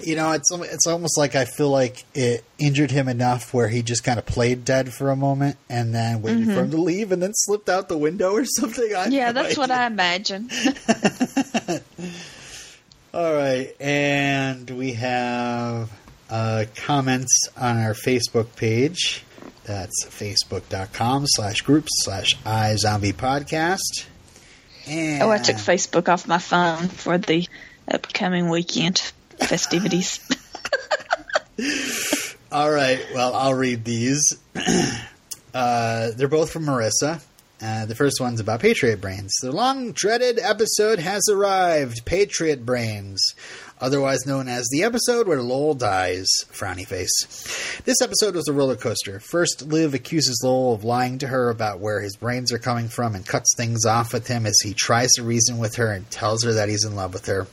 You 0.00 0.16
know, 0.16 0.32
it's 0.32 0.50
it's 0.52 0.86
almost 0.86 1.18
like 1.18 1.34
I 1.34 1.44
feel 1.44 1.68
like 1.68 2.04
it 2.14 2.44
injured 2.58 2.90
him 2.90 3.08
enough 3.08 3.52
where 3.52 3.68
he 3.68 3.82
just 3.82 4.02
kind 4.04 4.18
of 4.18 4.24
played 4.26 4.64
dead 4.64 4.92
for 4.94 5.10
a 5.10 5.16
moment 5.16 5.56
and 5.68 5.94
then 5.94 6.22
waited 6.22 6.46
for 6.46 6.60
him 6.60 6.70
to 6.70 6.80
leave 6.80 7.12
and 7.12 7.22
then 7.22 7.32
slipped 7.34 7.68
out 7.68 7.88
the 7.88 7.98
window 7.98 8.32
or 8.32 8.44
something. 8.58 8.94
I 8.94 9.04
Mm-hmm. 9.06 9.12
Yeah, 9.12 9.32
that's 9.32 9.58
what. 9.58 9.70
I 9.70 9.86
imagine. 9.86 10.48
All 13.12 13.34
right, 13.34 13.74
and 13.80 14.70
we 14.70 14.92
have 14.92 15.90
uh, 16.30 16.64
comments 16.76 17.48
on 17.56 17.76
our 17.78 17.92
Facebook 17.94 18.54
page. 18.54 19.24
That's 19.64 20.04
facebook.com 20.06 21.24
slash 21.26 21.62
groups 21.62 21.90
slash 22.04 22.36
iZombie 22.44 23.14
podcast. 23.14 24.06
And 24.86 25.22
Oh, 25.22 25.30
I 25.30 25.38
took 25.38 25.56
Facebook 25.56 26.08
off 26.08 26.26
my 26.28 26.38
phone 26.38 26.88
for 26.88 27.18
the 27.18 27.46
upcoming 27.90 28.48
weekend 28.48 28.98
festivities. 29.38 30.20
All 32.52 32.70
right, 32.70 33.00
well, 33.14 33.34
I'll 33.34 33.54
read 33.54 33.84
these. 33.84 34.36
uh, 35.54 36.10
they're 36.16 36.28
both 36.28 36.50
from 36.50 36.64
Marissa. 36.64 37.22
Uh, 37.62 37.84
the 37.84 37.94
first 37.94 38.20
one's 38.20 38.40
about 38.40 38.60
Patriot 38.60 39.00
Brains. 39.00 39.34
The 39.42 39.52
long 39.52 39.92
dreaded 39.92 40.38
episode 40.38 40.98
has 40.98 41.28
arrived 41.30 42.06
Patriot 42.06 42.64
Brains. 42.64 43.34
Otherwise 43.80 44.26
known 44.26 44.48
as 44.48 44.68
the 44.70 44.82
episode 44.82 45.26
where 45.26 45.42
Lowell 45.42 45.74
dies, 45.74 46.28
frowny 46.52 46.86
face. 46.86 47.80
This 47.84 48.00
episode 48.02 48.34
was 48.34 48.48
a 48.48 48.52
roller 48.52 48.76
coaster. 48.76 49.20
First, 49.20 49.62
Liv 49.62 49.94
accuses 49.94 50.40
Lowell 50.44 50.74
of 50.74 50.84
lying 50.84 51.18
to 51.18 51.28
her 51.28 51.50
about 51.50 51.80
where 51.80 52.00
his 52.00 52.16
brains 52.16 52.52
are 52.52 52.58
coming 52.58 52.88
from 52.88 53.14
and 53.14 53.26
cuts 53.26 53.54
things 53.56 53.86
off 53.86 54.12
with 54.12 54.26
him 54.26 54.46
as 54.46 54.60
he 54.62 54.74
tries 54.74 55.10
to 55.12 55.22
reason 55.22 55.58
with 55.58 55.76
her 55.76 55.90
and 55.92 56.10
tells 56.10 56.44
her 56.44 56.52
that 56.52 56.68
he's 56.68 56.84
in 56.84 56.94
love 56.94 57.12
with 57.12 57.26
her. 57.26 57.46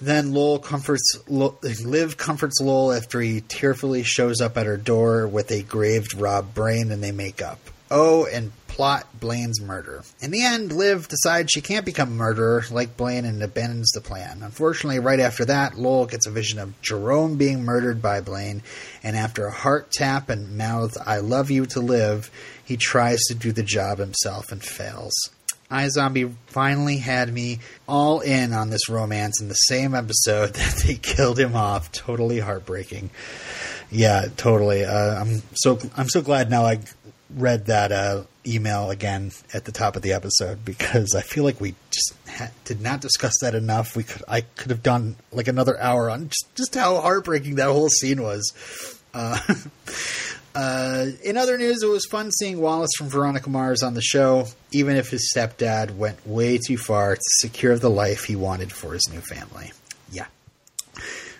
Then 0.00 0.34
Lowell 0.34 0.58
comforts 0.58 1.16
Liv 1.28 2.16
comforts 2.16 2.60
Lowell 2.60 2.92
after 2.92 3.20
he 3.20 3.40
tearfully 3.40 4.02
shows 4.02 4.40
up 4.40 4.56
at 4.56 4.66
her 4.66 4.76
door 4.76 5.28
with 5.28 5.52
a 5.52 5.62
graved 5.62 6.14
robbed 6.14 6.54
brain, 6.54 6.90
and 6.90 7.00
they 7.02 7.12
make 7.12 7.40
up. 7.40 7.60
Oh, 7.88 8.26
and 8.26 8.50
plot 8.72 9.06
Blaine's 9.20 9.60
murder. 9.60 10.02
In 10.22 10.30
the 10.30 10.42
end, 10.42 10.72
Liv 10.72 11.06
decides 11.06 11.50
she 11.50 11.60
can't 11.60 11.84
become 11.84 12.08
a 12.08 12.14
murderer 12.14 12.64
like 12.70 12.96
Blaine 12.96 13.26
and 13.26 13.42
abandons 13.42 13.90
the 13.90 14.00
plan. 14.00 14.40
Unfortunately, 14.42 14.98
right 14.98 15.20
after 15.20 15.44
that, 15.44 15.76
Lowell 15.76 16.06
gets 16.06 16.26
a 16.26 16.30
vision 16.30 16.58
of 16.58 16.80
Jerome 16.80 17.36
being 17.36 17.64
murdered 17.64 18.00
by 18.00 18.22
Blaine, 18.22 18.62
and 19.02 19.14
after 19.14 19.46
a 19.46 19.52
heart 19.52 19.92
tap 19.92 20.30
and 20.30 20.56
mouth 20.56 20.96
"I 21.04 21.18
love 21.18 21.50
you" 21.50 21.66
to 21.66 21.80
Liv, 21.80 22.30
he 22.64 22.78
tries 22.78 23.20
to 23.28 23.34
do 23.34 23.52
the 23.52 23.62
job 23.62 23.98
himself 23.98 24.50
and 24.50 24.64
fails. 24.64 25.12
iZombie 25.70 26.34
finally 26.46 26.96
had 26.96 27.30
me 27.30 27.58
all 27.86 28.20
in 28.20 28.54
on 28.54 28.70
this 28.70 28.88
romance 28.88 29.38
in 29.42 29.48
the 29.48 29.54
same 29.54 29.94
episode 29.94 30.54
that 30.54 30.82
they 30.86 30.94
killed 30.94 31.38
him 31.38 31.54
off. 31.54 31.92
Totally 31.92 32.38
heartbreaking. 32.40 33.10
Yeah, 33.90 34.28
totally. 34.38 34.86
Uh, 34.86 35.20
I'm 35.20 35.42
so 35.54 35.78
I'm 35.94 36.08
so 36.08 36.22
glad 36.22 36.48
now 36.48 36.64
I 36.64 36.78
read 37.36 37.66
that 37.66 37.92
uh, 37.92 38.24
email 38.46 38.90
again 38.90 39.32
at 39.52 39.64
the 39.64 39.72
top 39.72 39.96
of 39.96 40.02
the 40.02 40.12
episode 40.12 40.64
because 40.64 41.14
I 41.14 41.22
feel 41.22 41.44
like 41.44 41.60
we 41.60 41.74
just 41.90 42.14
ha- 42.28 42.50
did 42.64 42.80
not 42.80 43.00
discuss 43.00 43.34
that 43.40 43.54
enough. 43.54 43.96
We 43.96 44.04
could 44.04 44.22
I 44.28 44.42
could 44.42 44.70
have 44.70 44.82
done 44.82 45.16
like 45.30 45.48
another 45.48 45.78
hour 45.80 46.10
on 46.10 46.28
just, 46.28 46.54
just 46.54 46.74
how 46.74 47.00
heartbreaking 47.00 47.56
that 47.56 47.68
whole 47.68 47.88
scene 47.88 48.22
was. 48.22 48.52
Uh, 49.14 49.38
uh, 50.54 51.06
in 51.22 51.36
other 51.36 51.58
news, 51.58 51.82
it 51.82 51.88
was 51.88 52.06
fun 52.06 52.30
seeing 52.32 52.60
Wallace 52.60 52.92
from 52.96 53.08
Veronica 53.08 53.50
Mars 53.50 53.82
on 53.82 53.94
the 53.94 54.02
show, 54.02 54.46
even 54.72 54.96
if 54.96 55.10
his 55.10 55.32
stepdad 55.34 55.96
went 55.96 56.26
way 56.26 56.58
too 56.58 56.76
far 56.76 57.14
to 57.14 57.22
secure 57.38 57.78
the 57.78 57.90
life 57.90 58.24
he 58.24 58.36
wanted 58.36 58.72
for 58.72 58.92
his 58.92 59.08
new 59.12 59.20
family. 59.20 59.72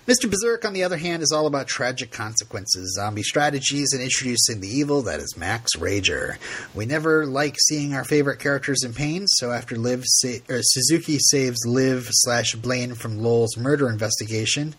Mr. 0.06 0.28
Berserk, 0.28 0.64
on 0.64 0.72
the 0.72 0.82
other 0.82 0.96
hand, 0.96 1.22
is 1.22 1.30
all 1.30 1.46
about 1.46 1.68
tragic 1.68 2.10
consequences, 2.10 2.94
zombie 2.96 3.22
strategies, 3.22 3.92
and 3.92 4.02
introducing 4.02 4.60
the 4.60 4.66
evil 4.66 5.02
that 5.02 5.20
is 5.20 5.36
Max 5.36 5.76
Rager. 5.76 6.38
We 6.74 6.86
never 6.86 7.24
like 7.24 7.54
seeing 7.68 7.94
our 7.94 8.02
favorite 8.02 8.40
characters 8.40 8.82
in 8.82 8.94
pain, 8.94 9.28
so 9.28 9.52
after 9.52 9.76
Liv 9.76 10.02
sa- 10.04 10.42
Suzuki 10.48 11.18
saves 11.20 11.64
Liv 11.64 12.08
slash 12.10 12.56
Blaine 12.56 12.94
from 12.94 13.22
Lowell's 13.22 13.56
murder 13.56 13.88
investigation, 13.88 14.74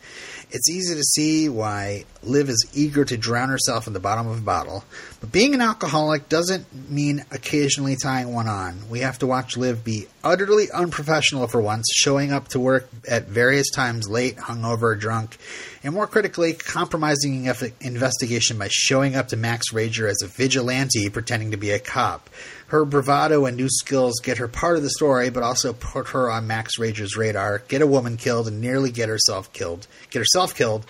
it's 0.52 0.70
easy 0.70 0.94
to 0.94 1.04
see 1.04 1.48
why 1.48 2.04
Liv 2.22 2.50
is 2.50 2.70
eager 2.74 3.06
to 3.06 3.16
drown 3.16 3.48
herself 3.48 3.88
in 3.88 3.94
the 3.94 4.02
bottom 4.02 4.28
of 4.28 4.40
a 4.40 4.42
bottle. 4.42 4.84
But 5.24 5.32
being 5.32 5.54
an 5.54 5.62
alcoholic 5.62 6.28
doesn't 6.28 6.92
mean 6.92 7.24
occasionally 7.32 7.96
tying 7.96 8.34
one 8.34 8.50
on. 8.50 8.90
We 8.90 9.00
have 9.00 9.20
to 9.20 9.26
watch 9.26 9.56
Liv 9.56 9.82
be 9.82 10.08
utterly 10.22 10.70
unprofessional 10.70 11.48
for 11.48 11.62
once, 11.62 11.90
showing 11.96 12.34
up 12.34 12.50
to 12.50 12.60
work 12.60 12.90
at 13.08 13.30
various 13.30 13.70
times 13.70 14.10
late, 14.10 14.36
hungover, 14.36 15.00
drunk, 15.00 15.38
and 15.82 15.94
more 15.94 16.08
critically, 16.08 16.52
compromising 16.52 17.48
eff- 17.48 17.82
investigation 17.82 18.58
by 18.58 18.68
showing 18.70 19.16
up 19.16 19.30
to 19.30 19.38
Max 19.38 19.72
Rager 19.72 20.10
as 20.10 20.22
a 20.22 20.28
vigilante 20.28 21.10
pretending 21.10 21.52
to 21.52 21.58
be 21.58 21.72
a 21.72 21.80
cop. 21.80 22.30
Her 22.68 22.84
bravado 22.84 23.46
and 23.46 23.56
new 23.56 23.70
skills 23.70 24.20
get 24.22 24.40
her 24.40 24.50
part 24.50 24.76
of 24.76 24.84
the 24.84 24.90
story, 24.90 25.30
but 25.30 25.42
also 25.42 25.72
put 25.72 26.10
her 26.10 26.30
on 26.30 26.48
Max 26.48 26.78
Rager's 26.78 27.16
radar, 27.16 27.60
get 27.70 27.82
a 27.82 27.88
woman 27.88 28.18
killed, 28.18 28.50
and 28.50 28.60
nearly 28.60 28.92
get 28.92 29.08
herself 29.08 29.54
killed. 29.54 29.88
Get 30.10 30.20
herself 30.20 30.54
killed 30.54 30.86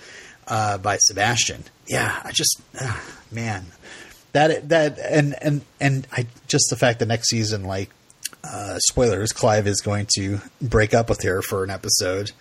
uh, 0.47 0.79
by 0.79 0.97
Sebastian. 0.97 1.65
Yeah, 1.86 2.19
I 2.23 2.31
just, 2.31 2.59
uh, 2.81 2.99
man, 3.31 3.67
that 4.34 4.69
that 4.69 4.99
and 4.99 5.36
and 5.41 5.61
and 5.79 6.07
I 6.11 6.27
just 6.47 6.65
the 6.69 6.75
fact 6.75 6.99
that 6.99 7.07
next 7.07 7.29
season, 7.29 7.63
like, 7.63 7.89
uh, 8.43 8.77
spoilers, 8.79 9.31
Clive 9.31 9.67
is 9.67 9.81
going 9.81 10.07
to 10.17 10.39
break 10.61 10.93
up 10.93 11.09
with 11.09 11.23
her 11.23 11.41
for 11.41 11.63
an 11.63 11.69
episode. 11.69 12.31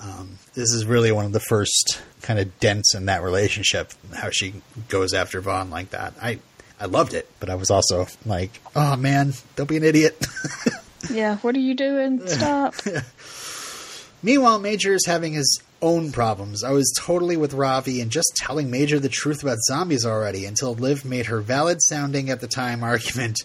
Um, 0.00 0.38
this 0.54 0.72
is 0.72 0.84
really 0.84 1.12
one 1.12 1.26
of 1.26 1.32
the 1.32 1.40
first 1.40 2.00
kind 2.22 2.38
of 2.38 2.58
dents 2.60 2.94
in 2.94 3.06
that 3.06 3.22
relationship. 3.22 3.92
How 4.14 4.30
she 4.30 4.54
goes 4.88 5.12
after 5.14 5.40
Vaughn 5.40 5.70
like 5.70 5.90
that. 5.90 6.14
I 6.20 6.38
I 6.80 6.86
loved 6.86 7.14
it, 7.14 7.28
but 7.40 7.50
I 7.50 7.54
was 7.54 7.70
also 7.70 8.06
like, 8.26 8.60
oh 8.74 8.96
man, 8.96 9.34
don't 9.56 9.68
be 9.68 9.76
an 9.76 9.84
idiot. 9.84 10.24
Yeah, 11.10 11.38
what 11.38 11.56
are 11.56 11.60
you 11.60 11.74
doing? 11.74 12.24
Stop. 12.28 12.74
Meanwhile, 14.22 14.60
Major 14.60 14.94
is 14.94 15.04
having 15.04 15.32
his 15.32 15.60
own 15.82 16.12
problems. 16.12 16.64
I 16.64 16.70
was 16.70 16.94
totally 16.98 17.36
with 17.36 17.52
Ravi 17.52 18.00
and 18.00 18.10
just 18.10 18.32
telling 18.36 18.70
Major 18.70 18.98
the 18.98 19.08
truth 19.08 19.42
about 19.42 19.58
zombies 19.66 20.06
already 20.06 20.46
until 20.46 20.74
Liv 20.74 21.04
made 21.04 21.26
her 21.26 21.40
valid 21.40 21.82
sounding 21.82 22.30
at 22.30 22.40
the 22.40 22.46
time 22.46 22.82
argument 22.84 23.40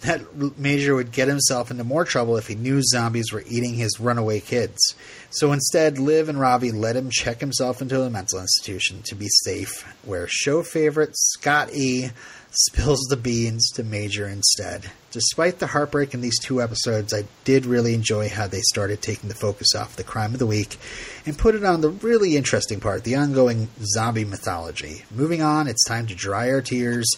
that 0.00 0.58
Major 0.58 0.94
would 0.94 1.12
get 1.12 1.28
himself 1.28 1.70
into 1.70 1.84
more 1.84 2.04
trouble 2.04 2.36
if 2.36 2.46
he 2.46 2.54
knew 2.54 2.80
zombies 2.82 3.32
were 3.32 3.44
eating 3.46 3.74
his 3.74 4.00
runaway 4.00 4.40
kids. 4.40 4.94
So 5.30 5.52
instead, 5.52 5.98
Liv 5.98 6.28
and 6.28 6.40
Ravi 6.40 6.72
let 6.72 6.96
him 6.96 7.10
check 7.10 7.40
himself 7.40 7.82
into 7.82 8.00
a 8.02 8.10
mental 8.10 8.40
institution 8.40 9.02
to 9.02 9.14
be 9.14 9.28
safe, 9.44 9.84
where 10.04 10.26
show 10.28 10.62
favorite 10.62 11.10
Scott 11.14 11.72
E 11.74 12.10
spills 12.50 13.06
the 13.08 13.16
beans 13.16 13.70
to 13.70 13.84
Major 13.84 14.28
instead. 14.28 14.90
Despite 15.12 15.58
the 15.58 15.68
heartbreak 15.68 16.14
in 16.14 16.20
these 16.20 16.38
two 16.38 16.60
episodes, 16.60 17.14
I 17.14 17.24
did 17.44 17.66
really 17.66 17.94
enjoy 17.94 18.28
how 18.28 18.46
they 18.46 18.60
started 18.60 19.02
taking 19.02 19.28
the 19.28 19.34
focus 19.34 19.74
off 19.74 19.96
the 19.96 20.04
crime 20.04 20.32
of 20.32 20.38
the 20.38 20.46
week 20.46 20.76
and 21.24 21.38
put 21.38 21.54
it 21.54 21.64
on 21.64 21.80
the 21.80 21.90
really 21.90 22.36
interesting 22.36 22.80
part, 22.80 23.04
the 23.04 23.16
ongoing 23.16 23.68
zombie 23.94 24.24
mythology. 24.24 25.04
Moving 25.10 25.42
on, 25.42 25.68
it's 25.68 25.84
time 25.84 26.06
to 26.08 26.14
dry 26.14 26.50
our 26.50 26.62
tears 26.62 27.08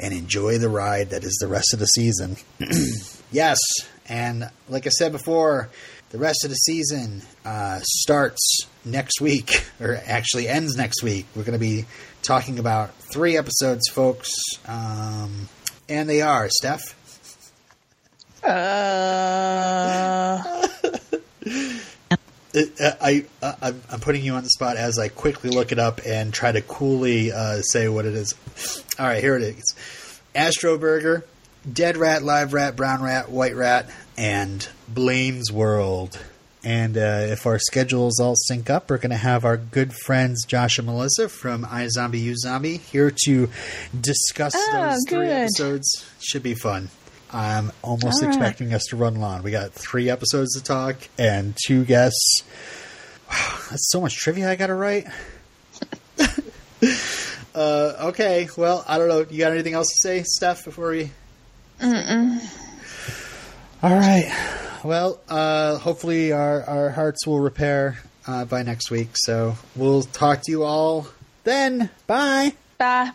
and 0.00 0.14
enjoy 0.14 0.58
the 0.58 0.68
ride 0.68 1.10
that 1.10 1.24
is 1.24 1.36
the 1.40 1.48
rest 1.48 1.72
of 1.72 1.80
the 1.80 1.86
season. 1.86 2.36
yes, 3.32 3.58
and 4.08 4.50
like 4.68 4.86
I 4.86 4.90
said 4.90 5.12
before, 5.12 5.68
the 6.10 6.18
rest 6.18 6.44
of 6.44 6.50
the 6.50 6.56
season 6.56 7.22
uh, 7.44 7.80
starts 7.82 8.66
next 8.84 9.20
week, 9.20 9.66
or 9.80 10.00
actually 10.06 10.48
ends 10.48 10.76
next 10.76 11.02
week. 11.02 11.26
We're 11.34 11.44
going 11.44 11.58
to 11.58 11.58
be 11.58 11.84
talking 12.22 12.58
about 12.58 12.94
three 13.12 13.36
episodes, 13.36 13.88
folks. 13.88 14.30
Um, 14.66 15.48
and 15.88 16.08
they 16.08 16.22
are, 16.22 16.48
Steph. 16.48 16.94
Uh, 18.42 18.48
It, 22.54 22.80
uh, 22.80 22.92
I, 23.00 23.26
uh, 23.42 23.52
I'm 23.60 23.82
I'm 23.90 24.00
putting 24.00 24.24
you 24.24 24.32
on 24.32 24.42
the 24.42 24.48
spot 24.48 24.76
as 24.76 24.98
I 24.98 25.08
quickly 25.08 25.50
look 25.50 25.70
it 25.70 25.78
up 25.78 26.00
and 26.06 26.32
try 26.32 26.50
to 26.50 26.62
coolly 26.62 27.30
uh, 27.30 27.60
say 27.60 27.88
what 27.88 28.06
it 28.06 28.14
is. 28.14 28.34
All 28.98 29.06
right, 29.06 29.22
here 29.22 29.36
it 29.36 29.42
is: 29.42 29.74
Astroburger, 30.34 31.24
Dead 31.70 31.96
Rat, 31.98 32.22
Live 32.22 32.54
Rat, 32.54 32.74
Brown 32.74 33.02
Rat, 33.02 33.30
White 33.30 33.54
Rat, 33.54 33.90
and 34.16 34.66
Blaine's 34.88 35.52
World. 35.52 36.18
And 36.64 36.96
uh, 36.98 37.26
if 37.28 37.46
our 37.46 37.58
schedules 37.58 38.18
all 38.18 38.34
sync 38.34 38.68
up, 38.68 38.90
we're 38.90 38.98
going 38.98 39.10
to 39.10 39.16
have 39.16 39.44
our 39.44 39.56
good 39.56 39.92
friends 39.94 40.44
Josh 40.44 40.78
and 40.78 40.86
Melissa 40.86 41.28
from 41.28 41.64
iZombie 41.64 42.20
U 42.20 42.36
Zombie 42.36 42.78
here 42.78 43.12
to 43.26 43.48
discuss 43.98 44.54
Oh, 44.56 44.72
those 44.90 44.98
three 45.08 45.28
episodes. 45.28 46.04
Should 46.20 46.42
be 46.42 46.54
fun. 46.54 46.88
I'm 47.32 47.70
almost 47.82 48.22
All 48.22 48.28
right. 48.28 48.34
expecting 48.36 48.74
us 48.74 48.82
to 48.88 48.96
run 48.96 49.16
long. 49.16 49.42
We 49.42 49.50
got 49.50 49.72
three 49.72 50.10
episodes 50.10 50.54
to 50.56 50.62
talk 50.64 50.96
and 51.18 51.56
two 51.66 51.84
guests. 51.84 52.42
Wow, 53.30 53.58
that's 53.70 53.90
so 53.90 54.00
much 54.00 54.16
trivia 54.16 54.50
I 54.50 54.56
got 54.56 54.68
to 54.68 54.74
write. 54.74 55.06
uh, 57.54 57.92
okay, 58.08 58.48
well, 58.56 58.84
I 58.88 58.98
don't 58.98 59.08
know. 59.08 59.26
You 59.30 59.38
got 59.38 59.52
anything 59.52 59.74
else 59.74 59.88
to 59.88 59.98
say, 60.08 60.22
Steph, 60.24 60.64
before 60.64 60.90
we? 60.90 61.10
Mm-mm. 61.80 62.40
All 63.82 63.94
right. 63.94 64.67
Well, 64.84 65.20
uh, 65.28 65.78
hopefully 65.78 66.32
our, 66.32 66.62
our 66.64 66.90
hearts 66.90 67.26
will 67.26 67.40
repair 67.40 67.98
uh, 68.26 68.44
by 68.44 68.62
next 68.62 68.90
week. 68.90 69.10
So 69.14 69.56
we'll 69.74 70.02
talk 70.02 70.42
to 70.42 70.50
you 70.50 70.64
all 70.64 71.08
then. 71.44 71.90
Bye. 72.06 72.54
bye. 72.78 73.12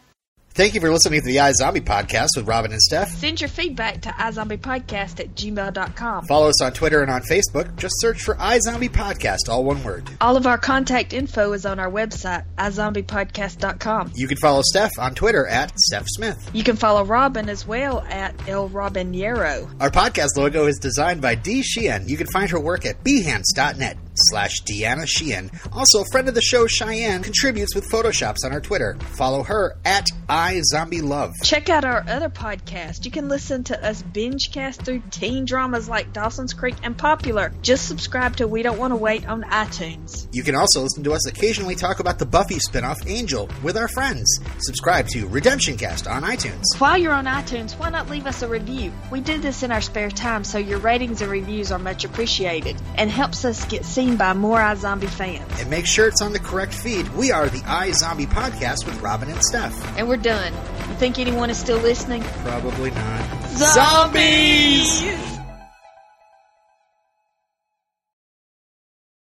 Thank 0.56 0.76
you 0.76 0.82
for 0.82 0.92
listening 0.92 1.20
to 1.20 1.26
the 1.26 1.38
iZombie 1.38 1.82
podcast 1.82 2.30
with 2.36 2.48
Robin 2.48 2.72
and 2.72 2.82
Steph. 2.82 3.10
Send 3.16 3.42
your 3.42 3.48
feedback 3.48 4.02
to 4.02 4.10
iZombiePodcast 4.10 5.20
at 5.20 5.34
gmail.com. 5.34 6.26
Follow 6.26 6.50
us 6.50 6.62
on 6.62 6.74
Twitter 6.74 7.02
and 7.02 7.10
on 7.10 7.24
Facebook. 7.24 7.76
Just 7.76 7.96
search 7.98 8.22
for 8.22 8.36
iZombie 8.36 8.92
Podcast, 8.92 9.50
all 9.50 9.64
one 9.64 9.84
word. 9.84 10.08
All 10.22 10.38
of 10.38 10.46
our 10.46 10.60
contact 10.60 11.12
info 11.12 11.54
is 11.54 11.66
on 11.66 11.80
our 11.80 11.90
website, 11.90 12.46
iZombiePodcast.com. 12.60 14.12
You 14.14 14.28
can 14.28 14.38
follow 14.38 14.62
Steph 14.62 14.92
on 15.00 15.16
Twitter 15.16 15.48
at 15.48 15.78
Steph 15.80 16.06
Smith. 16.08 16.52
You 16.54 16.64
can 16.64 16.76
follow 16.76 17.04
Robin 17.04 17.50
as 17.50 17.66
well 17.66 18.02
at 18.02 18.48
El 18.48 18.70
Robinero. 18.70 19.74
Our 19.82 19.90
podcast 19.90 20.38
logo 20.38 20.68
is 20.68 20.78
designed 20.78 21.22
by 21.22 21.34
Dee 21.34 21.64
Sheehan. 21.64 22.08
You 22.08 22.18
can 22.18 22.28
find 22.28 22.52
her 22.52 22.60
work 22.60 22.86
at 22.86 23.04
behance.net 23.04 23.98
slash 24.16 24.62
Deanna 24.64 25.08
Sheehan. 25.08 25.52
Also, 25.72 26.02
a 26.02 26.06
friend 26.12 26.28
of 26.28 26.36
the 26.36 26.42
show, 26.42 26.68
Cheyenne, 26.68 27.24
contributes 27.24 27.76
with 27.76 27.90
Photoshops 27.90 28.46
on 28.46 28.52
her 28.52 28.62
Twitter. 28.62 28.98
Follow 29.16 29.44
her 29.44 29.78
at 29.86 30.08
iZombieLove. 30.28 31.32
Check 31.44 31.70
out 31.70 31.86
our 31.86 32.04
other 32.08 32.30
podcast. 32.30 33.06
You 33.06 33.12
can 33.12 33.30
listen 33.30 33.64
to 33.66 33.86
us 33.86 34.02
binge 34.02 34.52
cast 34.52 34.84
through 34.84 35.02
teen 35.12 35.46
dramas 35.46 35.90
like 35.90 36.14
Dawson's 36.14 36.54
Creek 36.54 36.76
and 36.84 36.98
Popular. 36.98 37.52
Just 37.62 37.88
subscribe 37.88 38.36
to 38.38 38.48
We 38.48 38.62
Don't 38.64 38.78
Want 38.78 38.92
to 38.92 38.98
Wait 38.98 39.28
on 39.28 39.44
iTunes. 39.44 40.28
You 40.32 40.44
can 40.44 40.56
also 40.56 40.82
listen 40.82 41.04
to 41.04 41.14
us 41.14 41.28
occasionally 41.28 41.76
talk 41.76 42.00
about 42.00 42.20
the 42.20 42.26
Buffy 42.26 42.56
spinoff 42.56 43.08
Angel 43.08 43.50
with 43.64 43.78
our 43.78 43.88
friends. 43.88 44.40
Subscribe 44.60 45.08
to 45.10 45.28
Redemption 45.28 45.78
Cast 45.78 46.08
on 46.08 46.24
iTunes. 46.24 46.64
While 46.78 46.98
you're 46.98 47.14
on 47.14 47.26
iTunes, 47.26 47.74
why 47.80 47.90
not 47.90 48.10
leave 48.10 48.28
us 48.28 48.42
a 48.42 48.48
review? 48.48 48.92
We 49.12 49.22
do 49.22 49.40
this 49.40 49.64
in 49.64 49.72
our 49.72 49.82
spare 49.82 50.12
time, 50.12 50.44
so 50.44 50.58
your 50.58 50.80
ratings 50.80 51.22
and 51.22 51.32
reviews 51.32 51.72
are 51.72 51.80
much 51.80 52.06
appreciated 52.06 52.76
and 52.96 53.10
helps 53.10 53.46
us 53.46 53.66
get 53.66 53.86
seen 53.86 54.03
by 54.12 54.34
more 54.34 54.60
iZombie 54.60 55.08
fans. 55.08 55.60
And 55.60 55.70
make 55.70 55.86
sure 55.86 56.08
it's 56.08 56.22
on 56.22 56.34
the 56.34 56.40
correct 56.40 56.74
feed. 56.74 57.08
We 57.16 57.32
are 57.32 57.48
the 57.48 57.60
iZombie 57.60 58.28
Podcast 58.28 58.86
with 58.86 59.02
Robin 59.02 59.30
and 59.30 59.42
Steph. 59.44 59.98
And 59.98 60.08
we're 60.08 60.18
done. 60.18 60.54
You 60.90 60.96
think 60.96 61.18
anyone 61.20 61.50
is 61.50 61.58
still 61.58 61.80
listening? 61.80 62.24
Probably 62.44 62.92
not. 62.92 63.48
Zombies! 63.50 65.40